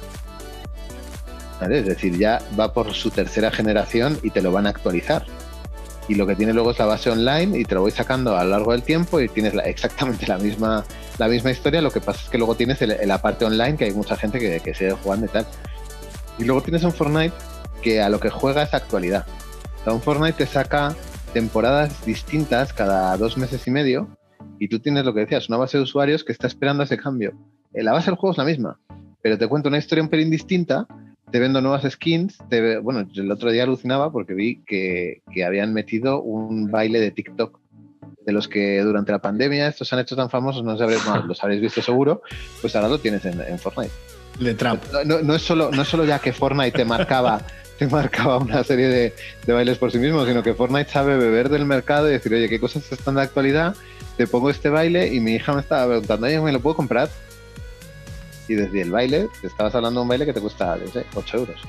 Es 1.62 1.86
decir, 1.86 2.18
ya 2.18 2.42
va 2.60 2.74
por 2.74 2.94
su 2.94 3.10
tercera 3.10 3.52
generación 3.52 4.18
y 4.24 4.30
te 4.30 4.42
lo 4.42 4.52
van 4.52 4.68
a 4.68 4.70
actualizar. 4.70 5.26
Y 6.08 6.16
lo 6.16 6.26
que 6.26 6.36
tiene 6.36 6.54
luego 6.54 6.72
es 6.72 6.80
la 6.80 6.86
base 6.86 7.12
online 7.12 7.60
y 7.60 7.66
te 7.66 7.76
lo 7.76 7.82
voy 7.82 7.92
sacando 7.92 8.36
a 8.36 8.44
lo 8.44 8.50
largo 8.52 8.72
del 8.72 8.82
tiempo 8.82 9.20
y 9.20 9.30
tienes 9.30 9.54
exactamente 9.66 10.26
la 10.28 10.38
misma, 10.38 10.84
la 11.18 11.28
misma 11.28 11.52
historia. 11.52 11.82
Lo 11.82 11.92
que 11.92 12.02
pasa 12.02 12.22
es 12.24 12.30
que 12.30 12.38
luego 12.38 12.56
tienes 12.56 12.82
la 12.82 13.22
parte 13.22 13.46
online, 13.46 13.78
que 13.78 13.86
hay 13.86 13.94
mucha 13.94 14.16
gente 14.16 14.40
que, 14.40 14.60
que 14.60 14.74
sigue 14.74 14.92
jugando 14.92 15.28
y 15.28 15.30
tal. 15.30 15.46
Y 16.40 16.46
luego 16.46 16.62
tienes 16.62 16.84
un 16.84 16.94
Fortnite 16.94 17.36
que 17.82 18.02
a 18.02 18.10
lo 18.10 18.20
que 18.20 18.30
juega 18.30 18.64
es 18.64 18.74
actualidad. 18.74 19.26
O 19.86 19.94
un 19.94 20.02
Fortnite 20.02 20.34
te 20.34 20.46
saca 20.46 20.96
temporadas 21.34 22.06
distintas 22.06 22.74
cada 22.74 23.16
dos 23.18 23.38
meses 23.38 23.68
y 23.68 23.72
medio 23.72 24.10
y 24.60 24.68
tú 24.68 24.80
tienes 24.80 25.06
lo 25.06 25.14
que 25.14 25.22
decías, 25.22 25.48
una 25.50 25.58
base 25.58 25.78
de 25.78 25.84
usuarios 25.84 26.24
que 26.24 26.32
está 26.32 26.48
esperando 26.48 26.84
ese 26.84 26.98
cambio. 26.98 27.34
Eh, 27.74 27.84
La 27.84 27.94
base 27.94 28.12
del 28.12 28.18
juego 28.18 28.32
es 28.32 28.38
la 28.38 28.46
misma, 28.46 28.80
pero 29.22 29.38
te 29.38 29.48
cuento 29.48 29.70
una 29.70 29.78
historia 29.78 30.04
un 30.04 30.10
pelín 30.10 30.30
distinta, 30.30 30.86
te 31.32 31.40
vendo 31.40 31.62
nuevas 31.62 31.84
skins, 31.92 32.38
te 32.50 32.78
bueno, 32.80 33.08
yo 33.12 33.24
el 33.24 33.32
otro 33.32 33.52
día 33.52 33.64
alucinaba 33.64 34.12
porque 34.12 34.34
vi 34.34 34.62
que, 34.66 35.22
que 35.34 35.44
habían 35.46 35.74
metido 35.74 36.22
un 36.22 36.70
baile 36.72 37.00
de 37.00 37.12
TikTok 37.12 37.60
de 38.26 38.32
los 38.34 38.48
que 38.48 38.82
durante 38.82 39.12
la 39.12 39.20
pandemia 39.20 39.68
estos 39.68 39.88
se 39.88 39.96
han 39.96 40.02
hecho 40.02 40.16
tan 40.16 40.30
famosos, 40.30 40.64
no 40.64 40.78
sabréis, 40.78 41.04
bueno, 41.06 41.26
los 41.26 41.42
habréis 41.44 41.62
visto 41.62 41.82
seguro, 41.82 42.22
pues 42.62 42.76
ahora 42.76 42.88
lo 42.90 43.00
tienes 43.00 43.26
en, 43.26 43.40
en 43.42 43.58
Fortnite. 43.60 43.92
De 44.40 44.54
Trump. 44.54 44.82
No, 44.94 45.04
no- 45.04 45.22
no 45.22 45.36
es 45.36 45.42
solo, 45.42 45.70
no 45.72 45.82
es 45.82 45.88
solo 45.88 46.06
ya 46.06 46.20
que 46.20 46.32
Fortnite 46.34 46.72
te 46.72 46.86
marcaba, 46.86 47.42
te 47.80 47.88
marcaba 47.88 48.38
una 48.38 48.64
serie 48.64 48.88
de, 48.88 49.14
de 49.46 49.54
bailes 49.54 49.78
por 49.78 49.92
sí 49.92 49.98
mismo, 50.00 50.26
sino 50.26 50.44
que 50.44 50.54
Fortnite 50.54 50.90
sabe 50.92 51.18
beber 51.18 51.50
del 51.50 51.66
mercado 51.66 52.08
y 52.10 52.14
decir, 52.14 52.34
oye, 52.34 52.50
¿qué 52.50 52.60
cosas 52.60 52.92
están 52.92 53.16
de 53.16 53.22
actualidad? 53.22 53.76
Te 54.18 54.28
pongo 54.28 54.50
este 54.50 54.70
baile 54.70 55.14
y 55.14 55.20
mi 55.22 55.34
hija 55.36 55.54
me 55.54 55.62
estaba 55.62 55.88
preguntando, 55.88 56.28
oye, 56.28 56.40
¿me 56.42 56.52
lo 56.52 56.60
puedo 56.60 56.76
comprar? 56.76 57.10
Y 58.50 58.56
desde 58.56 58.82
el 58.82 58.92
baile, 58.92 59.30
te 59.40 59.48
estabas 59.48 59.74
hablando 59.76 60.00
de 60.00 60.04
un 60.04 60.08
baile 60.10 60.26
que 60.26 60.34
te 60.34 60.42
cuesta, 60.42 60.76
no 60.76 60.88
sé, 60.92 61.06
8 61.16 61.38
euros. 61.38 61.62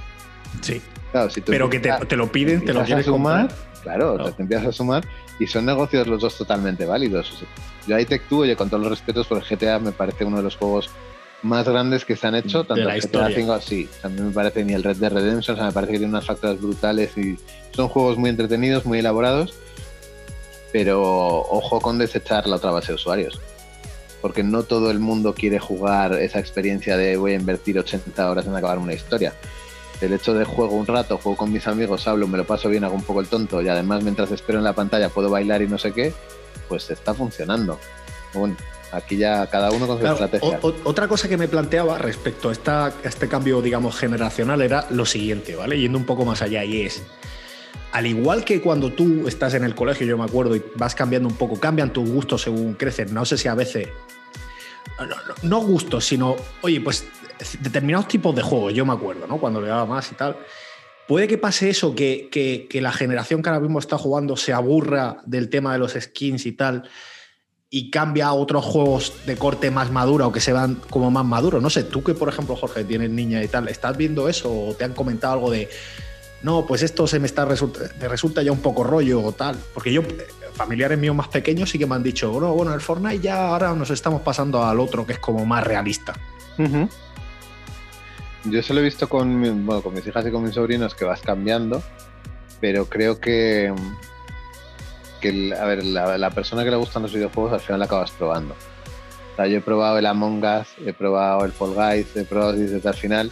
Sí. 0.63 0.81
Claro, 1.13 1.29
si 1.31 1.41
tú 1.43 1.53
Pero 1.53 1.69
que 1.71 1.79
te, 1.79 1.93
te 2.09 2.17
lo 2.17 2.33
piden, 2.33 2.65
te 2.65 2.73
lo 2.73 2.81
empiezas 2.81 2.83
a 2.83 2.87
quieres 2.87 3.07
sumar, 3.07 3.49
comprar. 3.49 3.83
claro, 3.83 4.17
No. 4.19 4.25
te, 4.25 4.33
te 4.33 4.43
empiezas 4.43 4.67
a 4.69 4.73
sumar 4.73 5.05
y 5.39 5.47
son 5.47 5.67
negocios 5.67 6.07
los 6.07 6.23
dos 6.23 6.37
totalmente 6.39 6.87
válidos. 6.87 7.31
O 7.33 7.37
sea, 7.37 7.49
yo 7.87 7.97
ahí 7.97 8.07
Two, 8.07 8.39
oye, 8.39 8.57
con 8.57 8.69
todos 8.71 8.83
los 8.83 8.91
respetos 8.93 9.27
por 9.27 9.39
el 9.39 9.45
GTA, 9.45 9.79
me 9.79 9.93
parece 9.93 10.25
uno 10.25 10.39
de 10.39 10.43
los 10.45 10.57
juegos 10.57 10.89
más 11.43 11.67
grandes 11.69 12.05
que 12.05 12.17
se 12.17 12.27
han 12.27 12.35
hecho, 12.35 12.63
De 12.63 12.69
tanto 12.69 12.85
la 12.85 12.95
el 12.95 13.01
GTA 13.03 13.31
historia. 13.31 13.47
V, 13.55 13.61
sí, 13.63 13.89
a 14.03 14.09
mí 14.09 14.21
me 14.21 14.31
parece 14.31 14.65
ni 14.65 14.73
el 14.75 14.83
Red 14.83 14.97
Dead 14.97 15.13
Redemption, 15.13 15.55
o 15.55 15.59
sea, 15.59 15.67
me 15.67 15.73
parece 15.73 15.93
que 15.93 15.99
tiene 15.99 16.13
unas 16.13 16.27
facturas 16.27 16.61
brutales 16.61 17.17
y 17.19 17.39
son 17.75 17.89
juegos 17.89 18.17
muy 18.19 18.31
entretenidos, 18.31 18.85
muy 18.87 18.99
elaborados, 19.01 19.55
pero 20.73 21.01
ojo 21.03 21.81
con 21.81 21.99
desechar 21.99 22.47
la 22.47 22.57
otra 22.57 22.71
base 22.71 22.89
de 22.89 22.95
usuarios. 22.95 23.41
Porque 24.21 24.43
no 24.43 24.63
todo 24.63 24.91
el 24.91 24.99
mundo 24.99 25.35
quiere 25.35 25.59
jugar 25.59 26.15
esa 26.15 26.41
experiencia 26.41 26.97
de 26.97 27.17
voy 27.17 27.33
a 27.33 27.37
invertir 27.37 27.79
80 27.79 28.31
horas 28.31 28.47
en 28.47 28.55
acabar 28.55 28.79
una 28.79 28.93
historia 28.93 29.35
el 30.01 30.13
hecho 30.15 30.35
de 30.35 30.45
juego 30.45 30.77
un 30.77 30.87
rato, 30.87 31.19
juego 31.19 31.37
con 31.37 31.53
mis 31.53 31.67
amigos, 31.67 32.09
hablo, 32.09 32.27
me 32.27 32.39
lo 32.39 32.47
paso 32.47 32.69
bien, 32.69 32.85
hago 32.85 32.95
un 32.95 33.03
poco 33.03 33.21
el 33.21 33.29
tonto 33.29 33.61
y 33.61 33.69
además 33.69 34.03
mientras 34.03 34.31
espero 34.31 34.59
en 34.59 34.65
la 34.65 34.73
pantalla 34.73 35.11
puedo 35.11 35.29
bailar 35.29 35.63
y 35.63 35.69
no 35.69 35.77
sé 35.77 35.93
qué, 35.93 36.15
pues 36.69 36.91
está 36.91 37.15
funcionando. 37.15 37.79
Bueno, 38.33 38.57
Aquí 38.93 39.17
ya 39.17 39.47
cada 39.47 39.71
uno 39.71 39.87
con 39.87 40.01
su 40.01 40.07
estrategia. 40.07 40.59
otra 40.61 41.07
cosa 41.07 41.29
que 41.29 41.37
me 41.37 41.47
planteaba 41.47 41.97
respecto 41.99 42.49
a, 42.49 42.53
esta, 42.53 42.93
este 43.05 43.29
cambio, 43.29 43.63
digamos, 43.63 43.97
generacional 43.97 44.63
era 44.63 44.87
lo 44.91 45.07
siguiente, 45.07 45.55
¿vale? 45.55 45.79
Yendo 45.79 45.97
un 45.97 46.05
poco 46.05 46.25
más 46.25 46.43
allá, 46.43 46.65
y 46.65 46.83
es. 46.83 47.01
Al 47.93 48.07
igual 48.07 48.45
que 48.45 48.61
cuando 48.61 48.93
tú 48.93 49.29
estás 49.29 49.55
en 49.55 49.63
el 49.63 49.77
colegio, 49.77 50.09
yo 50.09 50.19
me 50.19 50.25
acuerdo, 50.25 50.57
y 50.57 50.65
vas 50.75 50.97
cambiando 50.97 51.29
un 51.29 51.37
poco, 51.37 51.61
cambian 51.61 51.93
tus 51.93 52.09
gustos 52.09 52.43
según 52.43 52.75
creces. 52.75 53.13
No 53.13 53.25
sé 53.25 53.39
si 53.39 53.47
a 53.47 53.55
veces. 53.55 53.89
No, 55.43 55.61
gustos, 55.61 56.05
sino, 56.05 56.37
oye, 56.63 56.81
pues 56.81 57.07
determinados 57.61 58.09
tipos 58.09 58.35
de 58.35 58.43
juegos, 58.43 58.75
yo 58.75 58.85
me 58.85 58.93
acuerdo, 58.93 59.27
¿no? 59.27 59.39
Cuando 59.39 59.61
le 59.61 59.69
daba 59.69 59.87
más 59.87 60.11
y 60.13 60.15
tal. 60.15 60.37
¿Puede 61.09 61.27
que 61.27 61.39
pase 61.39 61.71
eso, 61.71 61.95
que, 61.95 62.29
que, 62.31 62.69
que, 62.71 62.81
la 62.81 62.93
generación 62.93 63.43
que 63.43 63.49
ahora 63.49 63.61
mismo 63.61 63.79
está 63.79 63.99
jugando 63.99 64.37
se 64.37 64.53
aburra 64.53 65.17
del 65.25 65.49
tema 65.49 65.73
de 65.73 65.79
los 65.81 65.93
skins 65.93 66.47
y 66.47 66.53
tal, 66.53 66.89
y 67.69 67.91
cambia 67.91 68.27
a 68.27 68.33
otros 68.33 68.65
juegos 68.65 69.15
de 69.27 69.37
corte 69.37 69.71
más 69.71 69.91
madura 69.91 70.27
o 70.27 70.33
que 70.33 70.41
se 70.41 70.53
van 70.53 70.77
como 70.91 71.11
más 71.11 71.25
maduros. 71.25 71.63
No 71.63 71.71
sé, 71.71 71.85
tú 71.85 72.03
que 72.03 72.15
por 72.15 72.29
ejemplo, 72.29 72.57
Jorge, 72.57 72.85
tienes 72.85 73.11
niña 73.11 73.43
y 73.43 73.49
tal, 73.49 73.69
¿estás 73.69 73.97
viendo 73.97 74.29
eso 74.29 74.53
o 74.53 74.75
te 74.75 74.85
han 74.85 74.93
comentado 74.93 75.35
algo 75.35 75.51
de, 75.51 75.69
no, 76.43 76.67
pues 76.67 76.83
esto 76.83 77.07
se 77.07 77.19
me 77.19 77.27
está 77.27 77.45
resulta, 77.45 77.81
resulta 78.01 78.43
ya 78.43 78.51
un 78.51 78.61
poco 78.61 78.83
rollo 78.83 79.23
o 79.23 79.33
tal? 79.33 79.57
Porque 79.73 79.93
yo, 79.93 80.03
familiares 80.61 80.99
míos 80.99 81.17
más 81.17 81.29
pequeños 81.29 81.71
sí 81.71 81.79
que 81.79 81.87
me 81.87 81.95
han 81.95 82.03
dicho, 82.03 82.31
bueno, 82.31 82.53
bueno, 82.53 82.75
el 82.75 82.83
Fortnite 82.83 83.21
ya 83.21 83.49
ahora 83.49 83.73
nos 83.73 83.89
estamos 83.89 84.21
pasando 84.21 84.63
al 84.63 84.79
otro 84.79 85.07
que 85.07 85.15
es 85.15 85.19
como 85.19 85.47
más 85.47 85.65
realista. 85.65 86.13
Yo 88.45 88.63
se 88.63 88.75
lo 88.75 88.81
he 88.81 88.83
visto 88.83 89.09
con, 89.09 89.67
con 89.83 89.95
mis 89.95 90.07
hijas 90.07 90.27
y 90.27 90.31
con 90.31 90.43
mis 90.43 90.55
sobrinos 90.55 90.95
que 90.95 91.07
vas 91.07 91.23
cambiando, 91.23 91.83
pero 92.61 92.85
creo 92.85 93.19
que 93.19 93.73
que 95.23 95.55
a 95.59 95.65
ver, 95.65 95.83
la, 95.83 96.31
persona 96.31 96.63
que 96.63 96.71
le 96.71 96.77
gustan 96.77 97.05
los 97.05 97.15
videojuegos 97.15 97.55
al 97.55 97.61
final 97.61 97.79
la 97.79 97.87
acabas 97.87 98.11
probando. 98.11 98.53
O 98.53 99.37
sea, 99.37 99.47
yo 99.47 99.59
he 99.59 99.63
probado 99.63 99.97
el 99.97 100.05
Among 100.05 100.45
Us, 100.45 100.69
he 100.85 100.93
probado 100.93 101.47
el 101.47 101.53
Fall 101.53 101.75
Guys, 101.75 102.15
he 102.17 102.25
probado 102.25 102.53
desde 102.53 102.87
al 102.87 102.95
final. 102.95 103.31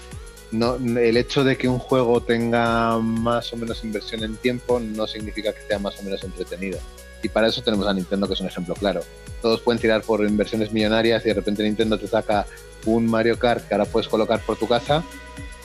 No, 0.50 0.76
el 0.76 1.18
hecho 1.18 1.44
de 1.44 1.58
que 1.58 1.68
un 1.68 1.78
juego 1.78 2.22
tenga 2.22 2.98
más 2.98 3.52
o 3.52 3.56
menos 3.58 3.84
inversión 3.84 4.24
en 4.24 4.36
tiempo 4.36 4.80
no 4.80 5.06
significa 5.06 5.52
que 5.52 5.60
sea 5.60 5.78
más 5.78 6.00
o 6.00 6.02
menos 6.02 6.24
entretenido. 6.24 6.78
Y 7.22 7.28
para 7.28 7.48
eso 7.48 7.62
tenemos 7.62 7.86
a 7.86 7.92
Nintendo, 7.92 8.26
que 8.26 8.34
es 8.34 8.40
un 8.40 8.46
ejemplo 8.46 8.74
claro. 8.74 9.00
Todos 9.42 9.60
pueden 9.60 9.80
tirar 9.80 10.02
por 10.02 10.24
inversiones 10.24 10.72
millonarias 10.72 11.24
y 11.24 11.28
de 11.28 11.34
repente 11.34 11.62
Nintendo 11.62 11.98
te 11.98 12.06
saca 12.06 12.46
un 12.86 13.06
Mario 13.06 13.38
Kart 13.38 13.66
que 13.66 13.74
ahora 13.74 13.84
puedes 13.84 14.08
colocar 14.08 14.40
por 14.40 14.56
tu 14.56 14.68
casa 14.68 15.02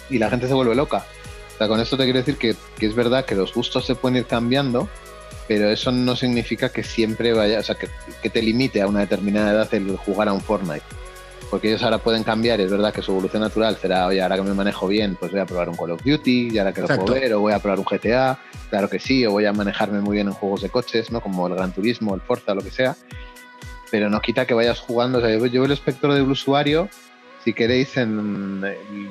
y 0.10 0.18
la 0.18 0.30
gente 0.30 0.48
se 0.48 0.54
vuelve 0.54 0.76
loca. 0.76 1.06
O 1.56 1.58
sea, 1.58 1.68
con 1.68 1.80
esto 1.80 1.98
te 1.98 2.04
quiero 2.04 2.20
decir 2.20 2.38
que, 2.38 2.56
que 2.78 2.88
es 2.88 2.96
verdad 2.96 3.26
que 3.26 3.36
los 3.36 3.54
gustos 3.54 3.86
se 3.86 3.96
pueden 3.96 4.18
ir 4.18 4.26
cambiando, 4.26 4.89
pero 5.48 5.70
eso 5.70 5.92
no 5.92 6.16
significa 6.16 6.70
que 6.70 6.84
siempre 6.84 7.34
vaya, 7.34 7.60
o 7.60 7.63
sea, 7.63 7.76
que, 7.76 8.30
te 8.30 8.42
limite 8.42 8.82
a 8.82 8.88
una 8.88 9.02
determinada 9.02 9.52
edad 9.52 9.74
el 9.74 9.98
jugar 9.98 10.30
a 10.30 10.34
un 10.34 10.42
Fortnite. 10.42 10.84
Porque 11.49 11.69
ellos 11.69 11.84
ahora 11.84 11.97
pueden 11.99 12.23
cambiar, 12.23 12.60
es 12.62 12.71
verdad 12.71 12.93
que 12.93 13.01
su 13.01 13.12
evolución 13.12 13.41
natural 13.41 13.75
será, 13.75 14.08
oye, 14.08 14.21
ahora 14.21 14.38
que 14.38 14.41
me 14.43 14.53
manejo 14.53 14.88
bien, 14.88 15.15
pues 15.15 15.32
voy 15.32 15.41
a 15.41 15.45
probar 15.45 15.69
un 15.69 15.75
Call 15.75 15.91
of 15.91 16.03
Duty, 16.03 16.49
y 16.51 16.58
ahora 16.58 16.73
que 16.73 16.82
lo 16.82 16.88
puedo 16.88 17.13
ver, 17.13 17.34
o 17.34 17.41
voy 17.41 17.53
a 17.53 17.60
probar 17.60 17.79
un 17.79 17.86
GTA, 17.86 18.39
claro 18.69 18.89
que 18.89 18.99
sí, 18.99 19.25
o 19.25 19.32
voy 19.32 19.45
a 19.45 19.53
manejarme 19.53 20.01
muy 20.01 20.15
bien 20.15 20.27
en 20.27 20.34
juegos 20.34 20.62
de 20.62 20.69
coches, 20.69 21.12
¿no? 21.12 21.21
Como 21.21 21.47
el 21.47 21.56
Gran 21.56 21.71
Turismo, 21.71 22.15
el 22.15 22.21
Forza, 22.21 22.56
lo 22.56 22.62
que 22.62 22.71
sea. 22.71 22.95
Pero 23.91 24.10
no 24.10 24.19
quita 24.21 24.47
que 24.47 24.53
vayas 24.53 24.79
jugando, 24.79 25.19
o 25.19 25.21
sea, 25.21 25.29
yo, 25.29 25.39
veo 25.39 25.65
el 25.65 25.71
espectro 25.71 26.13
del 26.13 26.29
usuario, 26.29 26.89
si 27.43 27.53
queréis, 27.53 27.97
en, 27.97 28.62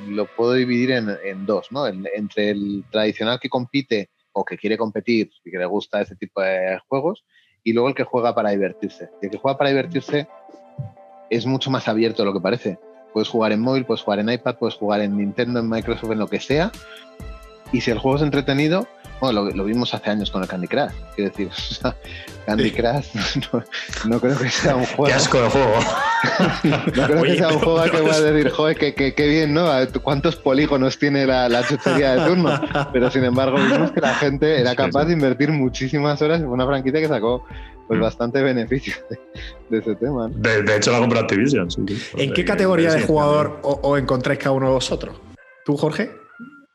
lo 0.09 0.27
puedo 0.27 0.55
dividir 0.55 0.91
en, 0.93 1.11
en 1.25 1.47
dos, 1.47 1.71
¿no? 1.71 1.87
entre 1.87 2.51
el 2.51 2.85
tradicional 2.91 3.39
que 3.39 3.49
compite 3.49 4.11
o 4.33 4.45
que 4.45 4.57
quiere 4.57 4.79
competir 4.79 5.31
y 5.45 5.51
que 5.51 5.59
le 5.59 5.67
gusta 5.67 6.01
ese 6.01 6.17
tipo 6.17 6.41
de 6.41 6.81
juegos, 6.89 7.25
y 7.65 7.73
luego 7.73 7.89
el 7.89 7.95
que 7.95 8.05
juega 8.05 8.35
para 8.35 8.51
divertirse. 8.51 9.11
Y 9.21 9.27
el 9.27 9.31
que 9.31 9.39
juega 9.39 9.57
para 9.57 9.71
divertirse 9.71 10.27
es 11.33 11.47
mucho 11.47 11.71
más 11.71 11.89
abierto 11.89 12.23
de 12.23 12.27
lo 12.27 12.35
que 12.35 12.41
parece. 12.41 12.79
Puedes 13.13 13.29
jugar 13.29 13.53
en 13.53 13.61
móvil, 13.61 13.85
puedes 13.85 14.03
jugar 14.03 14.21
en 14.21 14.31
iPad, 14.31 14.57
puedes 14.57 14.75
jugar 14.75 15.01
en 15.01 15.17
Nintendo, 15.17 15.61
en 15.61 15.69
Microsoft, 15.69 16.13
en 16.13 16.19
lo 16.19 16.29
que 16.29 16.41
sea. 16.41 16.71
Y 17.73 17.81
si 17.81 17.91
el 17.91 17.99
juego 17.99 18.19
es 18.19 18.23
entretenido, 18.23 18.87
bueno, 19.21 19.45
lo, 19.51 19.65
vimos 19.65 19.95
hace 19.95 20.11
años 20.11 20.31
con 20.31 20.43
el 20.43 20.49
Candy 20.49 20.69
Crush. 20.69 20.91
Quiero 21.15 21.31
decir, 21.31 21.49
Candy 22.47 22.71
Crush 22.71 23.07
no, 24.05 24.21
creo 24.21 24.39
que 24.39 24.51
sea 24.51 24.77
un 24.77 24.85
juego. 24.85 25.05
Qué 25.05 25.13
asco 25.13 25.41
de 25.41 25.49
juego. 25.49 25.75
no 26.97 27.07
creo 27.07 27.23
que 27.23 27.37
sea 27.37 27.49
un 27.49 27.59
juego 27.61 27.83
que 27.85 28.01
voy 28.03 28.11
a 28.11 28.21
decir, 28.21 28.51
joder, 28.51 28.77
qué 28.95 29.27
bien, 29.27 29.55
¿no? 29.55 29.71
¿Cuántos 30.03 30.37
polígonos 30.37 30.99
tiene 30.99 31.25
la, 31.25 31.49
la 31.49 31.67
chuchería 31.67 32.15
de 32.17 32.27
turno? 32.27 32.61
Pero 32.93 33.11
sin 33.11 33.25
embargo, 33.25 33.57
vimos 33.57 33.93
que 33.93 34.01
la 34.01 34.15
gente 34.15 34.61
era 34.61 34.75
capaz 34.75 35.07
de 35.07 35.15
invertir 35.15 35.51
muchísimas 35.51 36.21
horas 36.21 36.41
en 36.41 36.49
una 36.49 36.67
franquicia 36.67 37.01
que 37.01 37.09
sacó 37.09 37.47
pues 37.93 38.01
mm. 38.01 38.05
bastante 38.05 38.43
beneficio 38.43 38.95
de, 39.69 39.79
ese 39.79 39.95
tema. 39.97 40.31
De, 40.33 40.77
hecho, 40.77 40.93
la 40.93 40.99
compró 40.99 41.21
Activision. 41.21 41.69
¿En 42.17 42.33
qué 42.33 42.45
categoría 42.45 42.95
de 42.95 43.03
jugador 43.03 43.59
os 43.63 43.99
encontráis 43.99 44.39
cada 44.39 44.53
uno 44.53 44.69
de 44.69 44.73
vosotros? 44.73 45.21
¿Tú, 45.67 45.77
Jorge? 45.77 46.11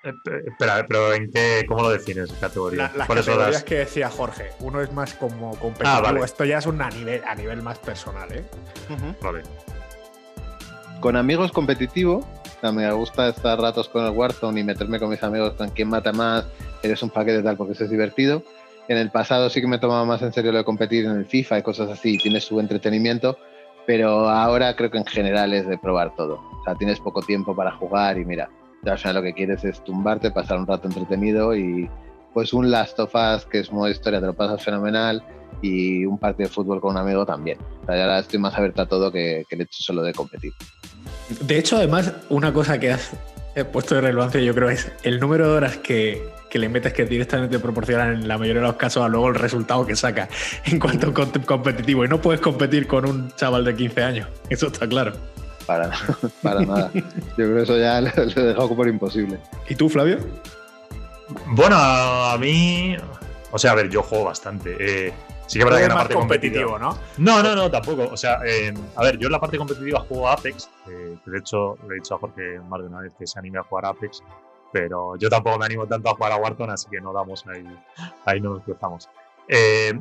Eh, 0.03 0.13
espera, 0.45 0.85
pero 0.87 1.13
¿en 1.13 1.31
qué, 1.31 1.65
¿cómo 1.67 1.81
lo 1.81 1.89
defines 1.89 2.31
categoría? 2.33 2.91
las 2.95 3.07
categorías 3.07 3.63
que 3.63 3.79
decía 3.79 4.09
Jorge. 4.09 4.51
Uno 4.59 4.79
es 4.79 4.93
más 4.93 5.15
como 5.15 5.57
competitivo. 5.57 6.21
Ah, 6.21 6.23
Esto 6.23 6.45
ya 6.45 6.59
es 6.59 6.67
un 6.67 6.79
a 6.81 6.89
nivel, 6.91 7.23
a 7.25 7.33
nivel 7.33 7.63
más 7.63 7.79
personal, 7.79 8.31
¿eh? 8.31 8.45
Vale. 9.19 9.41
Con 10.99 11.15
amigos 11.15 11.51
competitivo. 11.51 12.25
me 12.61 12.91
gusta 12.91 13.29
estar 13.29 13.59
ratos 13.59 13.89
con 13.89 14.05
el 14.05 14.11
Warzone 14.11 14.59
y 14.59 14.63
meterme 14.63 14.99
con 14.99 15.09
mis 15.09 15.23
amigos 15.23 15.53
con 15.53 15.69
quién 15.71 15.89
mata 15.89 16.13
más, 16.13 16.45
eres 16.83 17.01
un 17.01 17.09
paquete 17.09 17.41
tal, 17.41 17.57
porque 17.57 17.73
eso 17.73 17.85
es 17.85 17.89
divertido. 17.89 18.43
En 18.87 18.97
el 18.97 19.11
pasado 19.11 19.49
sí 19.49 19.59
que 19.59 19.67
me 19.67 19.79
tomaba 19.79 20.05
más 20.05 20.21
en 20.21 20.31
serio 20.31 20.51
lo 20.51 20.59
de 20.59 20.63
competir 20.63 21.05
en 21.05 21.11
el 21.11 21.25
FIFA 21.25 21.59
y 21.59 21.61
cosas 21.61 21.89
así, 21.89 22.17
tienes 22.17 22.45
su 22.45 22.59
entretenimiento, 22.59 23.37
pero 23.85 24.29
ahora 24.29 24.75
creo 24.75 24.89
que 24.89 24.97
en 24.97 25.05
general 25.05 25.53
es 25.53 25.67
de 25.67 25.77
probar 25.77 26.15
todo. 26.15 26.35
O 26.35 26.63
sea, 26.63 26.75
tienes 26.75 26.99
poco 26.99 27.21
tiempo 27.21 27.55
para 27.55 27.71
jugar 27.71 28.17
y 28.17 28.25
mira, 28.25 28.49
al 28.85 28.97
final 28.97 29.15
lo 29.15 29.21
que 29.21 29.33
quieres 29.33 29.63
es 29.65 29.83
tumbarte, 29.83 30.31
pasar 30.31 30.57
un 30.57 30.67
rato 30.67 30.87
entretenido 30.87 31.55
y 31.55 31.89
pues 32.33 32.53
un 32.53 32.69
Last 32.71 32.99
of 32.99 33.13
Us 33.15 33.45
que 33.45 33.59
es 33.59 33.71
modo 33.71 33.89
historia, 33.89 34.19
te 34.19 34.27
lo 34.27 34.33
pasas 34.33 34.63
fenomenal 34.63 35.23
y 35.61 36.05
un 36.05 36.17
partido 36.17 36.47
de 36.47 36.53
fútbol 36.53 36.79
con 36.79 36.91
un 36.91 36.97
amigo 36.97 37.25
también. 37.25 37.57
O 37.81 37.85
sea, 37.85 38.01
ahora 38.01 38.19
estoy 38.19 38.39
más 38.39 38.53
abierto 38.55 38.83
a 38.83 38.85
todo 38.85 39.11
que, 39.11 39.43
el 39.49 39.61
hecho 39.61 39.83
solo 39.83 40.01
de 40.03 40.13
competir. 40.13 40.53
De 41.41 41.57
hecho, 41.57 41.77
además, 41.77 42.13
una 42.29 42.53
cosa 42.53 42.79
que 42.79 42.91
has 42.91 43.11
puesto 43.65 43.95
de 43.95 44.01
relevancia 44.01 44.39
yo 44.41 44.53
creo 44.53 44.69
es 44.69 44.91
el 45.03 45.19
número 45.19 45.49
de 45.49 45.57
horas 45.57 45.77
que, 45.77 46.27
que 46.49 46.59
le 46.59 46.69
metes 46.69 46.93
que 46.93 47.05
directamente 47.05 47.59
proporcionan 47.59 48.13
en 48.13 48.27
la 48.27 48.37
mayoría 48.37 48.61
de 48.61 48.67
los 48.67 48.77
casos 48.77 49.03
a 49.03 49.07
luego 49.07 49.29
el 49.29 49.35
resultado 49.35 49.85
que 49.85 49.95
saca 49.95 50.29
en 50.65 50.79
cuanto 50.79 51.09
a 51.09 51.45
competitivo. 51.45 52.05
Y 52.05 52.07
no 52.07 52.21
puedes 52.21 52.41
competir 52.41 52.87
con 52.87 53.05
un 53.05 53.31
chaval 53.35 53.65
de 53.65 53.75
15 53.75 54.03
años, 54.03 54.29
eso 54.49 54.67
está 54.67 54.87
claro. 54.87 55.13
Para, 55.65 55.91
para 56.41 56.61
nada. 56.61 56.91
Yo 56.93 57.01
creo 57.35 57.55
que 57.55 57.63
eso 57.63 57.77
ya 57.77 57.99
lo, 58.01 58.07
he 58.07 58.41
dejado 58.41 58.73
por 58.75 58.87
imposible. 58.87 59.37
¿Y 59.67 59.75
tú, 59.75 59.89
Flavio? 59.89 60.19
Bueno, 61.47 61.75
a 61.75 62.37
mí. 62.37 62.95
O 63.51 63.59
sea, 63.59 63.71
a 63.71 63.75
ver, 63.75 63.89
yo 63.89 64.01
juego 64.01 64.25
bastante. 64.25 64.77
Eh, 64.79 65.13
sí 65.47 65.59
que 65.59 65.59
es 65.59 65.65
verdad 65.65 65.79
que 65.79 65.83
en 65.83 65.89
la 65.89 65.95
parte 65.95 66.13
competitiva. 66.13 66.79
¿no? 66.79 66.97
No, 67.17 67.41
no, 67.41 67.55
no, 67.55 67.71
tampoco. 67.71 68.09
O 68.11 68.17
sea, 68.17 68.39
a 68.95 69.03
ver, 69.03 69.17
yo 69.17 69.27
en 69.27 69.31
la 69.31 69.39
parte 69.39 69.57
competitiva 69.57 70.01
juego 70.01 70.29
Apex. 70.29 70.69
de 70.85 71.37
hecho, 71.37 71.77
le 71.87 71.95
he 71.95 71.99
dicho 71.99 72.15
a 72.15 72.19
Jorge 72.19 72.59
más 72.59 72.81
de 72.81 72.87
una 72.87 73.01
vez 73.01 73.13
que 73.17 73.25
se 73.25 73.39
anime 73.39 73.59
a 73.59 73.63
jugar 73.63 73.85
Apex. 73.85 74.23
Pero 74.71 75.15
yo 75.17 75.29
tampoco 75.29 75.57
me 75.57 75.65
animo 75.65 75.87
tanto 75.87 76.09
a 76.09 76.15
jugar 76.15 76.33
a 76.33 76.37
Warzone, 76.37 76.73
así 76.73 76.89
que 76.89 76.99
no 76.99 77.13
damos 77.13 77.45
ahí. 77.47 77.65
Ahí 78.25 78.41
no 78.41 78.51
nos 78.55 78.63
cruzamos. 78.63 79.09
Eh, 79.47 79.93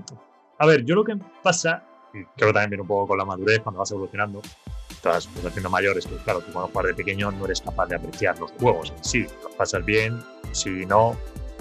a 0.59 0.67
ver, 0.67 0.85
yo 0.85 0.95
lo 0.95 1.05
que 1.05 1.17
pasa, 1.43 1.85
y 2.13 2.25
creo 2.37 2.49
que 2.49 2.53
también 2.53 2.71
viene 2.71 2.83
un 2.83 2.89
poco 2.89 3.09
con 3.09 3.19
la 3.19 3.25
madurez 3.25 3.61
cuando 3.61 3.79
vas 3.79 3.91
evolucionando, 3.91 4.43
estás 4.91 5.29
pues, 5.29 5.45
haciendo 5.45 5.71
mayores, 5.71 6.07
que 6.07 6.17
claro, 6.17 6.41
tú 6.41 6.53
cuando 6.53 6.73
juegas 6.73 6.97
de 6.97 7.03
pequeño 7.03 7.31
no 7.31 7.45
eres 7.45 7.61
capaz 7.61 7.87
de 7.87 7.97
apreciar 7.97 8.39
los 8.39 8.51
juegos 8.53 8.93
en 8.97 9.05
sí. 9.05 9.27
Los 9.43 9.55
pasas 9.55 9.85
bien, 9.85 10.23
si 10.53 10.87
no, 10.87 11.17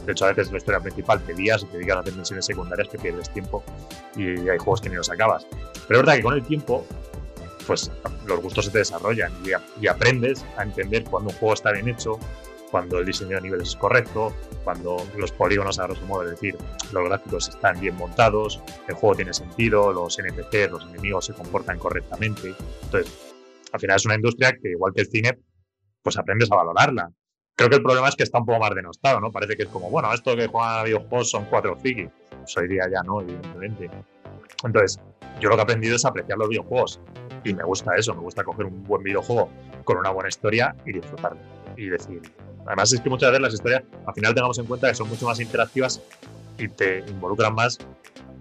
de 0.06 0.12
hecho, 0.12 0.26
a 0.26 0.34
veces 0.34 0.52
la 0.52 0.58
historia 0.58 0.80
principal 0.80 1.22
te 1.24 1.34
días 1.34 1.64
y 1.64 1.66
te 1.66 1.78
dedicas 1.78 1.98
a 1.98 2.00
hacer 2.02 2.14
misiones 2.14 2.46
secundarias 2.46 2.88
que 2.90 2.98
pierdes 2.98 3.30
tiempo 3.32 3.64
y 4.16 4.48
hay 4.50 4.58
juegos 4.58 4.82
que 4.82 4.90
ni 4.90 4.96
los 4.96 5.10
acabas. 5.10 5.46
Pero 5.88 6.00
es 6.00 6.06
verdad 6.06 6.16
que 6.16 6.24
con 6.24 6.34
el 6.34 6.44
tiempo, 6.44 6.86
pues 7.66 7.92
los 8.28 8.40
gustos 8.42 8.66
se 8.66 8.72
te 8.72 8.80
desarrollan 8.80 9.32
y, 9.44 9.52
y 9.84 9.88
aprendes 9.88 10.46
a 10.58 10.64
entender 10.64 11.04
cuando 11.06 11.32
un 11.32 11.36
juego 11.38 11.54
está 11.54 11.72
bien 11.72 11.88
hecho, 11.88 12.20
cuando 12.72 13.00
el 13.00 13.06
diseño 13.06 13.38
de 13.38 13.42
niveles 13.42 13.70
es 13.70 13.76
correcto, 13.76 14.36
cuando 14.64 14.98
los 15.18 15.32
polígonos, 15.32 15.80
a 15.80 15.84
grosso 15.84 16.06
modo, 16.06 16.24
es 16.24 16.32
decir, 16.32 16.58
los 16.92 17.06
gráficos 17.06 17.48
están 17.48 17.80
bien 17.80 17.96
montados, 17.96 18.62
el 18.88 18.96
juego 18.96 19.16
tiene 19.16 19.34
sentido, 19.34 19.94
los 19.94 20.20
NPCs, 20.20 20.72
los 20.72 20.84
enemigos 20.88 21.26
se 21.26 21.34
comportan 21.34 21.80
correctamente. 21.80 22.54
Entonces, 22.84 23.34
al 23.72 23.80
final 23.80 23.96
es 23.96 24.06
una 24.06 24.16
industria 24.16 24.58
que, 24.62 24.72
igual 24.72 24.94
que 24.94 25.02
el 25.02 25.08
cine, 25.08 25.40
pues 26.02 26.18
aprendes 26.18 26.52
a 26.52 26.56
valorarla. 26.56 27.12
Creo 27.56 27.70
que 27.70 27.78
el 27.78 27.84
problema 27.84 28.10
es 28.10 28.16
que 28.16 28.24
está 28.24 28.40
un 28.40 28.46
poco 28.46 28.60
más 28.60 28.76
denostado, 28.76 29.22
¿no? 29.22 29.32
Parece 29.32 29.56
que 29.56 29.64
es 29.64 29.70
como, 29.70 29.90
bueno, 29.90 30.14
esto 30.14 30.36
que 30.36 30.48
juegan 30.48 30.80
a 30.80 30.84
videojuegos 30.84 31.30
son 31.30 31.46
cuatro 31.46 31.76
frikis. 31.78 32.10
Pues 32.30 32.58
hoy 32.58 32.68
día 32.68 32.84
ya 32.92 33.02
no, 33.04 33.22
evidentemente. 33.22 33.90
Entonces, 34.64 35.00
yo 35.40 35.50
lo 35.50 35.56
que 35.56 35.62
he 35.62 35.64
aprendido 35.64 35.96
es 35.96 36.04
apreciar 36.04 36.38
los 36.38 36.50
videojuegos. 36.50 37.00
Y 37.46 37.54
me 37.54 37.64
gusta 37.64 37.96
eso, 37.96 38.14
me 38.14 38.22
gusta 38.22 38.44
coger 38.44 38.66
un 38.66 38.84
buen 38.84 39.04
videojuego 39.04 39.50
con 39.86 39.98
una 39.98 40.10
buena 40.10 40.28
historia 40.28 40.76
y 40.86 40.94
disfrutarlo. 40.94 41.40
Y 41.78 41.88
decir, 41.88 42.22
además 42.66 42.92
es 42.92 43.00
que 43.00 43.10
muchas 43.10 43.30
veces 43.30 43.42
las 43.42 43.54
historias, 43.54 43.84
al 44.06 44.14
final 44.14 44.34
tengamos 44.34 44.60
en 44.60 44.66
cuenta 44.66 44.90
que 44.90 44.96
son 44.96 45.08
mucho 45.08 45.26
más 45.26 45.40
interactivas 45.40 46.02
y 46.58 46.68
te 46.68 47.00
involucran 47.08 47.54
más 47.56 47.78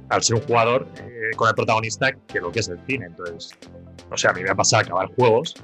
al 0.08 0.22
ser 0.22 0.36
un 0.36 0.42
jugador 0.42 0.88
eh, 0.96 1.30
con 1.36 1.48
el 1.48 1.54
protagonista 1.54 2.12
que 2.26 2.40
lo 2.40 2.50
que 2.50 2.60
es 2.60 2.68
el 2.68 2.78
cine. 2.86 3.06
Entonces, 3.06 3.50
o 4.10 4.16
sea, 4.16 4.30
a 4.30 4.34
mí 4.34 4.42
me 4.42 4.50
ha 4.50 4.54
pasado 4.54 4.82
acabar 4.82 5.08
juegos, 5.14 5.54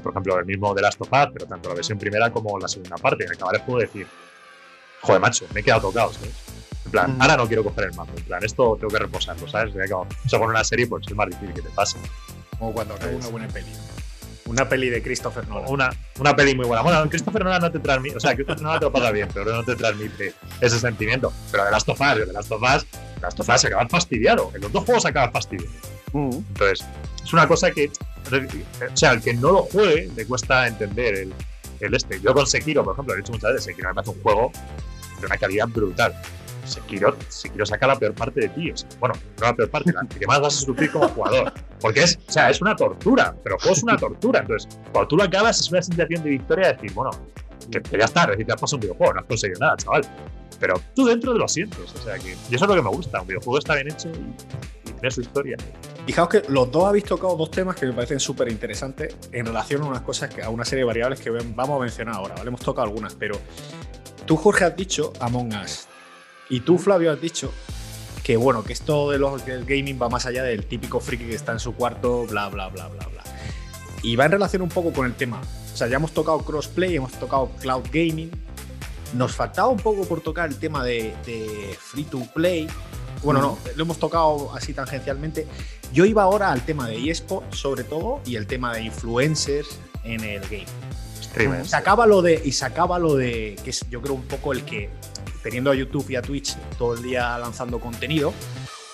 por 0.00 0.12
ejemplo, 0.12 0.38
el 0.38 0.46
mismo 0.46 0.74
de 0.74 0.82
Last 0.82 1.00
of 1.00 1.08
Us, 1.12 1.28
pero 1.32 1.46
tanto 1.46 1.68
la 1.68 1.74
versión 1.76 1.98
primera 1.98 2.30
como 2.30 2.58
la 2.58 2.68
segunda 2.68 2.96
parte, 2.96 3.26
acabar 3.26 3.56
el 3.56 3.62
juego 3.62 3.80
y 3.80 3.86
decir, 3.86 4.06
joder, 5.02 5.20
macho, 5.20 5.46
me 5.54 5.60
he 5.60 5.62
quedado 5.62 5.82
tocado, 5.82 6.12
¿sabes? 6.12 6.34
En 6.84 6.90
plan, 6.90 7.16
ahora 7.20 7.36
no 7.36 7.46
quiero 7.46 7.64
coger 7.64 7.84
el 7.84 7.94
mando, 7.94 8.14
en 8.16 8.24
plan, 8.24 8.42
esto 8.44 8.76
tengo 8.80 8.90
que 8.90 8.98
reposarlo, 8.98 9.46
¿sabes? 9.48 9.74
O 9.74 10.28
sea, 10.28 10.38
con 10.38 10.48
una 10.48 10.64
serie, 10.64 10.86
pues 10.86 11.06
es 11.06 11.14
más 11.14 11.26
difícil 11.28 11.54
que 11.54 11.62
te 11.62 11.70
pase. 11.70 11.98
Como 12.58 12.72
cuando 12.72 12.94
acaba 12.94 13.12
una 13.12 13.28
buena 13.28 13.48
peli. 13.48 13.66
Una 14.46 14.66
peli 14.66 14.88
de 14.88 15.02
Christopher 15.02 15.46
Nolan. 15.46 15.70
Una, 15.70 15.90
una 16.18 16.34
peli 16.34 16.54
muy 16.54 16.64
buena. 16.66 16.82
Bueno, 16.82 17.06
Christopher 17.10 17.44
Nolan 17.44 17.60
no 17.60 17.70
te 17.70 17.80
transmite, 17.80 18.16
o 18.16 18.20
sea, 18.20 18.34
Christopher 18.34 18.62
Nolan 18.62 18.78
te 18.78 18.86
lo 18.86 18.92
pasa 18.92 19.10
bien, 19.10 19.28
pero 19.34 19.54
no 19.54 19.62
te 19.62 19.76
transmite 19.76 20.34
ese 20.62 20.80
sentimiento. 20.80 21.30
Pero 21.52 21.66
de 21.66 21.70
Last 21.70 21.88
of 21.90 22.00
Us, 22.00 22.26
de 22.26 22.32
Last 22.32 22.50
of 22.50 22.62
Us, 22.62 22.86
Last 23.20 23.40
of 23.40 23.48
Us 23.48 23.60
se 23.60 23.66
acaba 23.66 23.86
fastidiado. 23.88 24.50
En 24.54 24.62
los 24.62 24.72
dos 24.72 24.84
juegos 24.84 25.02
se 25.02 25.10
acaba 25.10 25.30
fastidiado. 25.30 25.70
Mm. 26.12 26.30
Entonces, 26.30 26.86
es 27.24 27.32
una 27.32 27.46
cosa 27.46 27.70
que, 27.70 27.90
o 27.90 28.96
sea, 28.96 29.10
al 29.10 29.22
que 29.22 29.34
no 29.34 29.52
lo 29.52 29.62
juegue 29.64 30.10
le 30.14 30.26
cuesta 30.26 30.66
entender 30.66 31.14
el, 31.14 31.34
el 31.80 31.94
este. 31.94 32.20
Yo 32.20 32.34
con 32.34 32.46
Sekiro, 32.46 32.84
por 32.84 32.94
ejemplo, 32.94 33.14
he 33.14 33.18
dicho 33.18 33.32
muchas 33.32 33.52
veces, 33.52 33.64
Sekiro 33.64 33.88
me 33.88 33.94
parece 33.94 34.12
un 34.12 34.22
juego 34.22 34.52
de 35.20 35.26
una 35.26 35.36
calidad 35.36 35.68
brutal. 35.68 36.14
Sekiro, 36.64 37.16
Sekiro 37.28 37.64
saca 37.64 37.86
la 37.86 37.98
peor 37.98 38.14
parte 38.14 38.40
de 38.40 38.48
ti. 38.50 38.72
bueno, 39.00 39.14
no 39.40 39.46
la 39.46 39.54
peor 39.54 39.70
parte, 39.70 39.92
la 39.92 40.06
que 40.06 40.26
más 40.26 40.40
vas 40.40 40.56
a 40.56 40.60
sufrir 40.60 40.90
como 40.92 41.08
jugador. 41.08 41.52
Porque 41.80 42.02
es, 42.02 42.18
o 42.28 42.32
sea, 42.32 42.50
es 42.50 42.60
una 42.60 42.76
tortura, 42.76 43.34
pero 43.42 43.56
el 43.56 43.60
juego 43.60 43.76
es 43.76 43.82
una 43.82 43.96
tortura. 43.96 44.40
Entonces, 44.40 44.78
cuando 44.92 45.08
tú 45.08 45.16
lo 45.16 45.24
acabas, 45.24 45.60
es 45.60 45.70
una 45.70 45.82
sensación 45.82 46.22
de 46.22 46.30
victoria 46.30 46.68
de 46.68 46.72
decir, 46.74 46.92
bueno, 46.92 47.10
que, 47.70 47.98
ya 47.98 48.04
está, 48.04 48.24
es 48.24 48.30
decir, 48.30 48.46
te 48.46 48.52
has 48.52 48.60
pasado 48.60 48.76
un 48.76 48.80
videojuego, 48.82 49.14
no 49.14 49.20
has 49.20 49.26
conseguido 49.26 49.60
nada, 49.60 49.76
chaval. 49.76 50.02
Pero 50.60 50.80
tú 50.94 51.06
dentro 51.06 51.32
de 51.32 51.38
lo 51.38 51.48
sientes, 51.48 51.94
o 51.94 52.02
sea 52.02 52.18
que. 52.18 52.32
Y 52.50 52.54
eso 52.54 52.64
es 52.64 52.68
lo 52.68 52.74
que 52.74 52.82
me 52.82 52.90
gusta, 52.90 53.20
un 53.20 53.28
videojuego 53.28 53.58
está 53.58 53.74
bien 53.74 53.88
hecho 53.88 54.08
y, 54.08 54.90
tiene 54.92 55.10
su 55.10 55.20
historia. 55.20 55.56
Fijaos 56.08 56.30
que 56.30 56.42
los 56.48 56.72
dos 56.72 56.86
habéis 56.86 57.04
tocado 57.04 57.36
dos 57.36 57.50
temas 57.50 57.76
que 57.76 57.84
me 57.84 57.92
parecen 57.92 58.18
súper 58.18 58.50
interesantes 58.50 59.14
en 59.30 59.44
relación 59.44 59.82
a 59.82 59.84
unas 59.84 60.00
cosas, 60.00 60.30
a 60.42 60.48
una 60.48 60.64
serie 60.64 60.78
de 60.80 60.86
variables 60.86 61.20
que 61.20 61.28
vamos 61.28 61.76
a 61.78 61.82
mencionar 61.82 62.14
ahora, 62.14 62.34
¿vale? 62.34 62.48
Hemos 62.48 62.62
tocado 62.62 62.86
algunas, 62.86 63.14
pero 63.14 63.38
tú, 64.24 64.38
Jorge, 64.38 64.64
has 64.64 64.74
dicho 64.74 65.12
Among 65.20 65.54
Us. 65.62 65.86
Y 66.48 66.60
tú, 66.60 66.78
Flavio, 66.78 67.12
has 67.12 67.20
dicho 67.20 67.52
que 68.24 68.38
bueno, 68.38 68.64
que 68.64 68.72
esto 68.72 69.10
de 69.10 69.18
los, 69.18 69.44
del 69.44 69.66
gaming 69.66 70.00
va 70.00 70.08
más 70.08 70.24
allá 70.24 70.44
del 70.44 70.64
típico 70.64 70.98
friki 70.98 71.26
que 71.26 71.34
está 71.34 71.52
en 71.52 71.60
su 71.60 71.74
cuarto, 71.74 72.24
bla, 72.24 72.48
bla, 72.48 72.70
bla, 72.70 72.88
bla, 72.88 73.06
bla. 73.06 73.22
Y 74.02 74.16
va 74.16 74.24
en 74.24 74.32
relación 74.32 74.62
un 74.62 74.70
poco 74.70 74.94
con 74.94 75.04
el 75.04 75.12
tema. 75.12 75.42
O 75.74 75.76
sea, 75.76 75.88
ya 75.88 75.96
hemos 75.96 76.12
tocado 76.12 76.38
crossplay, 76.38 76.96
hemos 76.96 77.12
tocado 77.12 77.50
cloud 77.60 77.84
gaming. 77.92 78.30
Nos 79.12 79.36
faltaba 79.36 79.68
un 79.68 79.76
poco 79.76 80.06
por 80.06 80.22
tocar 80.22 80.48
el 80.48 80.56
tema 80.56 80.82
de, 80.82 81.14
free 81.78 82.04
to 82.04 82.22
play. 82.34 82.66
Bueno, 83.22 83.40
no, 83.40 83.58
lo 83.74 83.82
hemos 83.82 83.98
tocado 83.98 84.54
así 84.54 84.72
tangencialmente. 84.72 85.46
Yo 85.92 86.04
iba 86.04 86.22
ahora 86.22 86.52
al 86.52 86.64
tema 86.64 86.88
de 86.88 87.10
eSport, 87.10 87.52
sobre 87.52 87.84
todo, 87.84 88.20
y 88.24 88.36
el 88.36 88.46
tema 88.46 88.74
de 88.74 88.82
influencers 88.82 89.78
en 90.04 90.22
el 90.22 90.40
game. 90.42 90.66
Streamers. 91.20 91.70
Sacaba 91.70 92.06
lo 92.06 92.22
de, 92.22 92.40
y 92.44 92.52
sacaba 92.52 92.98
lo 92.98 93.14
de, 93.14 93.56
que 93.62 93.70
es 93.70 93.88
yo 93.90 94.00
creo 94.00 94.14
un 94.14 94.22
poco 94.22 94.52
el 94.52 94.64
que 94.64 94.90
teniendo 95.42 95.70
a 95.70 95.74
YouTube 95.74 96.08
y 96.10 96.16
a 96.16 96.22
Twitch 96.22 96.56
todo 96.78 96.94
el 96.94 97.02
día 97.02 97.38
lanzando 97.38 97.80
contenido, 97.80 98.32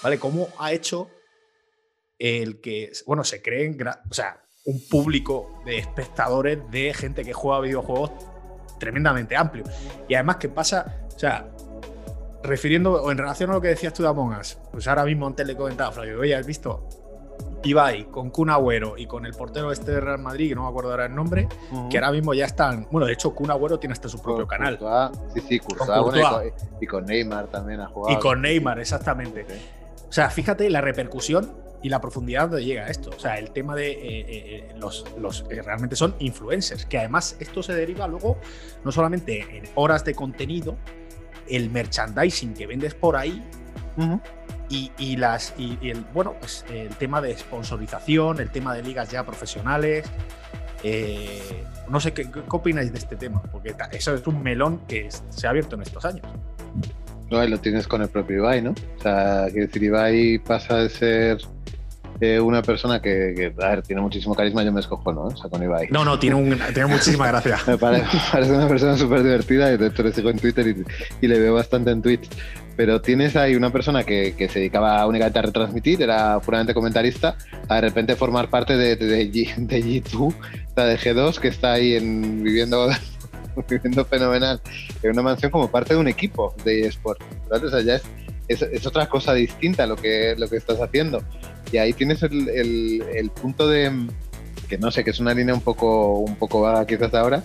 ¿vale? 0.02 0.18
¿Cómo 0.18 0.48
ha 0.58 0.72
hecho 0.72 1.10
el 2.18 2.60
que, 2.60 2.92
bueno, 3.06 3.24
se 3.24 3.42
creen, 3.42 3.76
o 4.10 4.14
sea, 4.14 4.40
un 4.66 4.80
público 4.88 5.62
de 5.64 5.78
espectadores 5.78 6.58
de 6.70 6.94
gente 6.94 7.24
que 7.24 7.32
juega 7.32 7.60
videojuegos 7.60 8.12
tremendamente 8.78 9.36
amplio? 9.36 9.64
Y 10.08 10.14
además, 10.14 10.36
¿qué 10.36 10.48
pasa? 10.48 11.06
O 11.14 11.18
sea, 11.18 11.53
refiriendo 12.44 12.92
o 13.02 13.10
en 13.10 13.18
relación 13.18 13.50
a 13.50 13.54
lo 13.54 13.60
que 13.60 13.68
decías 13.68 13.92
tú 13.92 14.02
de 14.02 14.08
Among 14.08 14.38
Us, 14.38 14.58
pues 14.70 14.86
ahora 14.86 15.04
mismo 15.04 15.26
antes 15.26 15.46
le 15.46 15.56
comentaba, 15.56 15.90
Flavio, 15.90 16.20
oye, 16.20 16.34
¿has 16.34 16.46
visto? 16.46 16.86
Ibai, 17.64 18.04
con 18.10 18.30
Kun 18.30 18.50
Agüero 18.50 18.98
y 18.98 19.06
con 19.06 19.24
el 19.24 19.32
portero 19.32 19.72
este 19.72 19.92
de 19.92 20.00
Real 20.00 20.18
Madrid, 20.18 20.50
que 20.50 20.54
no 20.54 20.64
me 20.64 20.68
acuerdo 20.68 20.90
ahora 20.90 21.06
el 21.06 21.14
nombre, 21.14 21.48
que 21.90 21.96
ahora 21.96 22.12
mismo 22.12 22.34
ya 22.34 22.44
están. 22.44 22.86
Bueno, 22.90 23.06
de 23.06 23.14
hecho, 23.14 23.34
Kun 23.34 23.50
Agüero 23.50 23.78
tiene 23.78 23.94
hasta 23.94 24.08
su 24.08 24.20
propio 24.20 24.46
canal. 24.46 24.78
sí, 25.32 25.40
sí, 25.48 25.58
Courtois, 25.60 26.52
y, 26.80 26.86
con 26.86 27.06
Neymar 27.06 27.46
también 27.46 27.80
ha 27.80 27.86
jugado. 27.86 28.16
Y 28.16 28.20
con 28.20 28.42
Neymar, 28.42 28.78
exactamente. 28.78 29.46
O 30.08 30.12
sea, 30.12 30.28
fíjate 30.28 30.68
la 30.68 30.82
repercusión 30.82 31.50
y 31.82 31.88
la 31.88 32.00
profundidad 32.00 32.48
donde 32.48 32.64
llega 32.64 32.86
esto. 32.86 33.10
O 33.16 33.18
sea, 33.18 33.38
el 33.38 33.50
tema 33.50 33.74
de 33.74 33.90
eh, 33.90 33.98
eh, 34.00 34.26
eh, 34.28 34.74
los, 34.76 35.04
los 35.18 35.44
realmente 35.48 35.96
son 35.96 36.14
influencers, 36.18 36.86
que 36.86 36.98
además 36.98 37.36
esto 37.40 37.62
se 37.62 37.74
deriva 37.74 38.06
luego 38.06 38.38
no 38.84 38.92
solamente 38.92 39.58
en 39.58 39.64
horas 39.74 40.04
de 40.04 40.14
contenido, 40.14 40.76
el 41.48 41.70
merchandising 41.70 42.54
que 42.54 42.66
vendes 42.66 42.94
por 42.94 43.16
ahí, 43.16 43.42
y, 44.68 45.16
las, 45.16 45.54
y, 45.56 45.78
el, 45.88 46.04
bueno, 46.12 46.34
pues 46.38 46.64
el 46.68 46.88
tema 46.96 47.20
de 47.20 47.36
sponsorización, 47.36 48.40
el 48.40 48.50
tema 48.50 48.74
de 48.74 48.82
ligas 48.82 49.10
ya 49.10 49.24
profesionales. 49.24 50.04
Eh, 50.82 51.64
no 51.88 52.00
sé 52.00 52.12
¿qué, 52.12 52.28
opináis 52.50 52.92
de 52.92 52.98
este 52.98 53.16
tema, 53.16 53.42
porque 53.42 53.74
eso 53.92 54.14
es 54.14 54.26
un 54.26 54.42
melón 54.42 54.80
que 54.86 55.08
se 55.30 55.46
ha 55.46 55.50
abierto 55.50 55.76
en 55.76 55.82
estos 55.82 56.04
años. 56.04 56.26
No, 57.30 57.44
lo 57.46 57.58
tienes 57.58 57.88
con 57.88 58.02
el 58.02 58.08
propio 58.08 58.38
Ibai, 58.38 58.62
¿no? 58.62 58.72
O 58.98 59.02
sea, 59.02 59.46
que 59.52 59.60
decir, 59.60 59.82
Ibai 59.82 60.38
pasa 60.38 60.78
de 60.78 60.88
ser 60.90 61.38
eh, 62.20 62.40
una 62.40 62.62
persona 62.62 63.00
que, 63.00 63.52
a 63.60 63.68
ver, 63.68 63.82
tiene 63.82 64.02
muchísimo 64.02 64.34
carisma, 64.34 64.62
yo 64.62 64.72
me 64.72 64.80
escojo, 64.80 65.12
¿no? 65.12 65.22
O 65.22 65.36
sea, 65.36 65.50
con 65.50 65.62
Ibai. 65.62 65.88
No, 65.90 66.04
no, 66.04 66.18
tiene, 66.18 66.36
un, 66.36 66.58
tiene 66.72 66.86
muchísima 66.86 67.26
gracia. 67.28 67.58
me 67.66 67.78
parece, 67.78 68.52
una 68.52 68.68
persona 68.68 68.96
súper 68.96 69.22
divertida 69.22 69.72
y 69.72 69.76
de 69.76 69.88
hecho 69.88 70.02
le 70.02 70.12
sigo 70.12 70.30
en 70.30 70.38
Twitter 70.38 70.66
y, 70.68 70.84
y, 71.24 71.28
le 71.28 71.38
veo 71.38 71.54
bastante 71.54 71.90
en 71.90 72.02
Twitch 72.02 72.28
pero 72.76 73.00
tienes 73.00 73.36
ahí 73.36 73.54
una 73.54 73.70
persona 73.70 74.04
que, 74.04 74.34
que, 74.36 74.48
se 74.48 74.58
dedicaba 74.58 75.06
únicamente 75.06 75.38
a 75.38 75.42
retransmitir, 75.42 76.02
era 76.02 76.40
puramente 76.40 76.74
comentarista, 76.74 77.36
a 77.68 77.76
de 77.76 77.80
repente 77.80 78.16
formar 78.16 78.50
parte 78.50 78.76
de, 78.76 78.96
de, 78.96 79.30
G2, 79.30 80.34
de 80.74 80.98
G2, 80.98 81.38
que 81.38 81.48
está 81.48 81.72
ahí 81.74 81.94
en, 81.94 82.42
viviendo, 82.42 82.88
viviendo 83.68 84.04
fenomenal 84.04 84.60
en 85.02 85.10
una 85.10 85.22
mansión 85.22 85.50
como 85.50 85.70
parte 85.70 85.94
de 85.94 86.00
un 86.00 86.08
equipo 86.08 86.54
de 86.64 86.86
eSport. 86.86 87.22
O 87.50 87.68
sea, 87.68 87.80
ya 87.80 88.00
es, 88.48 88.62
es, 88.62 88.86
otra 88.86 89.08
cosa 89.08 89.32
distinta 89.34 89.86
lo 89.86 89.96
que, 89.96 90.34
lo 90.36 90.48
que 90.48 90.56
estás 90.56 90.80
haciendo. 90.80 91.22
Y 91.74 91.78
ahí 91.78 91.92
tienes 91.92 92.22
el, 92.22 92.48
el, 92.50 93.02
el 93.16 93.30
punto 93.30 93.66
de, 93.66 93.90
que 94.68 94.78
no 94.78 94.92
sé, 94.92 95.02
que 95.02 95.10
es 95.10 95.18
una 95.18 95.34
línea 95.34 95.52
un 95.52 95.60
poco, 95.60 96.18
un 96.18 96.36
poco 96.36 96.60
vaga 96.60 96.86
quizás 96.86 97.12
ahora, 97.14 97.42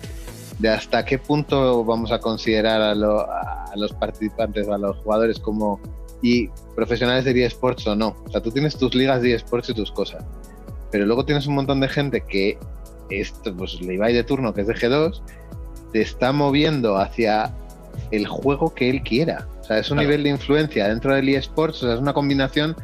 de 0.60 0.68
hasta 0.68 1.04
qué 1.04 1.18
punto 1.18 1.82
vamos 1.84 2.12
a 2.12 2.20
considerar 2.20 2.80
a, 2.80 2.94
los 2.94 3.92
participantes, 3.94 4.68
a 4.68 4.78
los 4.78 4.98
jugadores 4.98 5.40
como 5.40 5.80
y 6.22 6.46
profesionales 6.76 7.24
de 7.24 7.44
eSports 7.44 7.88
o 7.88 7.96
no. 7.96 8.14
O 8.24 8.30
sea, 8.30 8.40
tú 8.40 8.52
tienes 8.52 8.78
tus 8.78 8.94
ligas 8.94 9.20
de 9.20 9.34
eSports 9.34 9.70
y 9.70 9.74
tus 9.74 9.90
cosas, 9.90 10.24
pero 10.92 11.06
luego 11.06 11.24
tienes 11.24 11.48
un 11.48 11.56
montón 11.56 11.80
de 11.80 11.88
gente 11.88 12.20
que, 12.20 12.56
esto, 13.10 13.52
pues 13.56 13.80
le 13.80 13.98
de 13.98 14.22
turno, 14.22 14.54
que 14.54 14.60
es 14.60 14.68
de 14.68 14.76
G2, 14.76 15.22
te 15.92 16.02
está 16.02 16.30
moviendo 16.30 16.98
hacia 16.98 17.52
el 18.12 18.28
juego 18.28 18.72
que 18.74 18.90
él 18.90 19.02
quiera. 19.02 19.48
O 19.60 19.64
sea, 19.64 19.78
es 19.78 19.90
un 19.90 19.98
nivel 19.98 20.22
de 20.22 20.30
influencia 20.30 20.86
dentro 20.86 21.16
del 21.16 21.28
eSports, 21.30 21.82
o 21.82 21.86
sea, 21.86 21.94
es 21.94 22.00
una 22.00 22.12
combinación 22.12 22.76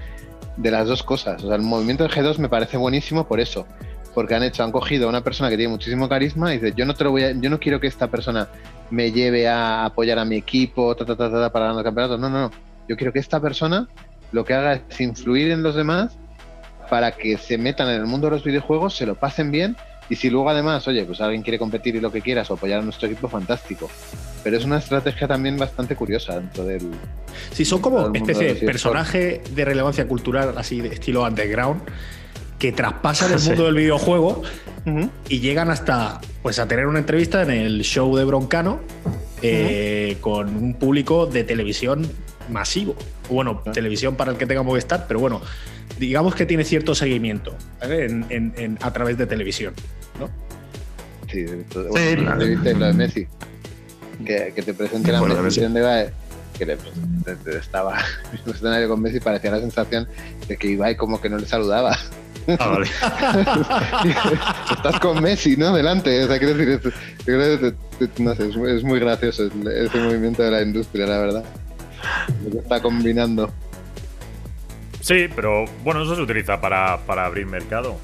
de 0.57 0.71
las 0.71 0.87
dos 0.87 1.03
cosas. 1.03 1.43
O 1.43 1.49
sea, 1.49 1.57
el 1.57 1.63
movimiento 1.63 2.05
de 2.05 2.11
G2 2.11 2.39
me 2.39 2.49
parece 2.49 2.77
buenísimo 2.77 3.27
por 3.27 3.41
eso 3.41 3.67
porque 4.17 4.35
han 4.35 4.43
hecho, 4.43 4.65
han 4.65 4.73
cogido 4.73 5.05
a 5.05 5.09
una 5.11 5.21
persona 5.21 5.51
que 5.51 5.59
tiene 5.59 5.71
muchísimo 5.71 6.09
carisma 6.09 6.51
y 6.55 6.59
dice, 6.59 6.73
yo 6.75 6.87
no 6.87 6.95
te 6.95 7.05
lo 7.05 7.11
voy 7.11 7.23
a, 7.23 7.33
yo 7.33 7.51
no 7.51 7.61
quiero 7.61 7.79
que 7.79 7.87
esta 7.87 8.07
persona 8.09 8.49
me 8.89 9.13
lleve 9.13 9.47
a 9.47 9.85
apoyar 9.85 10.19
a 10.19 10.25
mi 10.25 10.37
equipo, 10.37 10.97
ta, 10.97 11.05
ta, 11.05 11.15
ta, 11.15 11.53
para 11.53 11.67
ganar 11.67 11.85
campeonatos. 11.85 12.19
No, 12.19 12.31
no, 12.31 12.41
no. 12.41 12.51
Yo 12.89 12.97
quiero 12.97 13.13
que 13.13 13.19
esta 13.19 13.41
persona 13.41 13.87
lo 14.33 14.43
que 14.47 14.55
haga 14.55 14.81
es 14.89 15.01
influir 15.03 15.51
en 15.51 15.63
los 15.63 15.75
demás 15.75 16.17
para 16.89 17.13
que 17.13 17.37
se 17.37 17.59
metan 17.59 17.91
en 17.91 17.97
el 17.97 18.07
mundo 18.07 18.29
de 18.29 18.37
los 18.37 18.45
videojuegos, 18.45 18.97
se 18.97 19.05
lo 19.05 19.17
pasen 19.17 19.51
bien 19.51 19.77
y 20.09 20.17
si 20.17 20.31
luego 20.31 20.51
además, 20.51 20.87
oye, 20.89 21.05
pues 21.05 21.21
alguien 21.21 21.43
quiere 21.43 21.59
competir 21.59 21.97
y 21.97 22.01
lo 22.01 22.13
que 22.13 22.21
quieras 22.21 22.51
o 22.51 22.55
apoyar 22.55 22.81
a 22.81 22.83
nuestro 22.83 23.09
equipo, 23.09 23.29
fantástico. 23.29 23.91
Pero 24.45 24.57
es 24.57 24.65
una 24.65 24.79
estrategia 24.79 25.27
también 25.27 25.57
bastante 25.57 25.97
curiosa 25.97 26.39
dentro 26.39 26.65
del... 26.65 26.91
Sí, 27.53 27.65
son 27.65 27.81
como 27.81 28.15
especie 28.15 28.55
de 28.55 28.67
personaje 28.67 29.43
de 29.51 29.65
relevancia 29.65 30.07
cultural 30.07 30.55
así 30.57 30.81
de 30.81 30.89
estilo 30.89 31.25
underground 31.25 31.83
que 32.59 32.73
traspasan 32.73 33.33
el 33.33 33.41
mundo 33.45 33.65
del 33.65 33.75
videojuego 33.75 34.43
y 35.29 35.41
llegan 35.41 35.69
hasta 35.69 36.21
pues 36.43 36.61
a 36.61 36.69
tener 36.69 36.87
una 36.87 37.01
entrevista 37.01 37.43
en 37.43 37.51
el 37.51 37.83
show 37.83 38.17
de 38.17 38.25
Broncano 38.25 38.79
eh, 39.43 40.17
con 40.21 40.57
un 40.57 40.75
público 40.75 41.27
de 41.27 41.43
televisión 41.43 42.09
masivo. 42.51 42.95
Bueno, 43.29 43.63
televisión 43.73 44.15
para 44.15 44.31
el 44.31 44.39
que 44.39 44.47
tenga 44.47 44.63
Movistar, 44.63 45.07
pero 45.09 45.19
bueno, 45.19 45.43
digamos 45.99 46.35
que 46.35 46.47
tiene 46.47 46.65
cierto 46.65 46.95
seguimiento 46.95 47.57
a 48.81 48.93
través 48.93 49.19
de 49.19 49.27
televisión, 49.27 49.75
¿no? 50.19 50.29
Sí, 51.31 51.45
bueno, 51.45 52.41
sí, 52.41 52.75
lo 52.75 52.87
de 52.87 52.93
Messi. 52.93 53.27
Que, 54.25 54.53
te 54.55 54.73
presenten 54.75 55.13
la 55.13 55.23
presentación 55.23 55.75
de 55.75 56.11
que 56.59 56.65
le, 56.65 56.79
estaba 57.59 57.99
en 58.33 58.39
el 58.47 58.51
escenario 58.55 58.89
con 58.89 59.03
Messi 59.03 59.21
parecía 59.21 59.51
la 59.51 59.61
sensación 59.61 60.09
de 60.49 60.57
que 60.57 60.69
Ibai 60.69 60.97
como 60.97 61.21
que 61.21 61.29
no 61.29 61.39
le 61.39 61.47
saludaba. 61.47 61.97
Ah, 62.59 62.69
vale. 62.69 62.87
Estás 64.71 65.01
con 65.01 65.21
Messi, 65.21 65.57
¿no? 65.57 65.75
Delante. 65.75 66.25
O 66.25 66.29
sea, 66.29 66.39
quiero 66.39 66.55
decir, 66.55 66.95
no 68.19 68.35
sé, 68.35 68.49
es, 68.49 68.85
muy 68.85 69.01
gracioso 69.01 69.47
ese 69.47 69.99
movimiento 69.99 70.43
de 70.45 70.51
la 70.51 70.63
industria, 70.63 71.07
la 71.07 71.19
verdad. 71.19 71.45
Lo 72.45 72.51
que 72.53 72.59
está 72.59 72.81
combinando. 72.81 73.53
Sí, 75.07 75.29
pero 75.33 75.67
bueno, 75.85 76.03
eso 76.03 76.17
se 76.17 76.23
utiliza 76.23 76.61
para, 76.61 76.99
para 77.07 77.27
abrir 77.27 77.47
mercado. 77.47 77.97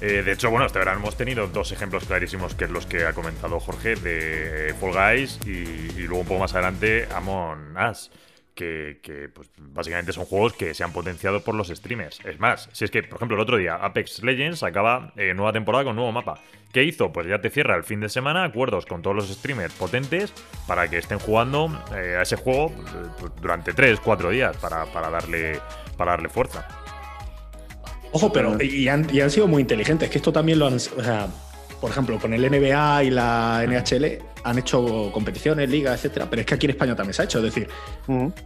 Eh, 0.00 0.24
de 0.24 0.32
hecho, 0.32 0.50
bueno, 0.50 0.66
este 0.66 0.80
verano 0.80 0.98
hemos 0.98 1.16
tenido 1.16 1.46
dos 1.46 1.70
ejemplos 1.70 2.06
clarísimos, 2.06 2.56
que 2.56 2.64
es 2.64 2.70
los 2.72 2.86
que 2.86 3.06
ha 3.06 3.12
comentado 3.12 3.60
Jorge, 3.60 3.94
de 3.94 4.74
Fall 4.80 4.94
Guys 4.94 5.38
y, 5.46 5.50
y 5.50 6.06
luego 6.08 6.22
un 6.22 6.26
poco 6.26 6.40
más 6.40 6.52
adelante 6.52 7.06
Amon 7.14 7.76
Us 7.76 8.10
que, 8.54 9.30
pues, 9.34 9.50
básicamente 9.58 10.12
son 10.12 10.24
juegos 10.24 10.52
que 10.52 10.74
se 10.74 10.84
han 10.84 10.92
potenciado 10.92 11.42
por 11.42 11.54
los 11.54 11.68
streamers. 11.68 12.20
Es 12.24 12.38
más, 12.38 12.68
si 12.72 12.84
es 12.84 12.90
que, 12.90 13.02
por 13.02 13.16
ejemplo, 13.16 13.36
el 13.36 13.42
otro 13.42 13.56
día 13.56 13.74
Apex 13.74 14.22
Legends 14.22 14.62
acaba 14.62 15.12
eh, 15.16 15.34
nueva 15.34 15.52
temporada 15.52 15.84
con 15.84 15.96
nuevo 15.96 16.12
mapa. 16.12 16.40
¿Qué 16.72 16.82
hizo? 16.82 17.12
Pues 17.12 17.26
ya 17.26 17.40
te 17.40 17.50
cierra 17.50 17.76
el 17.76 17.84
fin 17.84 18.00
de 18.00 18.08
semana 18.08 18.44
acuerdos 18.44 18.86
con 18.86 19.02
todos 19.02 19.14
los 19.14 19.28
streamers 19.28 19.74
potentes 19.74 20.32
para 20.66 20.88
que 20.88 20.98
estén 20.98 21.18
jugando 21.18 21.68
eh, 21.94 22.16
a 22.18 22.22
ese 22.22 22.36
juego 22.36 22.72
pues, 23.18 23.32
durante 23.40 23.72
3-4 23.74 24.30
días 24.30 24.56
para, 24.56 24.84
darle, 25.10 25.60
para 25.94 26.12
darle 26.12 26.28
fuerza. 26.28 26.66
Ojo, 28.12 28.32
pero 28.32 28.62
y 28.62 28.86
han, 28.88 29.08
y 29.12 29.20
han, 29.20 29.30
sido 29.30 29.48
muy 29.48 29.60
inteligentes, 29.62 30.08
que 30.08 30.18
esto 30.18 30.32
también 30.32 30.60
lo 30.60 30.66
han 30.68 30.78
por 31.84 31.90
ejemplo, 31.90 32.18
con 32.18 32.32
el 32.32 32.40
NBA 32.50 33.04
y 33.04 33.10
la 33.10 33.62
NHL 33.66 34.18
han 34.42 34.58
hecho 34.58 35.10
competiciones, 35.12 35.68
ligas, 35.68 35.96
etcétera, 35.96 36.26
pero 36.30 36.40
es 36.40 36.46
que 36.46 36.54
aquí 36.54 36.64
en 36.64 36.70
España 36.70 36.96
también 36.96 37.12
se 37.12 37.20
ha 37.20 37.24
hecho. 37.26 37.40
Es 37.40 37.44
decir, 37.44 37.68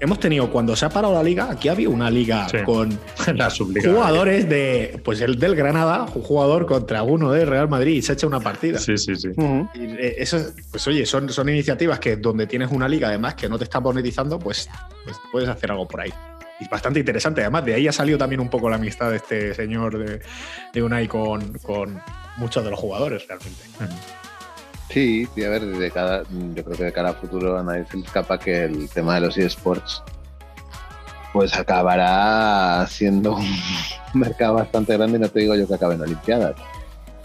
hemos 0.00 0.18
tenido, 0.18 0.50
cuando 0.50 0.74
se 0.74 0.84
ha 0.86 0.88
parado 0.88 1.14
la 1.14 1.22
liga, 1.22 1.48
aquí 1.48 1.68
había 1.68 1.88
una 1.88 2.10
liga 2.10 2.48
con 2.64 2.98
jugadores 3.84 4.48
de, 4.48 5.00
pues 5.04 5.20
el 5.20 5.38
del 5.38 5.54
Granada, 5.54 6.06
un 6.16 6.22
jugador 6.22 6.66
contra 6.66 7.04
uno 7.04 7.30
de 7.30 7.44
Real 7.44 7.68
Madrid 7.68 7.94
y 7.94 8.02
se 8.02 8.10
ha 8.10 8.14
hecho 8.14 8.26
una 8.26 8.40
partida. 8.40 8.80
Sí, 8.80 8.98
sí, 8.98 9.14
sí. 9.14 9.28
Y 9.74 9.84
eh, 9.84 10.16
eso, 10.18 10.38
pues 10.72 10.84
oye, 10.88 11.06
son, 11.06 11.28
son 11.28 11.48
iniciativas 11.48 12.00
que 12.00 12.16
donde 12.16 12.48
tienes 12.48 12.72
una 12.72 12.88
liga 12.88 13.06
además 13.06 13.36
que 13.36 13.48
no 13.48 13.56
te 13.56 13.62
está 13.62 13.78
monetizando, 13.78 14.40
pues, 14.40 14.68
pues 15.04 15.16
puedes 15.30 15.48
hacer 15.48 15.70
algo 15.70 15.86
por 15.86 16.00
ahí 16.00 16.12
y 16.60 16.68
bastante 16.68 17.00
interesante. 17.00 17.42
Además, 17.42 17.64
de 17.64 17.74
ahí 17.74 17.88
ha 17.88 17.92
salido 17.92 18.18
también 18.18 18.40
un 18.40 18.48
poco 18.48 18.68
la 18.68 18.76
amistad 18.76 19.10
de 19.10 19.16
este 19.16 19.54
señor 19.54 19.98
de, 19.98 20.20
de 20.72 20.82
Unai 20.82 21.06
con, 21.08 21.52
con, 21.58 22.00
muchos 22.36 22.62
de 22.62 22.70
los 22.70 22.78
jugadores 22.78 23.26
realmente. 23.26 23.62
Sí, 24.90 25.28
a 25.44 25.48
ver, 25.48 25.66
de 25.66 25.90
cada, 25.90 26.22
yo 26.54 26.64
creo 26.64 26.76
que 26.76 26.84
de 26.84 26.92
cara 26.92 27.10
a 27.10 27.14
futuro 27.14 27.58
a 27.58 27.62
nadie 27.62 27.84
se 27.90 27.98
escapa 27.98 28.38
que 28.38 28.64
el 28.64 28.88
tema 28.88 29.16
de 29.16 29.22
los 29.22 29.36
eSports 29.36 30.02
pues 31.32 31.54
acabará 31.56 32.86
siendo 32.88 33.34
un 33.34 33.58
mercado 34.14 34.54
bastante 34.54 34.96
grande 34.96 35.18
y 35.18 35.20
no 35.20 35.28
te 35.28 35.40
digo 35.40 35.54
yo 35.56 35.66
que 35.66 35.74
acabe 35.74 35.94
en 35.94 36.02
Olimpiadas. 36.02 36.54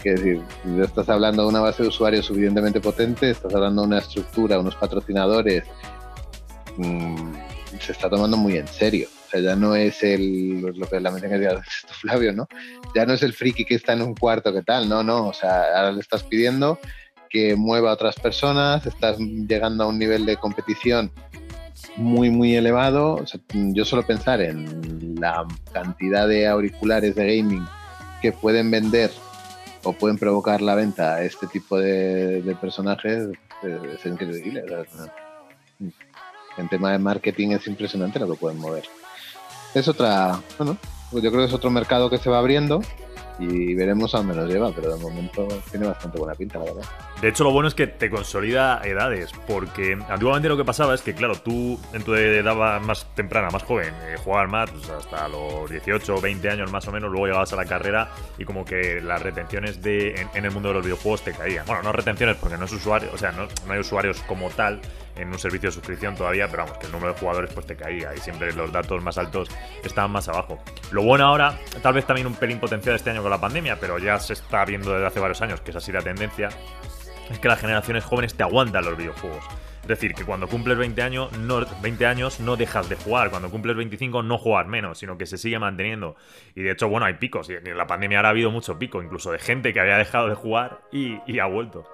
Es 0.02 0.20
decir, 0.20 0.42
estás 0.82 1.08
hablando 1.08 1.44
de 1.44 1.48
una 1.48 1.60
base 1.60 1.82
de 1.82 1.88
usuarios 1.88 2.26
suficientemente 2.26 2.80
potente, 2.80 3.30
estás 3.30 3.54
hablando 3.54 3.82
de 3.82 3.88
una 3.88 3.98
estructura, 3.98 4.58
unos 4.58 4.76
patrocinadores, 4.76 5.64
mmm, 6.76 7.32
se 7.80 7.92
está 7.92 8.10
tomando 8.10 8.36
muy 8.36 8.58
en 8.58 8.68
serio 8.68 9.08
ya 9.40 9.56
no 9.56 9.74
es 9.74 10.02
el, 10.02 10.60
lo 10.60 10.86
que 10.86 11.00
la 11.00 11.10
mente 11.10 11.28
que 11.28 11.38
decía 11.38 11.62
Flavio, 12.00 12.32
¿no? 12.32 12.48
Ya 12.94 13.06
no 13.06 13.14
es 13.14 13.22
el 13.22 13.32
friki 13.32 13.64
que 13.64 13.74
está 13.74 13.92
en 13.92 14.02
un 14.02 14.14
cuarto, 14.14 14.52
que 14.52 14.62
tal? 14.62 14.88
No, 14.88 15.02
no, 15.02 15.28
o 15.28 15.32
sea, 15.32 15.64
ahora 15.76 15.92
le 15.92 16.00
estás 16.00 16.22
pidiendo 16.22 16.78
que 17.34 17.56
mueva 17.56 17.90
a 17.90 17.94
otras 17.94 18.14
personas, 18.14 18.86
estás 18.86 19.18
llegando 19.18 19.84
a 19.84 19.86
un 19.88 19.98
nivel 19.98 20.24
de 20.24 20.36
competición 20.36 21.10
muy, 21.96 22.30
muy 22.30 22.54
elevado. 22.54 23.24
yo 23.52 23.84
solo 23.84 24.06
pensar 24.06 24.40
en 24.40 25.16
la 25.18 25.44
cantidad 25.72 26.28
de 26.28 26.46
auriculares 26.46 27.14
de 27.16 27.36
gaming 27.36 27.66
que 28.22 28.30
pueden 28.30 28.70
vender 28.70 29.10
o 29.82 29.92
pueden 29.92 30.16
provocar 30.16 30.62
la 30.62 30.76
venta 30.76 31.16
a 31.16 31.22
este 31.22 31.46
tipo 31.48 31.78
de, 31.78 32.56
personajes 32.60 33.28
es, 33.64 34.06
increíble. 34.06 34.64
en 36.56 36.68
tema 36.68 36.92
de 36.92 36.98
marketing 36.98 37.48
es 37.48 37.66
impresionante 37.66 38.18
lo 38.18 38.30
que 38.30 38.36
pueden 38.36 38.58
mover 38.58 38.84
es 39.74 39.88
otra, 39.88 40.40
bueno, 40.58 40.76
pues 41.10 41.22
yo 41.22 41.30
creo 41.30 41.42
que 41.42 41.48
es 41.48 41.54
otro 41.54 41.70
mercado 41.70 42.10
que 42.10 42.18
se 42.18 42.30
va 42.30 42.38
abriendo 42.38 42.80
y 43.38 43.74
veremos 43.74 44.14
a 44.14 44.18
dónde 44.18 44.34
nos 44.36 44.48
lleva, 44.48 44.70
pero 44.72 44.94
de 44.94 45.02
momento 45.02 45.48
tiene 45.70 45.86
bastante 45.86 46.18
buena 46.18 46.34
pinta, 46.34 46.58
la 46.58 46.64
verdad. 46.66 46.84
De 47.20 47.28
hecho, 47.28 47.44
lo 47.44 47.52
bueno 47.52 47.68
es 47.68 47.74
que 47.74 47.86
te 47.86 48.10
consolida 48.10 48.80
edades, 48.84 49.32
porque 49.46 49.96
antiguamente 50.08 50.48
lo 50.48 50.56
que 50.56 50.64
pasaba 50.64 50.94
es 50.94 51.00
que, 51.00 51.14
claro, 51.14 51.36
tú 51.36 51.80
en 51.92 52.02
tu 52.02 52.14
edad 52.14 52.80
más 52.80 53.06
temprana, 53.14 53.48
más 53.50 53.62
joven, 53.62 53.94
eh, 54.02 54.16
jugabas 54.22 54.50
más 54.50 54.70
pues, 54.70 54.90
hasta 54.90 55.28
los 55.28 55.70
18 55.70 56.16
o 56.16 56.20
20 56.20 56.50
años 56.50 56.70
más 56.70 56.86
o 56.88 56.92
menos, 56.92 57.10
luego 57.10 57.26
llegabas 57.26 57.52
a 57.52 57.56
la 57.56 57.64
carrera 57.64 58.10
y 58.36 58.44
como 58.44 58.64
que 58.64 59.00
las 59.00 59.22
retenciones 59.22 59.80
de, 59.80 60.28
en, 60.34 60.44
el 60.44 60.50
mundo 60.50 60.68
de 60.68 60.74
los 60.74 60.84
videojuegos 60.84 61.22
te 61.22 61.32
caían. 61.32 61.64
Bueno, 61.66 61.82
no 61.82 61.92
retenciones 61.92 62.36
porque 62.36 62.58
no 62.58 62.66
es 62.66 62.72
usuario, 62.72 63.10
o 63.12 63.18
sea, 63.18 63.32
no, 63.32 63.48
no 63.66 63.72
hay 63.72 63.78
usuarios 63.78 64.20
como 64.26 64.50
tal, 64.50 64.80
en 65.16 65.28
un 65.28 65.38
servicio 65.38 65.68
de 65.68 65.72
suscripción 65.72 66.14
todavía, 66.14 66.48
pero 66.48 66.64
vamos, 66.64 66.78
que 66.78 66.86
el 66.86 66.92
número 66.92 67.12
de 67.12 67.18
jugadores 67.18 67.52
pues 67.52 67.66
te 67.66 67.76
caía 67.76 68.14
y 68.14 68.18
siempre 68.18 68.52
los 68.52 68.72
datos 68.72 69.02
más 69.02 69.18
altos 69.18 69.48
estaban 69.82 70.10
más 70.10 70.28
abajo. 70.28 70.58
Lo 70.90 71.02
bueno 71.02 71.26
ahora, 71.26 71.58
tal 71.82 71.94
vez 71.94 72.06
también 72.06 72.26
un 72.26 72.34
pelín 72.34 72.58
potencial 72.58 72.96
este 72.96 73.10
año 73.10 73.22
con 73.22 73.30
la 73.30 73.40
pandemia, 73.40 73.78
pero 73.78 73.98
ya 73.98 74.18
se 74.18 74.32
está 74.32 74.64
viendo 74.64 74.92
desde 74.92 75.06
hace 75.06 75.20
varios 75.20 75.40
años 75.42 75.60
que 75.60 75.70
es 75.70 75.76
así 75.76 75.92
la 75.92 76.02
tendencia, 76.02 76.48
es 77.30 77.38
que 77.38 77.48
las 77.48 77.60
generaciones 77.60 78.04
jóvenes 78.04 78.34
te 78.34 78.42
aguantan 78.42 78.84
los 78.84 78.96
videojuegos. 78.96 79.44
Es 79.82 79.88
decir, 79.88 80.14
que 80.14 80.24
cuando 80.24 80.48
cumples 80.48 80.78
20 80.78 81.02
años, 81.02 81.32
no, 81.38 81.60
20 81.82 82.06
años 82.06 82.40
no 82.40 82.56
dejas 82.56 82.88
de 82.88 82.96
jugar, 82.96 83.28
cuando 83.30 83.50
cumples 83.50 83.76
25 83.76 84.22
no 84.22 84.38
jugar 84.38 84.66
menos, 84.66 84.98
sino 84.98 85.18
que 85.18 85.26
se 85.26 85.36
sigue 85.36 85.58
manteniendo. 85.58 86.16
Y 86.54 86.62
de 86.62 86.70
hecho, 86.70 86.88
bueno, 86.88 87.04
hay 87.04 87.14
picos, 87.14 87.50
y 87.50 87.54
en 87.54 87.76
la 87.76 87.86
pandemia 87.86 88.18
ahora 88.18 88.28
ha 88.28 88.30
habido 88.30 88.50
mucho 88.50 88.78
pico, 88.78 89.02
incluso 89.02 89.30
de 89.30 89.38
gente 89.38 89.74
que 89.74 89.80
había 89.80 89.98
dejado 89.98 90.28
de 90.28 90.36
jugar 90.36 90.80
y, 90.90 91.38
ha 91.38 91.46
vuelto. 91.46 91.84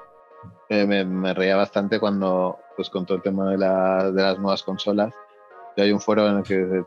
Eh, 0.69 0.87
me, 0.87 1.35
reía 1.35 1.57
bastante 1.57 1.99
cuando, 1.99 2.61
pues 2.77 2.89
con 2.91 3.07
todo 3.07 3.17
el 3.17 3.23
tema 3.23 3.51
de, 3.51 3.57
de 3.57 4.23
las 4.23 4.39
nuevas 4.39 4.63
consolas, 4.63 5.13
hay 5.77 5.93
un 5.93 6.01
foro 6.01 6.29
en 6.29 6.39
el 6.39 6.43
que 6.43 6.85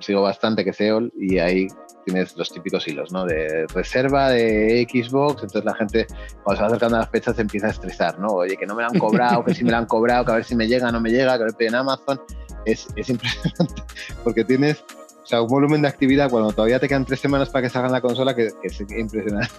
sigo 0.00 0.22
bastante, 0.22 0.64
que 0.64 0.70
es 0.70 0.80
EOL, 0.80 1.12
y 1.18 1.38
ahí 1.38 1.68
tienes 2.04 2.36
los 2.36 2.50
típicos 2.50 2.86
hilos, 2.88 3.12
¿no? 3.12 3.24
De 3.24 3.66
reserva 3.68 4.30
de 4.30 4.86
Xbox, 4.90 5.42
entonces 5.42 5.64
la 5.64 5.74
gente 5.74 6.06
cuando 6.42 6.56
se 6.56 6.62
va 6.62 6.68
acercando 6.68 6.96
a 6.96 7.00
las 7.00 7.10
fechas 7.10 7.36
se 7.36 7.42
empieza 7.42 7.68
a 7.68 7.70
estresar, 7.70 8.18
¿no? 8.18 8.28
Oye, 8.28 8.56
que 8.56 8.66
no 8.66 8.74
me 8.74 8.82
la 8.82 8.88
han 8.88 8.98
cobrado, 8.98 9.44
que 9.44 9.54
si 9.54 9.64
me 9.64 9.70
la 9.70 9.78
han 9.78 9.86
cobrado, 9.86 10.24
que 10.24 10.32
a 10.32 10.34
ver 10.36 10.44
si 10.44 10.54
me 10.54 10.66
llega, 10.66 10.90
no 10.90 11.00
me 11.00 11.10
llega, 11.10 11.38
que 11.38 11.44
lo 11.44 11.50
en 11.58 11.74
Amazon. 11.74 12.20
Es, 12.64 12.88
es 12.94 13.08
impresionante, 13.08 13.82
porque 14.24 14.44
tienes 14.44 14.84
o 15.22 15.26
sea, 15.26 15.42
un 15.42 15.48
volumen 15.48 15.80
de 15.82 15.88
actividad 15.88 16.28
cuando 16.28 16.50
todavía 16.50 16.80
te 16.80 16.88
quedan 16.88 17.04
tres 17.04 17.20
semanas 17.20 17.50
para 17.50 17.62
que 17.62 17.70
salgan 17.70 17.92
la 17.92 18.00
consola 18.00 18.34
que, 18.34 18.50
es 18.62 18.80
impresionante. 18.80 19.54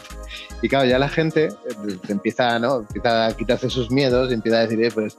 Y 0.62 0.68
claro, 0.68 0.86
ya 0.86 1.00
la 1.00 1.08
gente 1.08 1.46
eh, 1.46 1.98
empieza, 2.10 2.60
¿no? 2.60 2.80
empieza 2.80 3.28
a 3.28 3.38
quitarse 3.38 3.70
sus 3.70 3.90
miedos 3.90 4.30
y 4.30 4.34
empieza 4.34 4.58
a 4.58 4.62
decir, 4.68 4.84
eh, 4.84 4.92
pues 4.94 5.18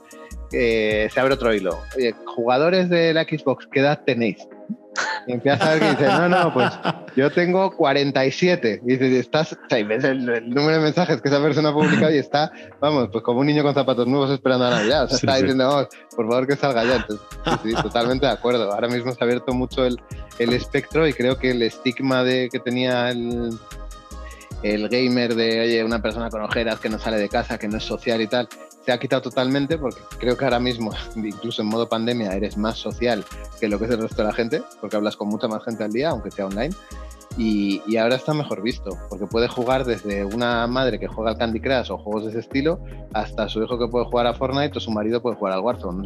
eh, 0.53 1.09
se 1.13 1.21
abre 1.21 1.35
otro 1.35 1.55
hilo. 1.55 1.79
Oye, 1.97 2.15
jugadores 2.27 2.89
de 2.91 3.15
la 3.15 3.25
Xbox, 3.25 3.67
¿qué 3.73 3.81
edad 3.81 4.03
tenéis? 4.05 4.47
Y 5.27 5.33
empieza 5.33 5.65
a 5.65 5.71
ver 5.75 5.81
que 5.81 5.91
dice, 5.91 6.07
no, 6.07 6.29
no, 6.29 6.53
pues 6.53 6.71
yo 7.17 7.31
tengo 7.31 7.75
47. 7.77 8.83
Y 8.85 8.93
dices, 8.93 9.13
estás, 9.13 9.53
o 9.53 9.57
sea, 9.69 9.79
y 9.79 9.85
ves 9.85 10.05
el, 10.05 10.25
número 10.51 10.79
de 10.79 10.81
mensajes 10.81 11.21
que 11.21 11.29
esa 11.29 11.41
persona 11.41 11.71
ha 11.71 11.73
publicado 11.73 12.13
y 12.13 12.19
está, 12.19 12.53
vamos, 12.81 13.09
pues 13.11 13.23
como 13.25 13.41
un 13.41 13.47
niño 13.47 13.63
con 13.63 13.75
zapatos 13.75 14.07
nuevos 14.07 14.31
esperando 14.31 14.67
a 14.67 14.71
Navidad. 14.71 15.05
O 15.05 15.09
sea, 15.09 15.17
está 15.17 15.37
diciendo, 15.37 15.69
oh, 15.69 15.89
por 16.17 16.29
favor 16.29 16.47
que 16.47 16.57
salga 16.57 16.85
ya. 16.85 16.97
Entonces, 16.97 17.27
sí, 17.63 17.71
sí, 17.71 17.83
totalmente 17.83 18.27
de 18.27 18.33
acuerdo. 18.33 18.73
Ahora 18.73 18.89
mismo 18.89 19.13
se 19.13 19.19
ha 19.21 19.25
abierto 19.25 19.53
mucho 19.53 19.85
el, 19.85 20.01
el 20.39 20.53
espectro 20.53 21.07
y 21.07 21.13
creo 21.13 21.39
que 21.39 21.53
el 21.53 21.63
estigma 21.63 22.25
de 22.25 22.49
que 22.51 22.59
tenía 22.59 23.11
el, 23.11 23.59
el 24.63 24.89
gamer 24.89 25.35
de, 25.35 25.61
oye, 25.61 25.85
una 25.85 26.03
persona 26.03 26.31
con 26.31 26.43
ojeras 26.43 26.81
que 26.81 26.89
no 26.89 26.99
sale 26.99 27.19
de 27.19 27.29
casa, 27.29 27.59
que 27.59 27.69
no 27.69 27.79
es 27.79 27.85
social 27.85 28.21
y 28.21 28.27
tal, 28.27 28.49
se 28.85 28.93
ha 28.93 28.99
quitado 28.99 29.23
totalmente 29.23 29.79
porque 29.79 30.01
creo 30.19 30.37
que 30.37 30.45
ahora 30.45 30.61
mismo, 30.61 30.93
incluso 31.17 31.63
en 31.63 31.69
modo 31.69 31.89
pandemia, 31.89 32.35
eres 32.35 32.57
más 32.57 32.79
social 32.79 33.25
que 33.61 33.69
lo 33.69 33.79
que 33.79 33.87
es 33.87 33.91
el 33.91 34.01
resto 34.01 34.23
de 34.23 34.29
la 34.29 34.35
gente, 34.35 34.63
porque 34.81 34.97
hablas 34.97 35.17
con 35.17 35.29
mucha 35.29 35.49
más 35.49 35.63
gente 35.65 35.85
al 35.85 35.93
día, 35.93 36.11
aunque 36.11 36.31
sea 36.31 36.47
online. 36.47 36.75
Y, 37.39 37.97
ahora 37.97 38.17
está 38.17 38.35
mejor 38.35 38.63
visto, 38.63 38.99
porque 39.09 39.27
puede 39.27 39.49
jugar 39.49 39.87
desde 39.87 40.23
una 40.25 40.67
madre 40.67 40.99
que 40.99 41.07
juega 41.07 41.31
al 41.31 41.39
Candy 41.39 41.61
Crush 41.61 41.91
o 41.91 41.97
juegos 41.97 42.25
de 42.25 42.31
ese 42.31 42.41
estilo, 42.41 42.81
hasta 43.15 43.49
su 43.49 43.63
hijo 43.63 43.79
que 43.79 43.89
puede 43.89 44.05
jugar 44.05 44.27
a 44.27 44.35
Fortnite 44.35 44.77
o 44.77 44.81
su 44.81 44.91
marido 44.91 45.23
puede 45.23 45.37
jugar 45.37 45.55
al 45.55 45.61
Warzone. 45.61 46.01
O 46.01 46.05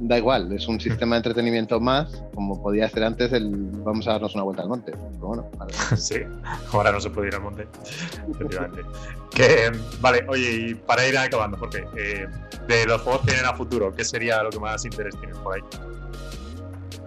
da 0.00 0.18
igual, 0.18 0.52
es 0.52 0.66
un 0.68 0.80
sistema 0.80 1.16
de 1.16 1.18
entretenimiento 1.18 1.80
más, 1.80 2.22
como 2.34 2.62
podía 2.62 2.88
ser 2.88 3.04
antes 3.04 3.32
el 3.32 3.50
vamos 3.84 4.06
a 4.08 4.12
darnos 4.12 4.34
una 4.34 4.44
vuelta 4.44 4.62
al 4.62 4.68
monte. 4.68 4.92
bueno, 5.18 5.50
Sí, 5.96 6.20
ahora 6.72 6.92
no 6.92 7.00
se 7.00 7.10
puede 7.10 7.28
ir 7.28 7.34
al 7.34 7.42
monte, 7.42 7.66
efectivamente. 8.30 8.82
que, 9.34 9.72
vale, 10.00 10.24
oye, 10.28 10.52
y 10.52 10.74
para 10.74 11.06
ir 11.06 11.16
acabando, 11.16 11.56
porque 11.56 11.86
eh, 11.96 12.26
de 12.66 12.86
los 12.86 13.00
juegos 13.02 13.22
que 13.22 13.32
vienen 13.32 13.46
a 13.46 13.54
futuro, 13.54 13.94
¿qué 13.94 14.04
sería 14.04 14.42
lo 14.42 14.50
que 14.50 14.58
más 14.58 14.84
interés 14.84 15.16
tienes 15.18 15.38
por 15.38 15.54
ahí? 15.54 15.62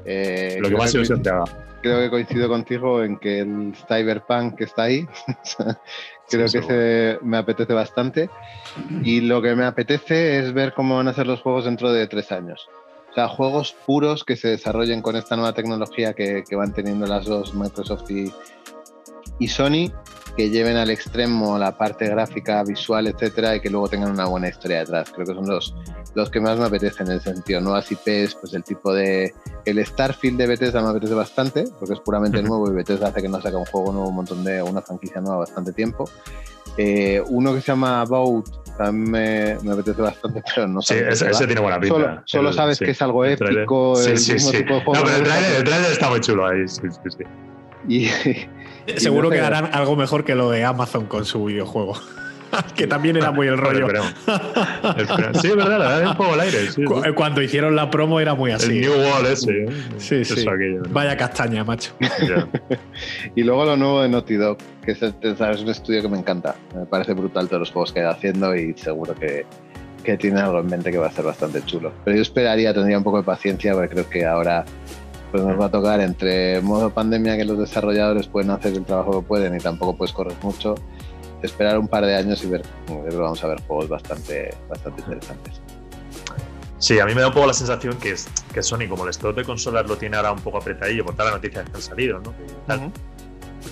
Eh, 0.05 0.57
lo 0.61 0.69
que 0.69 0.75
más 0.75 0.93
ilusión 0.93 1.21
te 1.21 1.29
haga. 1.29 1.45
Creo 1.81 1.99
que 1.99 2.09
coincido 2.09 2.49
contigo 2.49 3.03
en 3.03 3.17
que 3.17 3.39
el 3.39 3.75
Cyberpunk 3.87 4.55
que 4.55 4.63
está 4.63 4.83
ahí, 4.83 5.07
creo 6.29 6.47
que 6.47 7.19
me 7.21 7.37
apetece 7.37 7.73
bastante. 7.73 8.29
Y 9.03 9.21
lo 9.21 9.41
que 9.41 9.55
me 9.55 9.65
apetece 9.65 10.39
es 10.39 10.53
ver 10.53 10.73
cómo 10.73 10.97
van 10.97 11.07
a 11.07 11.13
ser 11.13 11.27
los 11.27 11.41
juegos 11.41 11.65
dentro 11.65 11.91
de 11.91 12.07
tres 12.07 12.31
años 12.31 12.67
sea, 13.17 13.27
juegos 13.27 13.75
puros 13.85 14.23
que 14.23 14.35
se 14.35 14.49
desarrollen 14.49 15.01
con 15.01 15.15
esta 15.15 15.35
nueva 15.35 15.53
tecnología 15.53 16.13
que, 16.13 16.43
van 16.51 16.71
teniendo 16.71 17.07
las 17.07 17.25
dos, 17.25 17.55
Microsoft 17.55 18.09
y, 18.11 18.31
y, 19.39 19.47
Sony, 19.47 19.91
que 20.37 20.51
lleven 20.51 20.77
al 20.77 20.91
extremo 20.91 21.57
la 21.57 21.75
parte 21.75 22.07
gráfica, 22.07 22.63
visual, 22.63 23.07
etcétera, 23.07 23.55
y 23.55 23.59
que 23.59 23.71
luego 23.71 23.89
tengan 23.89 24.11
una 24.11 24.25
buena 24.25 24.49
historia 24.49 24.79
detrás. 24.79 25.09
Creo 25.09 25.25
que 25.25 25.33
son 25.33 25.47
los, 25.47 25.73
los 26.13 26.29
que 26.29 26.39
más 26.39 26.59
me 26.59 26.65
apetecen 26.65 27.07
en 27.07 27.13
el 27.13 27.21
sentido, 27.21 27.59
nuevas 27.59 27.91
IPs, 27.91 28.35
pues 28.35 28.53
el 28.53 28.63
tipo 28.63 28.93
de... 28.93 29.33
El 29.65 29.83
Starfield 29.83 30.37
de 30.37 30.45
Bethesda 30.45 30.83
me 30.83 30.89
apetece 30.89 31.15
bastante, 31.15 31.65
porque 31.79 31.95
es 31.95 31.99
puramente 32.01 32.43
nuevo 32.43 32.71
y 32.71 32.75
Bethesda 32.75 33.07
hace 33.07 33.23
que 33.23 33.27
no 33.27 33.41
saca 33.41 33.57
un 33.57 33.65
juego 33.65 33.91
nuevo, 33.91 34.09
un 34.09 34.15
montón 34.15 34.43
de... 34.43 34.61
una 34.61 34.83
franquicia 34.83 35.19
nueva 35.19 35.37
bastante 35.37 35.73
tiempo. 35.73 36.07
Eh, 36.77 37.19
uno 37.29 37.55
que 37.55 37.61
se 37.61 37.71
llama 37.71 38.01
About 38.01 38.47
también 38.77 39.09
me, 39.09 39.57
me, 39.63 39.71
apetece 39.71 39.99
bastante, 39.99 40.43
pero 40.55 40.67
no 40.67 40.83
sé. 40.83 40.99
Sí, 40.99 41.05
ese, 41.09 41.31
ese, 41.31 41.47
tiene 41.47 41.61
buena 41.61 41.79
pinta. 41.79 41.95
Solo, 41.95 42.21
solo 42.25 42.53
sabes 42.53 42.77
sí, 42.77 42.85
que 42.85 42.91
es 42.91 43.01
algo 43.01 43.25
épico, 43.25 43.95
sí, 43.95 44.11
el 44.11 44.19
sí, 44.19 44.33
mismo 44.33 44.51
sí. 44.51 44.57
tipo 44.57 44.75
de 44.75 44.83
juego. 44.83 44.99
No, 44.99 45.05
pero 45.05 45.17
el 45.17 45.23
trailer, 45.23 45.55
el 45.55 45.63
trailer, 45.63 45.91
está 45.91 46.09
muy 46.11 46.19
chulo 46.21 46.45
ahí, 46.45 46.67
sí, 46.67 46.81
sí, 46.91 47.09
sí. 47.17 47.23
Y 47.87 48.09
Seguro 48.95 49.29
que 49.29 49.41
harán 49.41 49.69
algo 49.73 49.95
mejor 49.95 50.23
que 50.23 50.35
lo 50.35 50.49
de 50.49 50.63
Amazon 50.63 51.05
con 51.05 51.25
su 51.25 51.43
videojuego. 51.45 51.93
que 52.77 52.87
también 52.87 53.17
era 53.17 53.31
muy 53.31 53.47
el 53.47 53.57
rollo. 53.57 53.87
Sí, 55.41 55.47
es 55.49 55.55
verdad, 55.55 55.79
la 55.79 55.87
verdad 55.89 56.01
es 56.03 56.09
un 56.11 56.15
poco 56.17 56.33
al 56.33 56.39
aire. 56.39 56.71
Sí, 56.71 56.83
Cu- 56.85 57.01
Cuando 57.15 57.41
hicieron 57.41 57.75
la 57.75 57.89
promo 57.89 58.19
era 58.19 58.35
muy 58.35 58.51
así. 58.51 58.71
El 58.71 58.81
New 58.81 58.93
Wall 58.93 59.25
ese. 59.25 59.51
¿eh? 59.51 59.67
Sí, 59.97 60.15
Eso 60.15 60.35
sí. 60.35 60.47
aquello, 60.47 60.81
¿no? 60.83 60.89
Vaya 60.89 61.17
castaña, 61.17 61.63
macho. 61.63 61.91
Y 63.35 63.43
luego 63.43 63.65
lo 63.65 63.75
nuevo 63.77 64.01
de 64.01 64.09
Naughty 64.09 64.35
Dog, 64.35 64.57
que 64.83 64.91
es, 64.91 65.01
es 65.03 65.61
un 65.61 65.69
estudio 65.69 66.01
que 66.01 66.07
me 66.09 66.17
encanta. 66.17 66.55
Me 66.75 66.85
parece 66.85 67.13
brutal 67.13 67.47
todos 67.47 67.59
los 67.61 67.71
juegos 67.71 67.91
que 67.91 67.99
ha 67.99 68.03
ido 68.03 68.11
haciendo 68.11 68.55
y 68.55 68.73
seguro 68.77 69.13
que, 69.13 69.45
que 70.03 70.17
tiene 70.17 70.39
algo 70.39 70.59
en 70.59 70.67
mente 70.67 70.91
que 70.91 70.97
va 70.97 71.07
a 71.07 71.11
ser 71.11 71.25
bastante 71.25 71.63
chulo. 71.65 71.91
Pero 72.05 72.15
yo 72.15 72.21
esperaría, 72.21 72.73
tendría 72.73 72.97
un 72.97 73.03
poco 73.03 73.17
de 73.17 73.23
paciencia, 73.23 73.73
porque 73.73 73.89
creo 73.89 74.09
que 74.09 74.25
ahora 74.25 74.63
pues 75.31 75.43
nos 75.43 75.59
va 75.59 75.65
a 75.65 75.71
tocar 75.71 75.99
entre 76.01 76.61
modo 76.61 76.89
pandemia 76.89 77.37
que 77.37 77.45
los 77.45 77.57
desarrolladores 77.57 78.27
pueden 78.27 78.51
hacer 78.51 78.73
el 78.73 78.85
trabajo 78.85 79.21
que 79.21 79.27
pueden 79.27 79.55
y 79.55 79.59
tampoco 79.59 79.97
puedes 79.97 80.13
correr 80.13 80.35
mucho, 80.41 80.75
esperar 81.41 81.77
un 81.77 81.87
par 81.87 82.05
de 82.05 82.15
años 82.15 82.43
y 82.43 82.47
ver, 82.47 82.63
yo 82.87 82.99
creo 83.01 83.09
que 83.09 83.17
vamos 83.17 83.43
a 83.43 83.47
ver 83.47 83.61
juegos 83.63 83.89
bastante, 83.89 84.53
bastante 84.69 85.01
interesantes. 85.01 85.61
Sí, 86.79 86.99
a 86.99 87.05
mí 87.05 87.15
me 87.15 87.21
da 87.21 87.27
un 87.27 87.33
poco 87.33 87.47
la 87.47 87.53
sensación 87.53 87.97
que, 87.97 88.11
es, 88.11 88.27
que 88.53 88.61
Sony, 88.61 88.87
como 88.87 89.03
el 89.03 89.09
stock 89.09 89.35
de 89.35 89.43
consolas 89.43 89.87
lo 89.87 89.97
tiene 89.97 90.15
ahora 90.15 90.31
un 90.31 90.39
poco 90.39 90.59
apretadillo 90.59 91.03
por 91.03 91.15
todas 91.15 91.31
las 91.31 91.41
noticias 91.41 91.67
que 91.67 91.75
han 91.75 91.81
salido, 91.81 92.19
¿no? 92.19 92.33
Tal. 92.67 92.91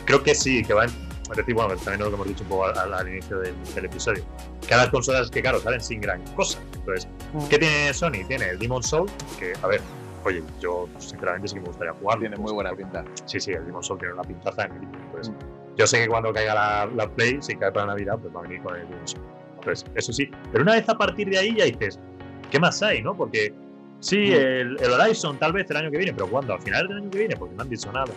Creo 0.05 0.23
que 0.23 0.33
sí, 0.33 0.63
que 0.63 0.73
va 0.73 0.85
en, 0.85 0.91
es 1.31 1.37
decir, 1.37 1.53
bueno, 1.53 1.75
también 1.75 1.99
lo 1.99 2.09
que 2.09 2.15
hemos 2.15 2.27
dicho 2.27 2.43
un 2.43 2.49
poco 2.49 2.65
al, 2.65 2.93
al 2.93 3.07
inicio 3.07 3.39
del, 3.39 3.53
del, 3.75 3.85
episodio. 3.85 4.23
Que 4.67 4.73
a 4.73 4.77
las 4.77 4.89
consolas 4.89 5.29
que, 5.29 5.41
claro, 5.41 5.59
salen 5.59 5.81
sin 5.81 6.01
gran 6.01 6.21
cosa. 6.35 6.59
Entonces, 6.73 7.07
¿qué 7.49 7.59
tiene 7.59 7.93
Sony? 7.93 8.25
Tiene 8.27 8.49
el 8.49 8.59
Demon 8.59 8.81
Soul, 8.81 9.09
que, 9.39 9.53
a 9.61 9.67
ver, 9.67 9.81
oye, 10.25 10.43
yo 10.59 10.87
sinceramente 10.97 11.47
sí 11.47 11.55
que 11.55 11.61
me 11.61 11.67
gustaría 11.67 11.93
jugar. 11.93 12.19
Tiene 12.19 12.35
muy 12.37 12.53
buena 12.53 12.73
pinta. 12.73 13.05
Sí, 13.25 13.39
sí, 13.39 13.51
el 13.51 13.65
Demon 13.65 13.83
Soul 13.83 13.99
tiene 13.99 14.13
una 14.13 14.23
pintaza 14.23 14.65
en 14.65 14.73
Entonces, 14.83 15.33
yo 15.77 15.87
sé 15.87 15.99
que 15.99 16.07
cuando 16.07 16.33
caiga 16.33 16.55
la, 16.55 16.89
la, 16.95 17.09
Play, 17.09 17.37
si 17.41 17.55
cae 17.55 17.71
para 17.71 17.87
Navidad, 17.87 18.17
pues 18.19 18.35
va 18.35 18.39
a 18.39 18.43
venir 18.43 18.61
con 18.61 18.75
el 18.75 18.87
Demon 18.87 19.07
Soul. 19.07 19.23
Entonces, 19.55 19.85
eso 19.95 20.13
sí. 20.13 20.29
Pero 20.51 20.63
una 20.63 20.73
vez 20.73 20.87
a 20.89 20.97
partir 20.97 21.29
de 21.29 21.37
ahí 21.37 21.55
ya 21.55 21.65
dices, 21.65 21.99
¿qué 22.51 22.59
más 22.59 22.81
hay, 22.83 23.01
no? 23.01 23.15
Porque 23.15 23.53
sí, 23.99 24.33
el, 24.33 24.77
el 24.79 24.91
Horizon 24.91 25.37
tal 25.37 25.53
vez 25.53 25.69
el 25.69 25.77
año 25.77 25.91
que 25.91 25.97
viene, 25.97 26.13
pero 26.13 26.27
¿cuándo? 26.27 26.53
¿A 26.53 26.59
finales 26.59 26.89
del 26.89 26.97
año 26.97 27.09
que 27.09 27.17
viene? 27.19 27.35
Porque 27.35 27.55
no 27.55 27.63
han 27.63 27.69
dicho 27.69 27.91
nada. 27.91 28.11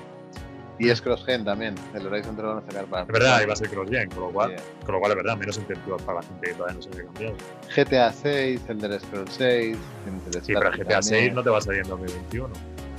Y 0.79 0.91
es 0.91 1.01
cross-gen 1.01 1.45
también. 1.45 1.75
El 1.95 2.07
Horizon 2.07 2.37
te 2.37 2.43
lo 2.43 2.49
van 2.55 2.59
a 2.59 2.67
sacar 2.67 2.87
para. 2.87 3.03
Es 3.03 3.09
verdad, 3.09 3.43
iba 3.43 3.53
a 3.53 3.57
ser 3.57 3.69
cross-gen, 3.69 4.09
con 4.11 4.25
lo 4.25 4.31
cual, 4.31 4.51
yeah. 4.51 4.63
con 4.85 4.95
lo 4.95 5.01
cual 5.01 5.13
es 5.13 5.17
verdad, 5.17 5.37
menos 5.37 5.59
incentivos 5.59 6.03
para 6.03 6.21
la 6.21 6.27
gente 6.27 6.47
que 6.49 6.55
todavía 6.55 6.77
no 6.77 6.83
se 6.83 6.89
ha 6.89 7.05
cambiado. 7.05 7.37
GTA 7.75 8.13
6, 8.13 8.61
Elder 8.69 9.01
Scrolls 9.01 9.35
6. 9.37 9.77
Sí, 10.43 10.55
pero 10.55 10.71
GTA 10.71 11.03
6 11.03 11.35
no 11.35 11.43
te 11.43 11.51
va 11.51 11.59
a 11.59 11.61
salir 11.61 11.83
en 11.83 11.89
2021. 11.89 12.53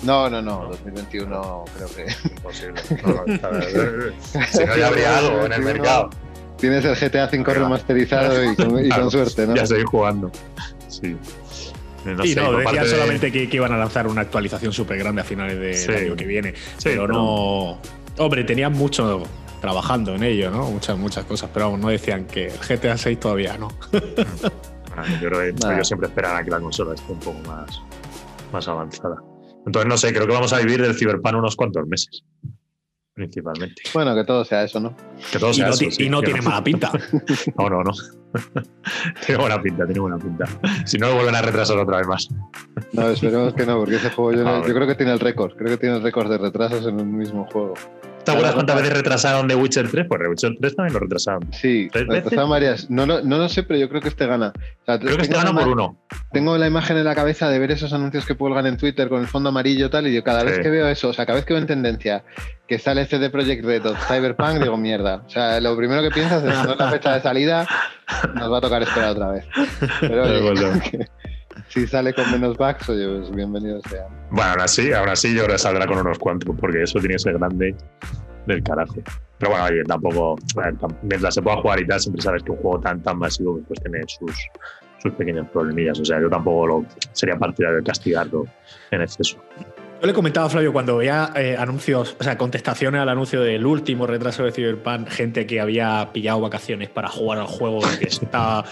No, 0.03 0.30
no, 0.30 0.41
no, 0.41 0.65
2021 0.69 1.65
creo 1.75 1.88
que. 1.89 2.30
Imposible. 2.30 2.82
No, 3.03 3.25
no, 3.25 3.61
si 4.47 4.65
no, 4.65 4.77
ya 4.77 4.88
habría 4.88 5.17
algo 5.17 5.45
en 5.45 5.53
el 5.53 5.61
mercado. 5.61 6.09
Tienes 6.57 6.84
el 6.84 6.95
GTA 6.95 7.30
5 7.30 7.53
remasterizado 7.53 8.51
y 8.51 8.55
con, 8.55 8.86
y 8.86 8.89
con 8.89 9.11
suerte, 9.11 9.47
¿no? 9.47 9.55
Ya 9.55 9.65
seguir 9.65 9.86
jugando. 9.86 10.32
Sí. 10.88 11.17
No 12.06 12.24
y 12.24 12.34
sé, 12.34 12.41
no, 12.41 12.54
decían 12.54 12.84
de... 12.84 12.89
solamente 12.89 13.32
que, 13.32 13.50
que, 13.50 13.58
iban 13.58 13.72
a 13.72 13.78
lanzar 13.78 14.08
una 14.08 14.22
actualización 14.22 14.72
súper 14.72 14.97
grande 14.97 15.22
a 15.22 15.24
finales 15.24 15.60
del 15.60 15.76
sí. 15.76 15.91
año 15.91 16.16
que 16.16 16.26
viene. 16.26 16.54
Sí, 16.78 16.84
pero, 16.84 17.08
pero, 17.08 17.14
no. 17.14 17.80
Hombre, 18.18 18.43
tenían 18.43 18.74
mucho 18.74 19.24
trabajando 19.62 20.16
en 20.16 20.24
ello, 20.24 20.52
¿no? 20.52 20.70
Muchas, 20.72 20.97
muchas 20.97 21.26
cosas, 21.26 21.50
pero 21.54 21.66
vamos, 21.66 21.82
no 21.82 21.89
decían 21.89 22.26
que 22.26 22.47
el 22.47 22.58
GTA 22.58 22.97
6 22.97 23.20
todavía 23.20 23.58
no. 23.58 23.70
yo 25.22 25.30
creo 25.30 25.39
que 25.39 25.54
nah. 25.62 25.74
ellos 25.74 25.88
siempre 25.88 26.08
esperan 26.08 26.38
a 26.38 26.43
que 26.43 26.52
la 26.52 26.60
consola 26.60 26.95
esté 26.95 27.12
un 27.12 27.20
poco 27.20 27.39
más, 27.47 27.82
más 28.52 28.68
avanzada. 28.68 29.18
Entonces, 29.66 29.89
no 29.89 29.97
sé, 29.97 30.14
creo 30.14 30.26
que 30.26 30.34
vamos 30.34 30.54
a 30.54 30.60
vivir 30.60 30.82
del 30.82 30.95
Cyberpunk 30.95 31.36
unos 31.36 31.56
cuantos 31.56 31.86
meses. 31.88 32.24
Principalmente. 33.20 33.82
Bueno, 33.93 34.15
que 34.15 34.24
todo 34.24 34.45
sea 34.45 34.63
eso, 34.63 34.80
¿no? 34.80 34.95
Que 35.30 35.39
todo 35.39 35.53
sea 35.53 35.65
y 35.65 35.67
no, 35.67 35.74
eso. 35.76 35.91
Sí, 35.91 36.05
y 36.05 36.09
no 36.09 36.22
tiene 36.22 36.41
mala 36.41 36.63
pinta. 36.63 36.89
no, 37.57 37.70
no, 37.70 37.84
no. 37.84 37.91
tiene 39.26 39.41
buena 39.41 39.61
pinta, 39.61 39.86
tiene 39.86 39.99
buena 39.99 40.17
pinta. 40.17 40.45
Si 40.86 40.97
no, 40.97 41.09
lo 41.09 41.15
vuelven 41.15 41.36
a 41.36 41.41
retrasar 41.41 41.78
otra 41.78 41.97
vez 41.97 42.07
más. 42.07 42.30
no, 42.93 43.09
esperemos 43.09 43.53
que 43.55 43.65
no, 43.65 43.78
porque 43.78 43.97
ese 43.97 44.09
juego 44.11 44.32
yo, 44.32 44.43
no, 44.45 44.65
yo 44.65 44.74
creo 44.74 44.88
que 44.88 44.95
tiene 44.95 45.11
el 45.11 45.20
récord. 45.20 45.53
Creo 45.57 45.67
que 45.67 45.78
tiene 45.78 45.97
el 45.97 46.01
récord 46.01 46.30
de 46.30 46.38
retrasos 46.38 46.88
en 46.88 47.01
un 47.01 47.17
mismo 47.17 47.45
juego. 47.51 47.74
¿Te 48.30 48.38
acuerdas 48.38 48.53
cuántas 48.53 48.75
veces 48.75 48.93
retrasaron 48.93 49.47
The 49.47 49.55
Witcher 49.55 49.89
3? 49.89 50.05
Pues 50.07 50.21
The 50.21 50.27
Witcher 50.27 50.57
3 50.59 50.75
también 50.75 50.93
lo 50.93 50.99
retrasaron. 50.99 51.53
Sí, 51.53 51.89
¿Tres 51.91 52.05
lo 52.07 52.13
retrasaron 52.13 52.49
varias. 52.49 52.89
No, 52.89 53.05
no, 53.05 53.21
no 53.21 53.38
lo 53.38 53.49
sé, 53.49 53.63
pero 53.63 53.80
yo 53.80 53.89
creo 53.89 54.01
que 54.01 54.09
este 54.09 54.27
gana. 54.27 54.53
O 54.55 54.86
sea, 54.86 54.99
creo 54.99 55.17
que 55.17 55.23
este 55.23 55.36
gana 55.36 55.53
por 55.53 55.67
uno. 55.67 55.97
Tengo 56.32 56.57
la 56.57 56.67
imagen 56.67 56.97
en 56.97 57.05
la 57.05 57.15
cabeza 57.15 57.49
de 57.49 57.59
ver 57.59 57.71
esos 57.71 57.93
anuncios 57.93 58.25
que 58.25 58.36
cuelgan 58.36 58.65
en 58.67 58.77
Twitter 58.77 59.09
con 59.09 59.21
el 59.21 59.27
fondo 59.27 59.49
amarillo 59.49 59.88
y 59.88 59.89
tal, 59.89 60.07
y 60.07 60.13
yo 60.13 60.23
cada 60.23 60.43
vez 60.43 60.59
que 60.59 60.69
veo 60.69 60.88
eso, 60.88 61.09
o 61.09 61.13
sea, 61.13 61.25
cada 61.25 61.38
vez 61.38 61.45
que 61.45 61.53
veo 61.53 61.61
en 61.61 61.67
tendencia 61.67 62.23
que 62.67 62.77
sale 62.77 63.01
este 63.01 63.17
de 63.17 63.32
Project 63.32 63.65
Red 63.65 63.86
o 63.88 63.95
Cyberpunk, 63.95 64.61
digo, 64.61 64.77
mierda. 64.77 65.23
O 65.25 65.30
sea, 65.30 65.59
lo 65.59 65.75
primero 65.75 66.03
que 66.03 66.11
piensas 66.11 66.43
es 66.43 66.63
no 66.63 66.73
es 66.73 66.80
la 66.80 66.91
fecha 66.91 67.15
de 67.15 67.21
salida, 67.21 67.67
nos 68.36 68.51
va 68.51 68.59
a 68.59 68.61
tocar 68.61 68.84
esperar 68.84 69.09
otra 69.09 69.32
vez. 69.32 69.45
Pero 70.01 70.23
oye, 70.51 71.09
si 71.68 71.88
sale 71.88 72.14
con 72.14 72.32
menos 72.32 72.57
bugs, 72.57 72.89
oye, 72.89 73.07
pues 73.07 73.36
bienvenido 73.36 73.82
sea. 73.89 74.07
Bueno, 74.32 74.51
aún 74.51 74.62
así, 74.62 74.93
aún 74.93 75.10
así 75.10 75.36
yo 75.36 75.47
que 75.47 75.57
saldrá 75.57 75.86
con 75.86 75.99
unos 75.99 76.18
cuantos, 76.18 76.55
porque 76.60 76.84
eso 76.84 76.99
tiene 76.99 77.16
que 77.16 77.20
ser 77.20 77.38
grande 77.38 77.76
del 78.45 78.64
carajo. 78.64 78.95
Pero 79.38 79.51
bueno, 79.51 79.66
oye, 79.66 79.84
tampoco, 79.84 80.38
mientras 81.03 81.34
se 81.34 81.41
pueda 81.41 81.57
jugar 81.57 81.80
y 81.82 81.88
tal, 81.88 81.99
siempre 81.99 82.22
sabes 82.22 82.43
que 82.43 82.51
un 82.51 82.57
juego 82.57 82.80
tan, 82.80 83.01
tan 83.01 83.18
masivo 83.18 83.60
pues 83.68 83.80
tiene 83.82 84.01
sus, 84.07 84.36
sus 85.01 85.14
pequeños 85.14 85.47
problemillas. 85.49 85.99
O 85.99 86.05
sea, 86.05 86.20
yo 86.20 86.30
tampoco 86.30 86.68
lo, 86.68 86.86
sería 87.14 87.38
partidario 87.38 87.78
de 87.78 87.84
castigarlo 87.84 88.45
en 88.91 89.01
exceso. 89.01 89.38
Yo 90.02 90.08
le 90.08 90.14
comentaba 90.14 90.47
a 90.47 90.50
Flavio 90.50 90.72
cuando 90.72 90.95
veía 90.95 91.34
eh, 91.36 91.58
anuncios, 91.58 92.16
o 92.18 92.24
sea, 92.24 92.38
contestaciones 92.38 93.02
al 93.02 93.10
anuncio 93.10 93.41
del 93.41 93.66
último 93.66 94.08
retraso 94.08 94.43
de 94.45 94.54
Cyberpunk, 94.54 95.10
gente 95.10 95.45
que 95.45 95.60
había 95.60 96.10
pillado 96.14 96.39
vacaciones 96.39 96.89
para 96.89 97.10
jugar 97.10 97.39
al 97.39 97.47
juego 97.47 97.80
y 97.80 97.97
que 97.97 98.06
estaba 98.06 98.64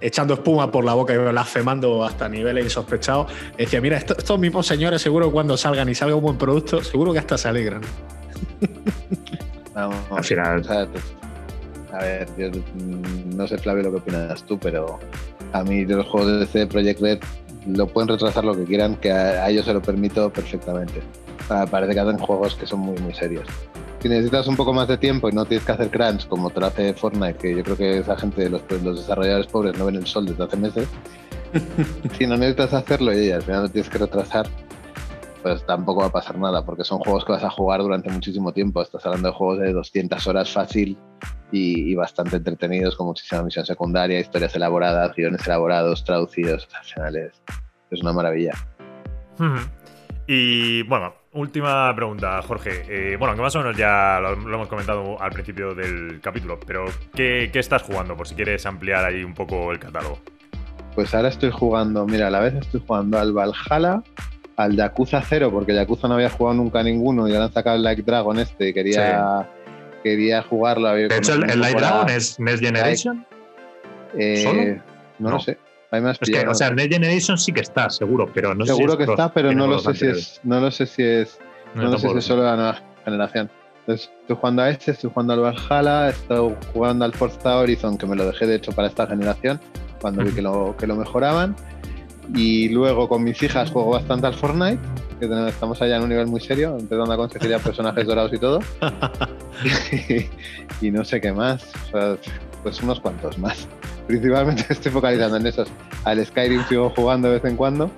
echando 0.00 0.34
espuma 0.34 0.72
por 0.72 0.84
la 0.84 0.94
boca 0.94 1.14
y 1.14 1.16
blasfemando 1.16 2.04
hasta 2.04 2.28
niveles 2.28 2.64
insospechados. 2.64 3.30
Decía, 3.56 3.80
mira, 3.80 3.98
estos, 3.98 4.18
estos 4.18 4.36
mismos 4.40 4.66
señores 4.66 5.00
seguro 5.00 5.30
cuando 5.30 5.56
salgan 5.56 5.88
y 5.88 5.94
salga 5.94 6.16
un 6.16 6.22
buen 6.22 6.38
producto, 6.38 6.82
seguro 6.82 7.12
que 7.12 7.20
hasta 7.20 7.38
se 7.38 7.48
alegran. 7.48 7.82
Vamos, 9.74 9.96
Al 10.10 10.24
final. 10.24 10.60
O 10.60 10.64
sea, 10.64 10.88
a 11.92 11.98
ver, 11.98 12.28
yo 12.36 12.50
no 13.26 13.46
sé, 13.46 13.58
Flavio, 13.58 13.84
lo 13.84 13.90
que 13.92 13.96
opinas 13.98 14.42
tú, 14.42 14.58
pero 14.58 14.98
a 15.52 15.62
mí 15.62 15.84
de 15.84 15.94
los 15.94 16.06
juegos 16.06 16.32
de 16.32 16.38
DC 16.40 16.66
Project 16.66 17.00
Red 17.00 17.18
lo 17.68 17.86
pueden 17.86 18.08
retrasar 18.08 18.44
lo 18.44 18.54
que 18.54 18.64
quieran, 18.64 18.96
que 18.96 19.10
a, 19.10 19.44
a 19.44 19.50
ellos 19.50 19.64
se 19.64 19.74
lo 19.74 19.82
permito 19.82 20.30
perfectamente. 20.30 21.02
Sea, 21.46 21.66
parece 21.66 21.94
que 21.94 22.00
hacen 22.00 22.18
juegos 22.18 22.54
que 22.54 22.66
son 22.66 22.80
muy, 22.80 22.98
muy 22.98 23.14
serios. 23.14 23.46
Si 24.00 24.08
necesitas 24.08 24.46
un 24.46 24.56
poco 24.56 24.72
más 24.72 24.86
de 24.86 24.96
tiempo 24.96 25.28
y 25.28 25.32
no 25.32 25.44
tienes 25.44 25.66
que 25.66 25.72
hacer 25.72 25.90
crunch 25.90 26.28
como 26.28 26.50
te 26.50 26.60
lo 26.60 26.66
hace 26.66 26.94
Fortnite, 26.94 27.34
que 27.34 27.56
yo 27.56 27.64
creo 27.64 27.76
que 27.76 27.98
esa 27.98 28.16
gente, 28.16 28.48
los, 28.48 28.62
los 28.82 28.98
desarrolladores 28.98 29.46
pobres 29.48 29.78
no 29.78 29.86
ven 29.86 29.96
el 29.96 30.06
sol 30.06 30.26
desde 30.26 30.44
hace 30.44 30.56
meses, 30.56 30.88
si 32.18 32.26
no 32.26 32.36
necesitas 32.36 32.74
hacerlo 32.74 33.12
y 33.12 33.30
al 33.30 33.42
final 33.42 33.62
no 33.62 33.68
tienes 33.68 33.90
que 33.90 33.98
retrasar, 33.98 34.46
pues 35.42 35.64
tampoco 35.66 36.00
va 36.00 36.06
a 36.06 36.12
pasar 36.12 36.38
nada, 36.38 36.64
porque 36.64 36.84
son 36.84 36.98
juegos 37.00 37.24
que 37.24 37.32
vas 37.32 37.44
a 37.44 37.50
jugar 37.50 37.80
durante 37.80 38.10
muchísimo 38.10 38.52
tiempo. 38.52 38.82
Estás 38.82 39.04
hablando 39.06 39.28
de 39.28 39.34
juegos 39.34 39.58
de 39.60 39.72
200 39.72 40.26
horas 40.26 40.50
fácil 40.50 40.96
y, 41.52 41.90
y 41.90 41.94
bastante 41.94 42.36
entretenidos, 42.36 42.96
con 42.96 43.06
muchísima 43.06 43.42
misión 43.42 43.64
secundaria, 43.64 44.20
historias 44.20 44.54
elaboradas, 44.54 45.14
guiones 45.14 45.46
elaborados, 45.46 46.04
traducidos. 46.04 46.68
Al 46.76 46.84
final 46.84 47.16
es, 47.16 47.42
es 47.90 48.02
una 48.02 48.12
maravilla. 48.12 48.52
Y 50.26 50.82
bueno, 50.82 51.14
última 51.32 51.94
pregunta, 51.94 52.42
Jorge. 52.42 52.84
Eh, 52.88 53.16
bueno, 53.16 53.34
que 53.34 53.40
más 53.40 53.54
o 53.56 53.60
menos 53.60 53.76
ya 53.76 54.18
lo, 54.20 54.34
lo, 54.36 54.54
hemos 54.56 54.68
comentado 54.68 55.20
al 55.20 55.30
principio 55.30 55.74
del 55.74 56.20
capítulo, 56.20 56.58
pero 56.66 56.86
¿qué, 57.14 57.48
¿qué, 57.52 57.58
estás 57.58 57.82
jugando? 57.82 58.16
Por 58.16 58.28
si 58.28 58.34
quieres 58.34 58.66
ampliar 58.66 59.04
ahí 59.04 59.24
un 59.24 59.34
poco 59.34 59.72
el 59.72 59.78
catálogo. 59.78 60.18
Pues 60.94 61.14
ahora 61.14 61.28
estoy 61.28 61.50
jugando, 61.50 62.06
mira, 62.06 62.26
a 62.26 62.30
la 62.30 62.40
vez 62.40 62.54
estoy 62.54 62.82
jugando 62.86 63.18
al 63.18 63.32
Valhalla, 63.32 64.02
al 64.56 64.76
Yakuza 64.76 65.22
0, 65.22 65.50
porque 65.52 65.72
Yakuza 65.72 66.08
no 66.08 66.14
había 66.14 66.28
jugado 66.28 66.56
nunca 66.56 66.82
ninguno 66.82 67.28
y 67.28 67.32
ahora 67.32 67.46
han 67.46 67.52
sacado 67.52 67.76
el 67.76 67.84
Like 67.84 68.02
Dragon 68.02 68.38
este 68.38 68.70
y 68.70 68.74
quería, 68.74 69.46
sí. 69.46 69.57
Quería 70.02 70.42
jugarlo. 70.42 70.92
De 70.94 71.06
hecho, 71.06 71.34
el, 71.34 71.50
el 71.50 71.60
Like 71.60 71.78
Dragon 71.78 72.08
es 72.10 72.38
Next 72.38 72.62
Generation. 72.62 73.26
Eh, 74.16 74.42
¿Solo? 74.42 74.62
No, 75.18 75.30
no, 75.30 75.30
lo 75.36 75.40
sé. 75.40 75.58
Es 75.90 76.18
que, 76.18 76.46
o 76.46 76.54
sea, 76.54 76.70
Next 76.70 76.92
Generation 76.92 77.38
sí 77.38 77.52
que 77.52 77.60
está, 77.60 77.88
seguro, 77.88 78.30
pero 78.32 78.54
no 78.54 78.66
seguro 78.66 78.96
que 78.96 79.04
está, 79.04 79.32
pero 79.32 79.52
no 79.52 79.66
lo 79.66 79.78
sé 79.78 79.94
si 79.94 80.06
es, 80.06 80.40
no 80.44 80.60
lo 80.60 80.70
sé 80.70 80.86
si 80.86 81.02
es, 81.02 81.38
no, 81.74 81.84
no 81.84 81.90
lo 81.90 81.98
sé 81.98 82.08
si 82.10 82.18
es 82.18 82.24
solo 82.24 82.42
la 82.42 82.56
nueva 82.56 82.82
generación. 83.04 83.50
Entonces, 83.80 84.10
estoy 84.20 84.36
jugando 84.36 84.62
a 84.62 84.70
este, 84.70 84.90
estoy 84.90 85.10
jugando 85.10 85.32
al 85.32 85.40
Valhalla, 85.40 86.10
estoy 86.10 86.54
jugando 86.74 87.06
al 87.06 87.14
Forza 87.14 87.56
Horizon, 87.56 87.96
que 87.96 88.04
me 88.04 88.16
lo 88.16 88.26
dejé 88.26 88.46
de 88.46 88.56
hecho 88.56 88.70
para 88.72 88.88
esta 88.88 89.06
generación, 89.06 89.58
cuando 89.98 90.22
vi 90.22 90.32
que 90.32 90.42
lo, 90.42 90.76
que 90.76 90.86
lo 90.86 90.94
mejoraban. 90.94 91.56
Y 92.34 92.68
luego 92.68 93.08
con 93.08 93.24
mis 93.24 93.42
hijas 93.42 93.70
juego 93.70 93.92
bastante 93.92 94.26
al 94.26 94.34
Fortnite, 94.34 94.78
que 95.18 95.26
tenemos- 95.26 95.50
estamos 95.50 95.80
allá 95.82 95.96
en 95.96 96.02
un 96.02 96.08
nivel 96.08 96.26
muy 96.26 96.40
serio, 96.40 96.76
empezando 96.78 97.12
a 97.12 97.16
conseguir 97.16 97.50
ya 97.50 97.58
personajes 97.58 98.06
dorados 98.06 98.32
y 98.32 98.38
todo. 98.38 98.60
y, 100.80 100.90
no 100.90 101.04
sé 101.04 101.20
qué 101.20 101.32
más, 101.32 101.64
o 101.86 101.90
sea, 101.90 102.16
pues 102.62 102.80
unos 102.82 103.00
cuantos 103.00 103.38
más. 103.38 103.68
Principalmente 104.06 104.64
estoy 104.70 104.92
focalizando 104.92 105.36
en 105.36 105.46
esos. 105.46 105.68
Al 106.04 106.24
Skyrim 106.24 106.64
sigo 106.68 106.90
jugando 106.90 107.28
de 107.28 107.34
vez 107.34 107.44
en 107.44 107.56
cuando. 107.56 107.90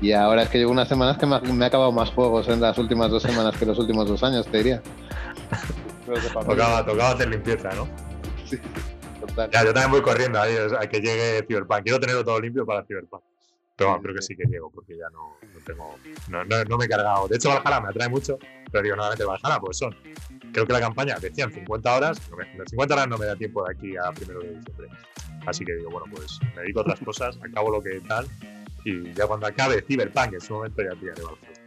Y 0.00 0.12
ahora 0.12 0.42
es 0.42 0.48
que 0.48 0.58
llevo 0.58 0.72
unas 0.72 0.88
semanas 0.88 1.18
que 1.18 1.26
me 1.26 1.36
ha, 1.36 1.40
me 1.40 1.64
ha 1.64 1.68
acabado 1.68 1.92
más 1.92 2.10
juegos 2.10 2.48
en 2.48 2.60
las 2.60 2.76
últimas 2.78 3.10
dos 3.10 3.22
semanas 3.22 3.56
que 3.56 3.64
los 3.64 3.78
últimos 3.78 4.08
dos 4.08 4.22
años, 4.22 4.46
te 4.46 4.58
diría. 4.58 4.82
Tocaba, 6.32 6.84
tocaba 6.84 7.10
hacer 7.10 7.28
limpieza, 7.28 7.70
¿no? 7.74 7.88
total. 9.26 9.50
Ya, 9.50 9.64
yo 9.64 9.72
también 9.72 9.92
voy 9.92 10.02
corriendo 10.02 10.40
ahí 10.40 10.54
a 10.78 10.86
que 10.86 11.00
llegue 11.00 11.44
Cyberpunk. 11.46 11.84
Quiero 11.84 12.00
tenerlo 12.00 12.24
todo 12.24 12.40
limpio 12.40 12.66
para 12.66 12.84
Cyberpunk. 12.84 13.22
Pero 13.76 14.00
creo 14.00 14.14
que 14.14 14.22
sí 14.22 14.36
que 14.36 14.44
llego, 14.44 14.70
porque 14.70 14.96
ya 14.96 15.08
no, 15.12 15.36
no 15.52 15.60
tengo. 15.66 15.96
No, 16.28 16.44
no- 16.44 16.64
no 16.64 16.78
me 16.78 16.84
he 16.84 16.88
cargado. 16.88 17.26
De 17.28 17.36
hecho, 17.36 17.48
Valhalla 17.48 17.80
me 17.80 17.88
atrae 17.88 18.08
mucho, 18.08 18.38
pero 18.70 18.82
digo, 18.84 18.94
nuevamente 18.96 19.24
Valhalla, 19.24 19.58
pues 19.60 19.78
son. 19.78 19.94
Creo 20.52 20.64
que 20.66 20.72
la 20.72 20.80
campaña 20.80 21.16
decían 21.18 21.50
50 21.52 21.96
horas. 21.96 22.20
Me, 22.56 22.64
50 22.66 22.94
horas 22.94 23.08
no 23.08 23.18
me 23.18 23.26
da 23.26 23.34
tiempo 23.34 23.64
de 23.64 23.72
aquí 23.74 23.96
a 23.96 24.12
primero 24.12 24.40
de 24.40 24.50
diciembre. 24.56 24.88
Así 25.46 25.64
que 25.64 25.74
digo, 25.74 25.90
bueno, 25.90 26.06
pues 26.14 26.38
me 26.54 26.62
dedico 26.62 26.78
a 26.80 26.82
otras 26.82 27.00
cosas, 27.00 27.38
acabo 27.42 27.70
lo 27.70 27.82
que 27.82 28.00
tal. 28.06 28.26
Y 28.84 29.12
ya 29.12 29.26
cuando 29.26 29.46
acabe 29.46 29.82
Cyberpunk, 29.82 30.34
en 30.34 30.40
su 30.40 30.54
momento 30.54 30.82
ya 30.82 30.90
pillaré 30.98 31.22
Valhalla. 31.22 31.60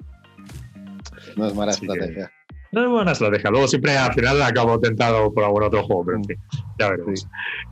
No 1.35 1.47
es 1.47 1.55
mala 1.55 1.71
Así 1.71 1.81
que- 1.85 1.93
estrategia. 1.93 2.31
No 2.71 2.83
es 2.83 2.89
buena 2.89 3.11
estrategia. 3.13 3.49
Luego 3.49 3.67
siempre 3.67 3.97
al 3.97 4.13
final 4.13 4.41
acabo 4.41 4.77
tentado 4.79 5.33
por 5.33 5.43
algún 5.43 5.63
otro 5.63 5.83
juego, 5.83 6.05
pero 6.05 6.17
en 6.17 6.23
fin, 6.25 6.37
ya 6.77 6.89
veremos. 6.89 7.21
Sí. 7.21 7.27